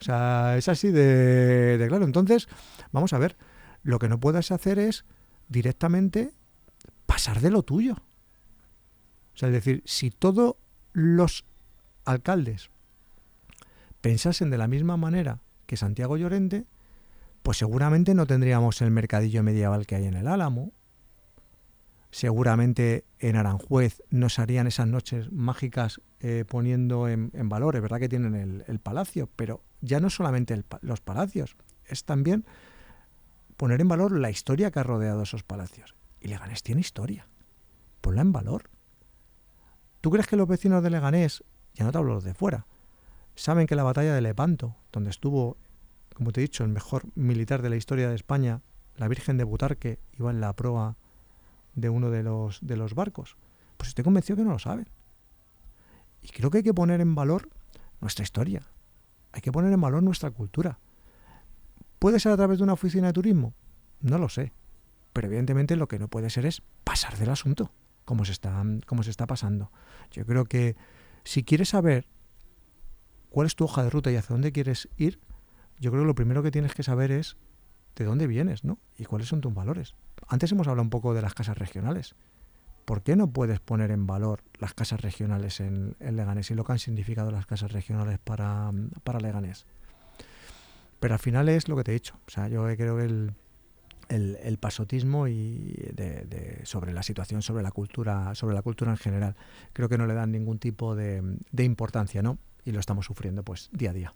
O 0.00 0.04
sea, 0.04 0.56
es 0.56 0.68
así 0.68 0.90
de, 0.90 1.84
claro. 1.88 2.04
Entonces, 2.04 2.48
vamos 2.92 3.12
a 3.12 3.18
ver, 3.18 3.36
lo 3.82 3.98
que 3.98 4.08
no 4.08 4.20
puedes 4.20 4.50
hacer 4.50 4.78
es 4.78 5.04
directamente 5.48 6.34
pasar 7.06 7.40
de 7.40 7.50
lo 7.50 7.62
tuyo. 7.62 7.96
O 9.38 9.40
sea, 9.40 9.50
es 9.50 9.54
decir, 9.54 9.84
si 9.86 10.10
todos 10.10 10.56
los 10.92 11.44
alcaldes 12.04 12.70
pensasen 14.00 14.50
de 14.50 14.58
la 14.58 14.66
misma 14.66 14.96
manera 14.96 15.38
que 15.66 15.76
Santiago 15.76 16.16
Llorente, 16.16 16.64
pues 17.44 17.56
seguramente 17.56 18.14
no 18.14 18.26
tendríamos 18.26 18.82
el 18.82 18.90
mercadillo 18.90 19.44
medieval 19.44 19.86
que 19.86 19.94
hay 19.94 20.06
en 20.06 20.14
el 20.14 20.26
Álamo, 20.26 20.72
seguramente 22.10 23.04
en 23.20 23.36
Aranjuez 23.36 24.02
nos 24.10 24.40
harían 24.40 24.66
esas 24.66 24.88
noches 24.88 25.30
mágicas 25.30 26.00
eh, 26.18 26.44
poniendo 26.44 27.06
en, 27.06 27.30
valor, 27.48 27.76
es 27.76 27.82
verdad 27.82 28.00
que 28.00 28.08
tienen 28.08 28.64
el, 28.66 28.78
palacio, 28.80 29.28
pero 29.36 29.62
ya 29.80 30.00
no 30.00 30.10
solamente 30.10 30.64
los 30.80 31.00
palacios, 31.00 31.54
es 31.86 32.02
también 32.02 32.44
poner 33.56 33.80
en 33.80 33.86
valor 33.86 34.18
la 34.18 34.30
historia 34.30 34.72
que 34.72 34.80
ha 34.80 34.82
rodeado 34.82 35.22
esos 35.22 35.44
palacios. 35.44 35.94
Y 36.20 36.26
Leganés 36.26 36.64
tiene 36.64 36.80
historia, 36.80 37.28
ponla 38.00 38.22
en 38.22 38.32
valor. 38.32 38.68
¿Tú 40.00 40.10
crees 40.10 40.26
que 40.26 40.36
los 40.36 40.48
vecinos 40.48 40.82
de 40.82 40.90
Leganés, 40.90 41.42
ya 41.74 41.84
no 41.84 41.92
te 41.92 41.98
hablo 41.98 42.14
los 42.14 42.24
de 42.24 42.34
fuera, 42.34 42.66
saben 43.34 43.66
que 43.66 43.74
la 43.74 43.82
batalla 43.82 44.14
de 44.14 44.20
Lepanto, 44.20 44.76
donde 44.92 45.10
estuvo, 45.10 45.56
como 46.14 46.32
te 46.32 46.40
he 46.40 46.42
dicho, 46.42 46.64
el 46.64 46.70
mejor 46.70 47.04
militar 47.14 47.62
de 47.62 47.70
la 47.70 47.76
historia 47.76 48.08
de 48.08 48.14
España, 48.14 48.62
la 48.96 49.08
Virgen 49.08 49.36
de 49.36 49.44
Butarque, 49.44 49.98
iba 50.18 50.30
en 50.30 50.40
la 50.40 50.52
proa 50.54 50.96
de 51.74 51.88
uno 51.88 52.10
de 52.10 52.22
los, 52.22 52.58
de 52.62 52.76
los 52.76 52.94
barcos. 52.94 53.36
Pues 53.76 53.88
estoy 53.88 54.04
convencido 54.04 54.36
que 54.36 54.44
no 54.44 54.50
lo 54.50 54.58
saben. 54.58 54.88
Y 56.22 56.28
creo 56.28 56.50
que 56.50 56.58
hay 56.58 56.64
que 56.64 56.74
poner 56.74 57.00
en 57.00 57.14
valor 57.14 57.48
nuestra 58.00 58.24
historia. 58.24 58.62
Hay 59.32 59.40
que 59.40 59.52
poner 59.52 59.72
en 59.72 59.80
valor 59.80 60.02
nuestra 60.02 60.30
cultura. 60.30 60.78
¿Puede 61.98 62.20
ser 62.20 62.32
a 62.32 62.36
través 62.36 62.58
de 62.58 62.64
una 62.64 62.72
oficina 62.72 63.08
de 63.08 63.12
turismo? 63.12 63.54
No 64.00 64.18
lo 64.18 64.28
sé. 64.28 64.52
Pero 65.12 65.28
evidentemente 65.28 65.76
lo 65.76 65.88
que 65.88 65.98
no 65.98 66.08
puede 66.08 66.30
ser 66.30 66.46
es 66.46 66.62
pasar 66.84 67.16
del 67.18 67.30
asunto, 67.30 67.70
como 68.08 68.24
se 68.24 68.32
está, 68.32 68.64
como 68.86 69.02
se 69.02 69.10
está 69.10 69.26
pasando. 69.26 69.70
Yo 70.12 70.24
creo 70.24 70.46
que 70.46 70.76
si 71.24 71.44
quieres 71.44 71.68
saber 71.68 72.08
cuál 73.28 73.46
es 73.46 73.54
tu 73.54 73.64
hoja 73.64 73.84
de 73.84 73.90
ruta 73.90 74.10
y 74.10 74.16
hacia 74.16 74.32
dónde 74.32 74.50
quieres 74.50 74.88
ir, 74.96 75.20
yo 75.78 75.90
creo 75.90 76.04
que 76.04 76.06
lo 76.06 76.14
primero 76.14 76.42
que 76.42 76.50
tienes 76.50 76.72
que 76.72 76.82
saber 76.82 77.10
es 77.10 77.36
de 77.96 78.06
dónde 78.06 78.26
vienes, 78.26 78.64
¿no? 78.64 78.78
Y 78.96 79.04
cuáles 79.04 79.28
son 79.28 79.42
tus 79.42 79.52
valores. 79.52 79.94
Antes 80.26 80.50
hemos 80.52 80.66
hablado 80.68 80.84
un 80.84 80.88
poco 80.88 81.12
de 81.12 81.20
las 81.20 81.34
casas 81.34 81.58
regionales. 81.58 82.14
¿Por 82.86 83.02
qué 83.02 83.14
no 83.14 83.30
puedes 83.30 83.60
poner 83.60 83.90
en 83.90 84.06
valor 84.06 84.42
las 84.58 84.72
casas 84.72 85.02
regionales 85.02 85.60
en, 85.60 85.94
Leganés 86.00 86.50
y 86.50 86.54
lo 86.54 86.64
que 86.64 86.72
han 86.72 86.78
significado 86.78 87.30
las 87.30 87.44
casas 87.44 87.72
regionales 87.72 88.18
para, 88.20 88.72
para 89.04 89.20
Leganés? 89.20 89.66
Pero 90.98 91.12
al 91.12 91.20
final 91.20 91.50
es 91.50 91.68
lo 91.68 91.76
que 91.76 91.84
te 91.84 91.90
he 91.90 91.94
dicho. 91.94 92.18
O 92.26 92.30
sea, 92.30 92.48
yo 92.48 92.64
creo 92.74 92.96
que 92.96 93.04
el, 93.04 93.34
el, 94.08 94.58
pasotismo 94.58 95.28
y 95.28 95.74
de, 95.92 96.60
sobre 96.64 96.92
la 96.92 97.02
situación, 97.02 97.42
sobre 97.42 97.62
la 97.62 97.70
cultura, 97.70 98.34
sobre 98.34 98.54
la 98.54 98.62
cultura 98.62 98.90
en 98.90 98.96
general, 98.96 99.36
creo 99.72 99.88
que 99.88 99.98
no 99.98 100.06
le 100.06 100.14
dan 100.14 100.32
ningún 100.32 100.58
tipo 100.58 100.94
de, 100.94 101.22
de 101.52 101.64
importancia, 101.64 102.22
¿no? 102.22 102.38
Y 102.64 102.72
lo 102.72 102.80
estamos 102.80 103.06
sufriendo 103.06 103.42
pues 103.42 103.68
día 103.72 103.90
a 103.90 103.94
día. 103.94 104.12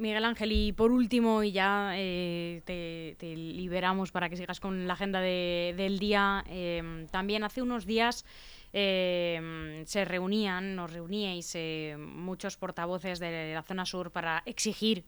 Miguel 0.00 0.24
Ángel, 0.24 0.50
y 0.52 0.72
por 0.72 0.92
último, 0.92 1.42
y 1.42 1.52
ya 1.52 1.92
eh, 1.94 2.62
te, 2.64 3.36
liberamos 3.36 4.10
para 4.10 4.30
que 4.30 4.36
sigas 4.38 4.58
con 4.58 4.86
la 4.86 4.94
agenda 4.94 5.20
del 5.20 5.98
día, 5.98 6.42
em, 6.48 7.06
también 7.08 7.44
hace 7.44 7.60
unos 7.60 7.84
días 7.84 8.24
em, 8.72 9.84
se 9.84 10.06
reunían, 10.06 10.74
nos 10.74 10.90
reuníais 10.90 11.52
eh, 11.54 11.96
muchos 11.98 12.56
portavoces 12.56 13.18
de 13.18 13.52
la 13.52 13.62
zona 13.62 13.84
sur 13.84 14.10
para 14.10 14.42
exigir 14.46 15.04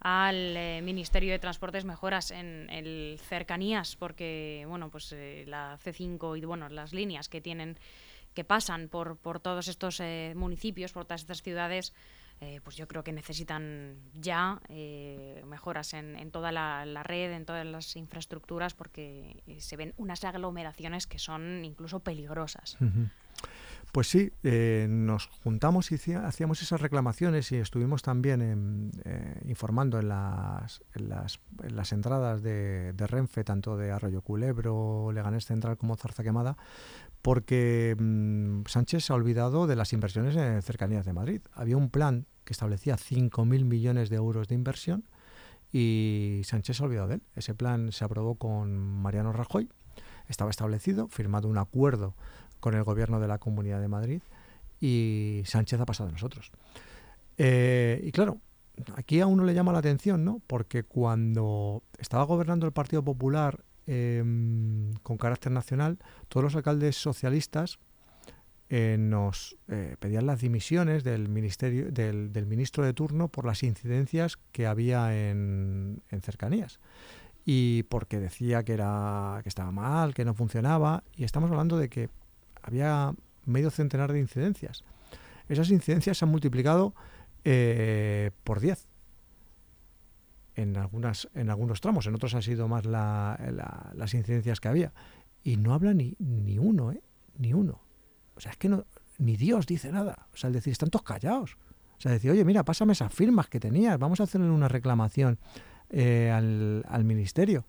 al 0.00 0.56
eh, 0.56 0.80
Ministerio 0.82 1.32
de 1.32 1.38
Transportes 1.38 1.84
mejoras 1.84 2.30
en 2.30 2.68
el 2.70 3.18
cercanías, 3.22 3.96
porque 3.96 4.64
bueno, 4.68 4.90
pues 4.90 5.14
la 5.46 5.78
C5 5.78 6.38
y 6.38 6.44
bueno, 6.44 6.68
las 6.68 6.92
líneas 6.92 7.28
que 7.28 7.40
tienen 7.40 7.78
que 8.34 8.44
pasan 8.44 8.88
por, 8.88 9.16
por 9.16 9.40
todos 9.40 9.66
estos 9.66 10.02
municipios, 10.34 10.92
por 10.92 11.06
todas 11.06 11.22
estas 11.22 11.42
ciudades, 11.42 11.94
eh, 12.40 12.60
pues 12.62 12.76
yo 12.76 12.86
creo 12.86 13.02
que 13.02 13.12
necesitan 13.12 13.96
ya 14.12 14.60
eh, 14.68 15.42
mejoras 15.46 15.94
en, 15.94 16.30
toda 16.30 16.52
la, 16.52 16.84
red, 17.02 17.32
en 17.32 17.46
todas 17.46 17.64
las 17.64 17.96
infraestructuras, 17.96 18.74
porque 18.74 19.42
eh, 19.46 19.60
se 19.60 19.76
ven 19.76 19.94
unas 19.96 20.22
aglomeraciones 20.22 21.06
que 21.06 21.18
son 21.18 21.64
incluso 21.64 22.00
peligrosas. 22.00 22.76
Pues 23.96 24.08
sí, 24.08 24.30
nos 24.90 25.28
juntamos 25.42 25.90
y 25.90 25.94
hacíamos 25.94 26.60
esas 26.60 26.82
reclamaciones 26.82 27.50
y 27.50 27.56
estuvimos 27.56 28.02
también 28.02 28.92
informando 29.46 29.98
en 29.98 30.10
las, 30.10 30.82
en 30.92 31.08
las, 31.08 31.92
entradas 31.92 32.42
de, 32.42 32.92
de, 32.92 33.06
Renfe, 33.06 33.42
tanto 33.42 33.78
de 33.78 33.92
Arroyo 33.92 34.20
Culebro, 34.20 35.12
Leganés 35.12 35.46
Central 35.46 35.78
como 35.78 35.96
Zarza 35.96 36.22
Quemada, 36.22 36.58
porque 37.22 37.96
mm, 37.98 38.64
Sánchez 38.66 39.06
se 39.06 39.14
ha 39.14 39.16
olvidado 39.16 39.66
de 39.66 39.76
las 39.76 39.94
inversiones 39.94 40.36
en 40.36 40.60
cercanías 40.60 41.06
de 41.06 41.14
Madrid. 41.14 41.40
Había 41.54 41.78
un 41.78 41.88
plan 41.88 42.26
que 42.44 42.52
establecía 42.52 42.98
5.000 42.98 43.64
millones 43.64 44.10
de 44.10 44.16
euros 44.16 44.46
de 44.46 44.56
inversión 44.56 45.08
y 45.72 46.42
Sánchez 46.44 46.76
se 46.76 46.82
ha 46.82 46.86
olvidado 46.86 47.08
de 47.08 47.14
él. 47.14 47.22
Ese 47.34 47.54
plan 47.54 47.92
se 47.92 48.04
aprobó 48.04 48.34
con 48.34 48.76
Mariano 48.76 49.32
Rajoy, 49.32 49.70
estaba 50.28 50.50
establecido, 50.50 51.08
firmado 51.08 51.48
un 51.48 51.56
acuerdo 51.56 52.14
con 52.66 52.74
el 52.74 52.82
gobierno 52.82 53.20
de 53.20 53.28
la 53.28 53.38
Comunidad 53.38 53.80
de 53.80 53.86
Madrid 53.86 54.22
y 54.80 55.42
Sánchez 55.44 55.80
ha 55.80 55.86
pasado 55.86 56.08
a 56.08 56.12
nosotros. 56.12 56.50
Eh, 57.38 58.00
y 58.02 58.10
claro, 58.10 58.40
aquí 58.96 59.20
a 59.20 59.26
uno 59.26 59.44
le 59.44 59.54
llama 59.54 59.72
la 59.72 59.78
atención, 59.78 60.24
¿no? 60.24 60.42
Porque 60.46 60.82
cuando 60.82 61.84
estaba 61.98 62.24
gobernando 62.24 62.66
el 62.66 62.72
Partido 62.72 63.04
Popular 63.04 63.62
Em, 63.86 64.94
con 65.04 65.16
carácter 65.16 65.52
nacional, 65.52 65.98
todos 66.28 66.42
los 66.42 66.56
alcaldes 66.56 66.96
socialistas 66.96 67.78
eh, 68.68 68.96
nos 68.98 69.56
eh, 69.68 69.94
pedían 70.00 70.26
las 70.26 70.40
dimisiones 70.40 71.04
del 71.04 71.28
ministerio 71.28 71.92
del, 71.92 72.46
ministro 72.46 72.84
de 72.84 72.92
turno 72.92 73.28
por 73.28 73.46
las 73.46 73.62
incidencias 73.62 74.38
que 74.50 74.66
había 74.66 75.16
en, 75.16 76.02
cercanías 76.20 76.80
y 77.44 77.84
porque 77.84 78.18
decía 78.18 78.64
que 78.64 78.72
era 78.72 79.38
que 79.44 79.48
estaba 79.48 79.70
mal, 79.70 80.14
que 80.14 80.24
no 80.24 80.34
funcionaba 80.34 81.04
y 81.14 81.22
estamos 81.22 81.48
hablando 81.52 81.78
de 81.78 81.88
que 81.88 82.10
había 82.66 83.14
medio 83.44 83.70
centenar 83.70 84.12
de 84.12 84.18
incidencias. 84.18 84.84
Esas 85.48 85.70
incidencias 85.70 86.18
se 86.18 86.24
han 86.24 86.30
multiplicado 86.30 86.94
eh, 87.44 88.32
por 88.42 88.60
10 88.60 88.86
en, 90.56 90.76
algunas, 90.76 91.28
en 91.34 91.50
algunos 91.50 91.80
tramos, 91.80 92.06
en 92.06 92.14
otros 92.14 92.34
ha 92.34 92.42
sido 92.42 92.66
más 92.66 92.84
las 92.86 94.14
incidencias 94.14 94.58
que 94.58 94.68
había. 94.68 94.92
Y 95.44 95.58
no 95.58 95.74
habla 95.74 95.94
ni, 95.94 96.16
ni 96.18 96.58
uno, 96.58 96.90
¿eh? 96.90 97.02
Ni 97.38 97.52
uno. 97.52 97.82
O 98.34 98.40
sea, 98.40 98.52
es 98.52 98.58
que 98.58 98.68
no, 98.68 98.84
ni 99.18 99.36
Dios 99.36 99.66
dice 99.66 99.92
nada. 99.92 100.26
O 100.32 100.36
sea, 100.36 100.48
es 100.48 100.54
decir, 100.54 100.72
están 100.72 100.90
todos 100.90 101.04
callados. 101.04 101.56
O 101.98 102.00
sea, 102.00 102.10
decir, 102.10 102.30
oye, 102.30 102.44
mira, 102.44 102.64
pásame 102.64 102.94
esas 102.94 103.12
firmas 103.12 103.48
que 103.48 103.60
tenías, 103.60 103.98
vamos 103.98 104.20
a 104.20 104.24
hacerle 104.24 104.50
una 104.50 104.68
reclamación 104.68 105.38
eh, 105.90 106.30
al, 106.34 106.84
al 106.88 107.04
ministerio. 107.04 107.66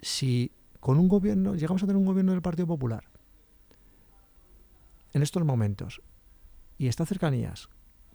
Si 0.00 0.52
con 0.80 0.98
un 0.98 1.08
gobierno, 1.08 1.54
llegamos 1.54 1.82
a 1.82 1.86
tener 1.86 1.98
un 1.98 2.06
gobierno 2.06 2.32
del 2.32 2.42
Partido 2.42 2.66
Popular 2.66 3.11
en 5.12 5.22
estos 5.22 5.44
momentos 5.44 6.02
y 6.78 6.88
estas 6.88 7.08
cercanías 7.08 7.68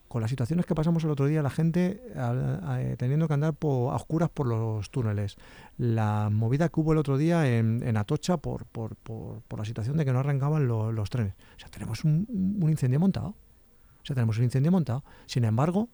con 0.08 0.22
las 0.22 0.30
situaciones 0.30 0.66
que 0.66 0.76
pasamos 0.76 1.04
el 1.04 1.10
otro 1.10 1.26
día, 1.26 1.41
la 1.41 1.50
gente 1.50 2.02
teniendo 2.98 3.28
que 3.28 3.34
andar 3.34 3.56
a 3.62 3.66
oscuras 3.66 4.30
por 4.30 4.48
los 4.48 4.89
túneles, 4.89 5.36
la 5.78 6.30
movida 6.32 6.70
que 6.70 6.80
hubo 6.80 6.93
el 6.93 6.98
otro 6.98 7.18
día 7.18 7.58
en, 7.58 7.98
Atocha 7.98 8.38
por, 8.38 8.66
por, 8.66 8.98
la 9.58 9.66
situación 9.66 9.98
de 9.98 10.06
que 10.06 10.14
no 10.14 10.20
arrancaban 10.20 10.68
los 10.68 11.10
trenes. 11.10 11.34
O 11.56 11.60
sea, 11.60 11.70
tenemos 11.70 12.04
un, 12.06 12.58
incendio 12.62 13.00
montado. 13.00 13.30
O 14.02 14.06
sea, 14.06 14.14
tenemos 14.14 14.38
un 14.38 14.45
incendio 14.45 14.72
montado. 14.72 15.04
Sin 15.26 15.43
embargo, 15.43 15.89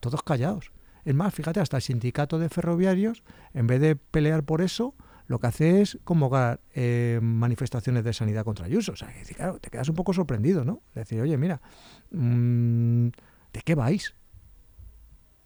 todos 0.00 0.22
callados. 0.22 0.72
Es 1.04 1.14
más, 1.14 1.34
fíjate, 1.34 1.60
hasta 1.60 1.76
el 1.76 1.82
sindicato 1.82 2.38
de 2.38 2.48
ferroviarios, 2.48 3.22
en 3.52 3.66
vez 3.66 3.80
de 3.80 3.96
pelear 3.96 4.44
por 4.44 4.62
eso, 4.62 4.94
lo 5.28 5.38
que 5.38 5.46
hace 5.46 5.82
es 5.82 5.98
convocar 6.04 6.60
eh, 6.74 7.20
manifestaciones 7.22 8.02
de 8.02 8.12
sanidad 8.12 8.44
contra 8.44 8.66
Ayuso. 8.66 8.92
O 8.92 8.96
sea, 8.96 9.08
que, 9.12 9.34
claro, 9.34 9.60
te 9.60 9.70
quedas 9.70 9.88
un 9.88 9.94
poco 9.94 10.12
sorprendido, 10.12 10.64
¿no? 10.64 10.82
Decir, 10.94 11.20
oye, 11.20 11.36
mira, 11.36 11.60
mmm, 12.10 13.08
¿de 13.52 13.60
qué 13.64 13.74
vais? 13.74 14.14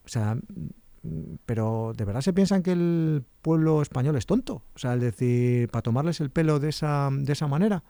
O 0.05 0.09
sea, 0.09 0.39
pero 1.47 1.93
¿de 1.97 2.05
verdad 2.05 2.21
se 2.21 2.33
piensan 2.33 2.63
que 2.63 2.73
el 2.73 3.25
pueblo 3.43 3.83
español 3.83 4.17
es 4.17 4.27
tonto? 4.27 4.63
O 4.75 4.79
sea, 4.79 4.95
es 4.95 5.01
decir, 5.01 5.69
para 5.69 5.83
tomarles 5.83 6.21
el 6.21 6.31
pelo 6.31 6.61
de 6.61 6.69
esa, 6.69 7.11
de 7.13 7.33
esa 7.33 7.49
manera, 7.49 7.83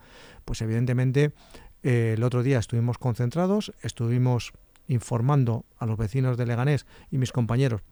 pues 0.46 0.62
evidentemente 0.62 1.34
eh, 1.82 2.14
el 2.16 2.22
otro 2.22 2.42
día 2.42 2.58
estuvimos 2.58 2.96
concentrados, 2.96 3.72
estuvimos 3.82 4.52
informando 4.88 5.66
a 5.78 5.84
los 5.84 5.98
vecinos 5.98 6.38
de 6.38 6.46
Leganés 6.46 6.86
y 7.10 7.18
mis 7.18 7.32
compañeros 7.32 7.82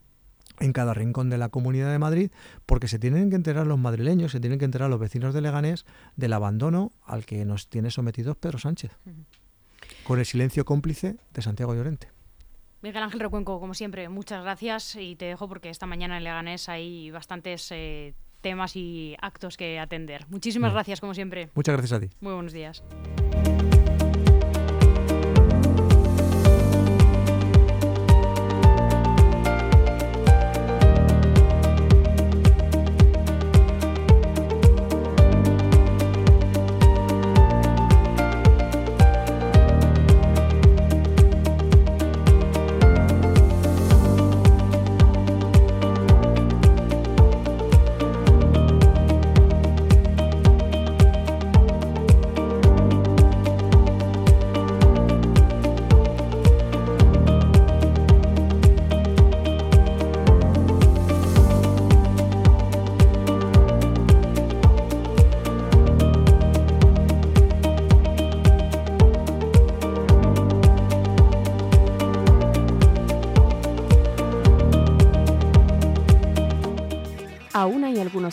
en 0.61 0.73
cada 0.73 0.95
rincón 0.95 1.31
de 1.31 1.39
la 1.39 1.49
Comunidad 1.49 1.91
de 1.91 1.99
Madrid, 1.99 2.31
porque 2.67 2.87
se 2.87 2.99
tienen 2.99 3.31
que 3.31 3.37
enterar 3.37 3.67
los 3.67 3.79
madrileños, 3.79 4.33
se 4.33 4.41
tienen 4.41 4.59
que 4.59 4.65
enterar 4.67 4.91
los 4.91 5.01
vecinos 5.01 5.35
de 5.35 5.41
Leganés 5.41 5.87
del 6.17 6.33
abandono 6.33 6.93
al 7.05 7.25
que 7.25 7.45
nos 7.45 7.69
tiene 7.69 7.91
sometidos 7.91 8.37
Pedro 8.37 8.59
Sánchez, 8.59 8.93
con 10.05 10.19
el 10.19 10.27
silencio 10.27 10.65
cómplice 10.65 11.17
de 11.33 11.43
Santiago 11.43 11.75
Llorente. 11.75 12.09
Miguel 12.83 13.03
Ángel 13.03 13.21
Recuenco, 13.21 13.61
como 13.61 13.75
siempre, 13.75 14.09
muchas 14.09 14.43
gracias 14.43 14.97
y 14.97 15.17
te 15.17 15.27
dejo 15.27 15.49
porque 15.49 15.69
esta 15.69 15.87
mañana 15.87 16.17
en 16.17 16.25
Leganés 16.25 16.69
hay 16.69 17.11
bastantes 17.11 17.71
eh, 17.73 18.15
temas 18.41 18.75
y 18.75 19.17
actos 19.21 19.57
que 19.57 19.79
atender. 19.79 20.27
Muchísimas 20.29 20.73
gracias, 20.73 21.01
como 21.01 21.15
siempre. 21.15 21.51
Muchas 21.55 21.77
gracias 21.77 21.99
a 21.99 22.01
ti. 22.01 22.11
Muy 22.21 22.33
buenos 22.33 22.53
días. 22.53 22.83